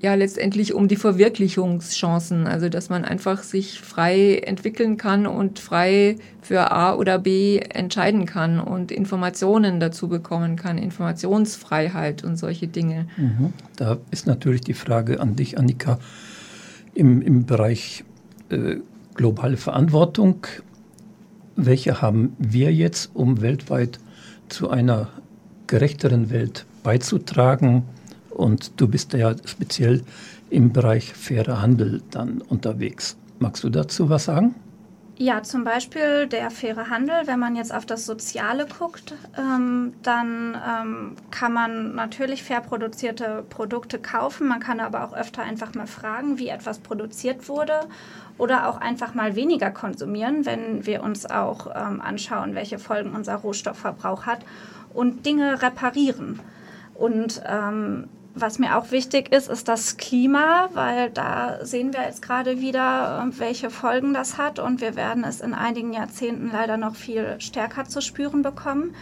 ja 0.00 0.14
letztendlich 0.14 0.72
um 0.72 0.88
die 0.88 0.96
Verwirklichungschancen, 0.96 2.46
also 2.46 2.68
dass 2.68 2.88
man 2.88 3.04
einfach 3.04 3.42
sich 3.42 3.80
frei 3.80 4.38
entwickeln 4.38 4.96
kann 4.96 5.26
und 5.26 5.58
frei 5.58 6.16
für 6.40 6.70
A 6.70 6.94
oder 6.94 7.18
B 7.18 7.58
entscheiden 7.58 8.24
kann 8.24 8.60
und 8.60 8.90
Informationen 8.90 9.78
dazu 9.78 10.08
bekommen 10.08 10.56
kann, 10.56 10.78
Informationsfreiheit 10.78 12.24
und 12.24 12.36
solche 12.36 12.66
Dinge. 12.66 13.06
Mhm. 13.18 13.52
Da 13.76 13.98
ist 14.10 14.26
natürlich 14.26 14.62
die 14.62 14.74
Frage 14.74 15.20
an 15.20 15.36
dich, 15.36 15.58
Annika, 15.58 15.98
im, 16.94 17.20
im 17.20 17.44
Bereich 17.44 18.04
äh, 18.48 18.76
globale 19.14 19.58
Verantwortung. 19.58 20.46
Welche 21.56 22.00
haben 22.00 22.34
wir 22.38 22.72
jetzt, 22.72 23.10
um 23.12 23.42
weltweit 23.42 23.98
zu 24.48 24.70
einer 24.70 25.08
gerechteren 25.66 26.30
Welt 26.30 26.64
beizutragen? 26.82 27.84
Und 28.40 28.80
du 28.80 28.88
bist 28.88 29.12
ja 29.12 29.34
speziell 29.44 30.02
im 30.48 30.72
Bereich 30.72 31.12
fairer 31.12 31.60
Handel 31.60 32.02
dann 32.10 32.40
unterwegs. 32.40 33.18
Magst 33.38 33.62
du 33.64 33.68
dazu 33.68 34.08
was 34.08 34.24
sagen? 34.24 34.54
Ja, 35.18 35.42
zum 35.42 35.64
Beispiel 35.64 36.26
der 36.26 36.50
faire 36.50 36.88
Handel. 36.88 37.26
Wenn 37.26 37.38
man 37.38 37.54
jetzt 37.54 37.74
auf 37.74 37.84
das 37.84 38.06
Soziale 38.06 38.66
guckt, 38.66 39.14
ähm, 39.38 39.92
dann 40.02 40.56
ähm, 40.66 41.16
kann 41.30 41.52
man 41.52 41.94
natürlich 41.94 42.42
fair 42.42 42.62
produzierte 42.62 43.44
Produkte 43.50 43.98
kaufen. 43.98 44.48
Man 44.48 44.60
kann 44.60 44.80
aber 44.80 45.04
auch 45.04 45.12
öfter 45.12 45.42
einfach 45.42 45.74
mal 45.74 45.86
fragen, 45.86 46.38
wie 46.38 46.48
etwas 46.48 46.78
produziert 46.78 47.50
wurde 47.50 47.80
oder 48.38 48.70
auch 48.70 48.80
einfach 48.80 49.12
mal 49.12 49.36
weniger 49.36 49.70
konsumieren, 49.70 50.46
wenn 50.46 50.86
wir 50.86 51.02
uns 51.02 51.26
auch 51.26 51.66
ähm, 51.66 52.00
anschauen, 52.00 52.54
welche 52.54 52.78
Folgen 52.78 53.14
unser 53.14 53.34
Rohstoffverbrauch 53.34 54.24
hat 54.24 54.40
und 54.94 55.26
Dinge 55.26 55.60
reparieren. 55.60 56.40
Und 56.94 57.42
ähm, 57.46 58.08
was 58.34 58.58
mir 58.58 58.76
auch 58.76 58.90
wichtig 58.90 59.32
ist, 59.32 59.48
ist 59.48 59.68
das 59.68 59.96
Klima, 59.96 60.68
weil 60.72 61.10
da 61.10 61.64
sehen 61.64 61.92
wir 61.92 62.02
jetzt 62.02 62.22
gerade 62.22 62.60
wieder, 62.60 63.20
ähm, 63.22 63.38
welche 63.38 63.70
Folgen 63.70 64.14
das 64.14 64.38
hat 64.38 64.58
und 64.58 64.80
wir 64.80 64.94
werden 64.96 65.24
es 65.24 65.40
in 65.40 65.54
einigen 65.54 65.92
Jahrzehnten 65.92 66.50
leider 66.52 66.76
noch 66.76 66.94
viel 66.94 67.40
stärker 67.40 67.84
zu 67.84 68.00
spüren 68.00 68.42
bekommen. 68.42 68.94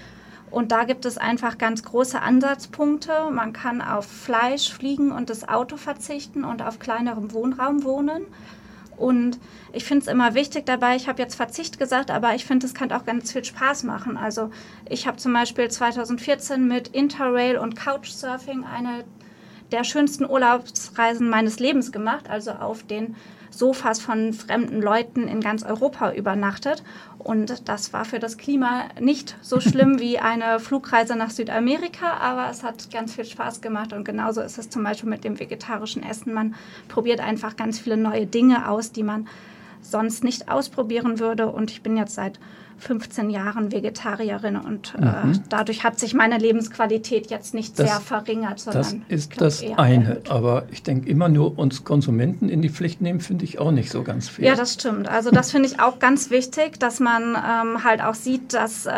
Und 0.51 0.73
da 0.73 0.85
gibt 0.85 1.05
es 1.05 1.19
einfach 1.19 1.59
ganz 1.59 1.83
große 1.83 2.23
Ansatzpunkte. 2.23 3.31
Man 3.31 3.53
kann 3.53 3.83
auf 3.83 4.07
Fleisch, 4.07 4.73
Fliegen 4.73 5.13
und 5.13 5.29
das 5.29 5.47
Auto 5.47 5.77
verzichten 5.77 6.43
und 6.43 6.63
auf 6.63 6.79
kleinerem 6.79 7.33
Wohnraum 7.33 7.85
wohnen. 7.85 8.23
Und 8.97 9.39
ich 9.73 9.85
finde 9.85 10.03
es 10.03 10.09
immer 10.09 10.35
wichtig 10.35 10.67
dabei, 10.67 10.97
ich 10.97 11.07
habe 11.07 11.23
jetzt 11.23 11.37
Verzicht 11.37 11.79
gesagt, 11.79 12.11
aber 12.11 12.35
ich 12.35 12.45
finde, 12.45 12.67
es 12.67 12.75
kann 12.75 12.91
auch 12.91 13.05
ganz 13.05 13.33
viel 13.33 13.45
Spaß 13.45 13.85
machen. 13.85 14.17
Also 14.17 14.51
ich 14.89 15.07
habe 15.07 15.19
zum 15.19 15.33
Beispiel 15.33 15.71
2014 15.71 16.67
mit 16.67 16.89
Interrail 16.89 17.59
und 17.59 17.77
Couchsurfing 17.77 18.65
eine 18.65 19.05
der 19.73 19.85
schönsten 19.85 20.25
Urlaubsreisen 20.29 21.29
meines 21.29 21.59
Lebens 21.59 21.93
gemacht, 21.93 22.29
also 22.31 22.53
auf 22.53 22.83
den 22.83 23.17
Sofas 23.51 24.01
von 24.01 24.33
fremden 24.33 24.81
Leuten 24.81 25.27
in 25.27 25.41
ganz 25.41 25.63
Europa 25.63 26.13
übernachtet. 26.13 26.83
Und 27.19 27.69
das 27.69 27.93
war 27.93 28.05
für 28.05 28.19
das 28.19 28.37
Klima 28.37 28.85
nicht 29.01 29.37
so 29.41 29.61
schlimm 29.61 29.99
wie 29.99 30.19
eine 30.19 30.61
Flugreise 30.61 31.17
nach 31.17 31.31
Südamerika, 31.31 32.15
aber 32.21 32.51
es 32.51 32.63
hat 32.63 32.91
ganz 32.91 33.15
viel 33.15 33.25
Spaß 33.25 33.61
gemacht. 33.61 33.93
Und 33.93 34.05
genauso 34.05 34.41
ist 34.41 34.59
es 34.59 34.71
zum 34.71 34.85
Beispiel 34.85 35.09
mit 35.09 35.25
dem 35.25 35.39
vegetarischen 35.39 36.03
Essen. 36.03 36.33
Man 36.33 36.55
probiert 36.89 37.21
einfach 37.21 37.57
ganz 37.57 37.79
viele 37.79 37.97
neue 37.97 38.27
Dinge 38.27 38.69
aus, 38.69 38.93
die 38.93 39.03
man 39.03 39.27
sonst 39.81 40.25
nicht 40.25 40.51
ausprobieren 40.51 41.19
würde. 41.19 41.49
Und 41.49 41.71
ich 41.71 41.83
bin 41.83 41.97
jetzt 41.97 42.15
seit 42.15 42.39
15 42.79 43.31
Jahren 43.31 43.73
Vegetarierin 43.73 44.57
und 44.57 44.95
äh, 44.95 45.01
mhm. 45.01 45.33
äh, 45.33 45.39
dadurch 45.49 45.85
hat 45.85 45.99
sich 45.99 46.15
meine 46.15 46.39
Lebensqualität 46.39 47.31
jetzt 47.31 47.53
nicht 47.55 47.79
das, 47.79 47.89
sehr 47.89 48.01
verringert. 48.01 48.67
das 48.67 48.97
ist 49.09 49.31
glaub, 49.31 49.41
das 49.41 49.65
eine, 49.77 50.05
erhöht. 50.05 50.31
aber 50.31 50.65
ich 50.71 50.83
denke 50.83 51.09
immer 51.09 51.29
nur 51.29 51.59
uns 51.59 51.85
Konsumenten 51.85 52.49
in 52.49 52.63
die 52.63 52.69
Pflicht 52.69 53.01
nehmen, 53.01 53.21
finde 53.21 53.45
ich 53.45 53.59
auch 53.59 53.73
nicht 53.73 53.91
so 53.91 54.03
ganz 54.03 54.29
fair. 54.29 54.47
Ja, 54.47 54.55
das 54.55 54.75
stimmt. 54.75 55.09
Also 55.09 55.31
das 55.31 55.51
finde 55.51 55.69
ich 55.69 55.81
auch 55.81 55.99
ganz 55.99 56.31
wichtig, 56.31 56.79
dass 56.79 57.01
man 57.01 57.35
ähm, 57.35 57.85
halt 57.85 58.03
auch 58.03 58.15
sieht, 58.15 58.55
dass 58.55 58.87
äh, 58.87 58.93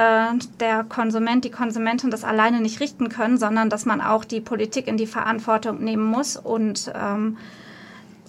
der 0.61 0.85
Konsument, 0.85 1.45
die 1.45 1.51
Konsumentin 1.51 2.11
das 2.11 2.25
alleine 2.25 2.61
nicht 2.61 2.81
richten 2.81 3.09
können, 3.09 3.39
sondern 3.39 3.71
dass 3.71 3.87
man 3.87 4.01
auch 4.01 4.25
die 4.25 4.41
Politik 4.41 4.87
in 4.87 4.97
die 4.97 5.07
Verantwortung 5.07 5.83
nehmen 5.83 6.05
muss 6.05 6.37
und 6.37 6.93
ähm, 6.95 7.39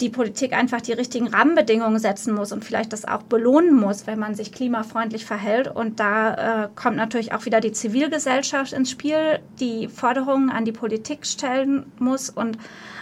die 0.02 0.10
Politik 0.10 0.52
einfach 0.52 0.80
die 0.80 0.92
richtigen 0.92 1.28
Rahmenbedingungen 1.28 1.98
setzen 1.98 2.34
muss 2.34 2.52
und 2.52 2.64
vielleicht 2.64 2.92
das 2.92 3.06
auch 3.06 3.22
belohnen 3.22 3.74
muss, 3.74 4.06
wenn 4.06 4.18
man 4.18 4.34
sich 4.34 4.52
klimafreundlich 4.52 5.24
verhält. 5.24 5.68
Und 5.68 6.00
da 6.00 6.64
äh, 6.64 6.68
kommt 6.74 6.96
natürlich 6.96 7.32
auch 7.32 7.46
wieder 7.46 7.60
die 7.60 7.72
Zivilgesellschaft 7.72 8.72
ins 8.72 8.90
Spiel, 8.90 9.38
die 9.60 9.88
Forderungen 9.88 10.50
an 10.50 10.64
die 10.64 10.72
Politik 10.72 11.24
stellen 11.24 11.86
muss. 11.98 12.28
Und 12.30 12.58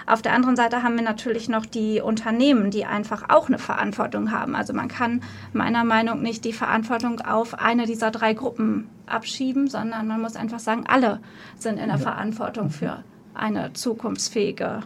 auf 0.06 0.22
der 0.22 0.34
anderen 0.34 0.56
Seite 0.56 0.82
haben 0.82 0.96
wir 0.96 1.02
natürlich 1.02 1.48
noch 1.48 1.64
die 1.64 2.00
Unternehmen, 2.00 2.70
die 2.70 2.84
einfach 2.84 3.30
auch 3.30 3.48
eine 3.48 3.58
Verantwortung 3.58 4.30
haben. 4.30 4.54
Also 4.54 4.74
man 4.74 4.88
kann 4.88 5.22
meiner 5.52 5.84
Meinung 5.84 6.16
nach 6.16 6.22
nicht 6.22 6.44
die 6.44 6.52
Verantwortung 6.52 7.20
auf 7.20 7.58
eine 7.58 7.86
dieser 7.86 8.10
drei 8.10 8.34
Gruppen 8.34 8.88
abschieben, 9.06 9.68
sondern 9.68 10.06
man 10.06 10.20
muss 10.20 10.36
einfach 10.36 10.58
sagen, 10.58 10.84
alle 10.86 11.20
sind 11.56 11.78
in 11.78 11.88
der. 11.88 11.98
Verantwortung 11.98 12.70
für 12.70 13.04
eine 13.34 13.72
zukunftsfähige 13.72 14.82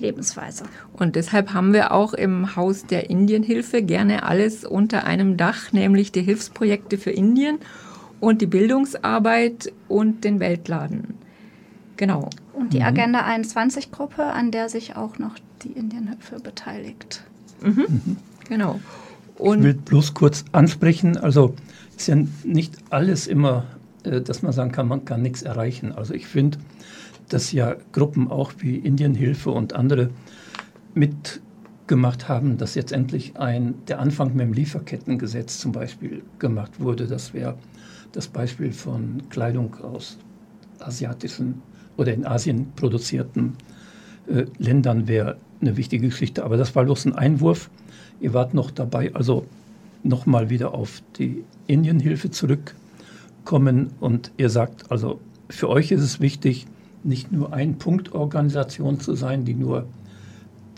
Lebensweise. 0.00 0.64
Und 0.92 1.16
deshalb 1.16 1.52
haben 1.52 1.72
wir 1.72 1.92
auch 1.92 2.14
im 2.14 2.56
Haus 2.56 2.86
der 2.86 3.10
Indienhilfe 3.10 3.82
gerne 3.82 4.24
alles 4.24 4.64
unter 4.64 5.04
einem 5.04 5.36
Dach, 5.36 5.72
nämlich 5.72 6.12
die 6.12 6.22
Hilfsprojekte 6.22 6.98
für 6.98 7.10
Indien 7.10 7.58
und 8.20 8.40
die 8.40 8.46
Bildungsarbeit 8.46 9.72
und 9.88 10.24
den 10.24 10.40
Weltladen. 10.40 11.14
Genau. 11.96 12.30
Und 12.52 12.72
die 12.72 12.80
mhm. 12.80 12.86
Agenda 12.86 13.20
21 13.20 13.92
Gruppe, 13.92 14.24
an 14.24 14.50
der 14.50 14.68
sich 14.68 14.96
auch 14.96 15.18
noch 15.18 15.34
die 15.62 15.72
Indienhilfe 15.72 16.40
beteiligt. 16.40 17.22
Mhm. 17.62 17.86
Mhm. 17.88 18.16
Genau. 18.48 18.80
Und 19.36 19.58
ich 19.58 19.64
will 19.64 19.74
bloß 19.74 20.14
kurz 20.14 20.44
ansprechen, 20.52 21.16
also 21.16 21.54
ist 21.96 22.08
ja 22.08 22.16
nicht 22.44 22.74
alles 22.90 23.26
immer, 23.26 23.64
äh, 24.04 24.20
dass 24.20 24.42
man 24.42 24.52
sagen 24.52 24.72
kann, 24.72 24.88
man 24.88 25.04
kann 25.04 25.22
nichts 25.22 25.42
erreichen. 25.42 25.92
Also 25.92 26.14
ich 26.14 26.26
finde, 26.26 26.58
dass 27.28 27.52
ja 27.52 27.76
Gruppen 27.92 28.30
auch 28.30 28.52
wie 28.58 28.76
Indienhilfe 28.76 29.50
und 29.50 29.74
andere 29.74 30.10
mitgemacht 30.94 32.28
haben, 32.28 32.58
dass 32.58 32.74
jetzt 32.74 32.92
endlich 32.92 33.36
ein, 33.36 33.74
der 33.88 33.98
Anfang 33.98 34.34
mit 34.34 34.46
dem 34.46 34.52
Lieferkettengesetz 34.52 35.58
zum 35.58 35.72
Beispiel 35.72 36.22
gemacht 36.38 36.80
wurde. 36.80 37.06
Das 37.06 37.34
wäre 37.34 37.56
das 38.12 38.28
Beispiel 38.28 38.72
von 38.72 39.22
Kleidung 39.30 39.74
aus 39.82 40.18
asiatischen 40.78 41.62
oder 41.96 42.12
in 42.12 42.26
Asien 42.26 42.72
produzierten 42.76 43.54
äh, 44.26 44.44
Ländern 44.58 45.08
wäre 45.08 45.36
eine 45.60 45.76
wichtige 45.76 46.08
Geschichte. 46.08 46.44
Aber 46.44 46.56
das 46.56 46.74
war 46.74 46.84
bloß 46.84 47.06
ein 47.06 47.14
Einwurf. 47.14 47.70
Ihr 48.20 48.34
wart 48.34 48.54
noch 48.54 48.70
dabei, 48.70 49.14
also 49.14 49.46
nochmal 50.02 50.50
wieder 50.50 50.74
auf 50.74 51.02
die 51.18 51.44
Indienhilfe 51.66 52.30
zurückkommen 52.30 53.90
und 54.00 54.32
ihr 54.36 54.50
sagt, 54.50 54.90
also 54.90 55.20
für 55.48 55.68
euch 55.68 55.90
ist 55.90 56.02
es 56.02 56.20
wichtig, 56.20 56.66
nicht 57.04 57.32
nur 57.32 57.52
ein 57.52 57.78
Punktorganisation 57.78 59.00
zu 59.00 59.14
sein, 59.14 59.44
die 59.44 59.54
nur 59.54 59.86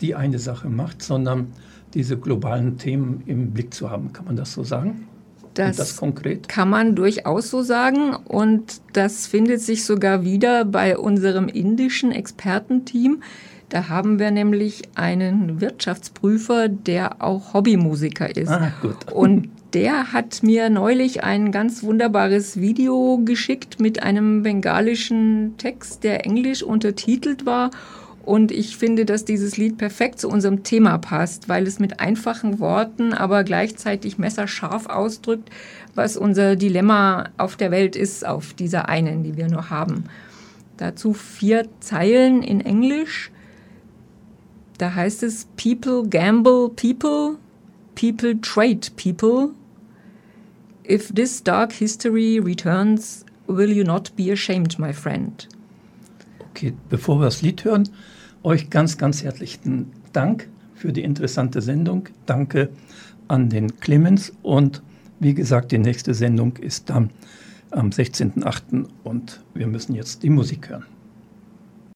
die 0.01 0.15
eine 0.15 0.39
Sache 0.39 0.69
macht, 0.69 1.01
sondern 1.01 1.47
diese 1.93 2.17
globalen 2.17 2.77
Themen 2.77 3.23
im 3.25 3.51
Blick 3.51 3.73
zu 3.73 3.89
haben. 3.89 4.13
Kann 4.13 4.25
man 4.25 4.35
das 4.35 4.53
so 4.53 4.63
sagen? 4.63 5.07
Das, 5.53 5.77
das, 5.77 5.97
konkret? 5.97 6.47
kann 6.47 6.69
man 6.69 6.95
durchaus 6.95 7.49
so 7.49 7.63
sagen. 7.63 8.15
Und 8.15 8.81
das 8.93 9.25
findet 9.25 9.61
sich 9.61 9.85
sogar 9.85 10.23
wieder 10.23 10.65
bei 10.65 10.97
unserem 10.97 11.47
indischen 11.47 12.11
Expertenteam. 12.11 13.23
Da 13.69 13.89
haben 13.89 14.19
wir 14.19 14.31
nämlich 14.31 14.83
einen 14.95 15.59
Wirtschaftsprüfer, 15.59 16.69
der 16.69 17.21
auch 17.23 17.53
Hobbymusiker 17.53 18.35
ist. 18.37 18.49
Ah, 18.49 18.71
gut. 18.81 19.11
Und 19.11 19.49
der 19.77 20.11
hat 20.11 20.41
mir 20.41 20.71
neulich 20.71 21.23
ein 21.23 21.51
ganz 21.51 21.83
wunderbares 21.83 22.59
Video 22.59 23.21
geschickt 23.23 23.79
mit 23.79 24.01
einem 24.01 24.41
bengalischen 24.41 25.53
Text, 25.59 26.03
der 26.03 26.25
englisch 26.25 26.63
untertitelt 26.63 27.45
war. 27.45 27.69
Und 28.25 28.51
ich 28.51 28.75
finde, 28.75 29.05
dass 29.05 29.23
dieses 29.23 29.55
Lied 29.55 29.77
perfekt 29.77 30.19
zu 30.19 30.29
unserem 30.29 30.63
Thema 30.63 30.97
passt, 30.97 31.47
weil 31.47 31.67
es 31.67 31.77
mit 31.77 31.99
einfachen 31.99 32.59
Worten, 32.59 33.13
aber 33.13 33.43
gleichzeitig 33.43 34.17
messerscharf 34.17 34.87
ausdrückt, 34.87 35.51
was 35.93 36.17
unser 36.17 36.55
Dilemma 36.55 37.29
auf 37.37 37.55
der 37.55 37.69
Welt 37.69 37.95
ist, 37.95 38.25
auf 38.25 38.55
dieser 38.55 38.89
einen, 38.89 39.23
die 39.23 39.37
wir 39.37 39.47
nur 39.47 39.69
haben. 39.69 40.05
Dazu 40.77 41.13
vier 41.13 41.67
Zeilen 41.81 42.41
in 42.41 42.61
Englisch. 42.61 43.29
Da 44.79 44.95
heißt 44.95 45.21
es, 45.21 45.45
People 45.55 46.09
gamble 46.09 46.69
people, 46.69 47.37
people 47.93 48.41
trade 48.41 48.81
people, 48.95 49.51
If 50.89 51.13
this 51.13 51.43
dark 51.43 51.73
history 51.73 52.39
returns, 52.39 53.25
will 53.45 53.71
you 53.71 53.83
not 53.83 54.15
be 54.15 54.31
ashamed, 54.31 54.79
my 54.79 54.93
friend? 54.93 55.45
Okay, 56.51 56.73
bevor 56.89 57.19
wir 57.19 57.25
das 57.25 57.41
Lied 57.41 57.65
hören, 57.65 57.89
euch 58.41 58.69
ganz, 58.69 58.97
ganz 58.97 59.21
herzlichen 59.21 59.91
Dank 60.13 60.47
für 60.75 60.93
die 60.93 61.03
interessante 61.03 61.61
Sendung. 61.61 62.07
Danke 62.25 62.69
an 63.27 63.49
den 63.49 63.77
Clemens 63.81 64.31
und 64.43 64.81
wie 65.19 65.33
gesagt, 65.33 65.73
die 65.73 65.77
nächste 65.77 66.13
Sendung 66.13 66.55
ist 66.55 66.89
dann 66.89 67.09
am 67.71 67.89
16.08. 67.89 68.87
und 69.03 69.41
wir 69.53 69.67
müssen 69.67 69.93
jetzt 69.93 70.23
die 70.23 70.29
Musik 70.29 70.69
hören. 70.69 70.85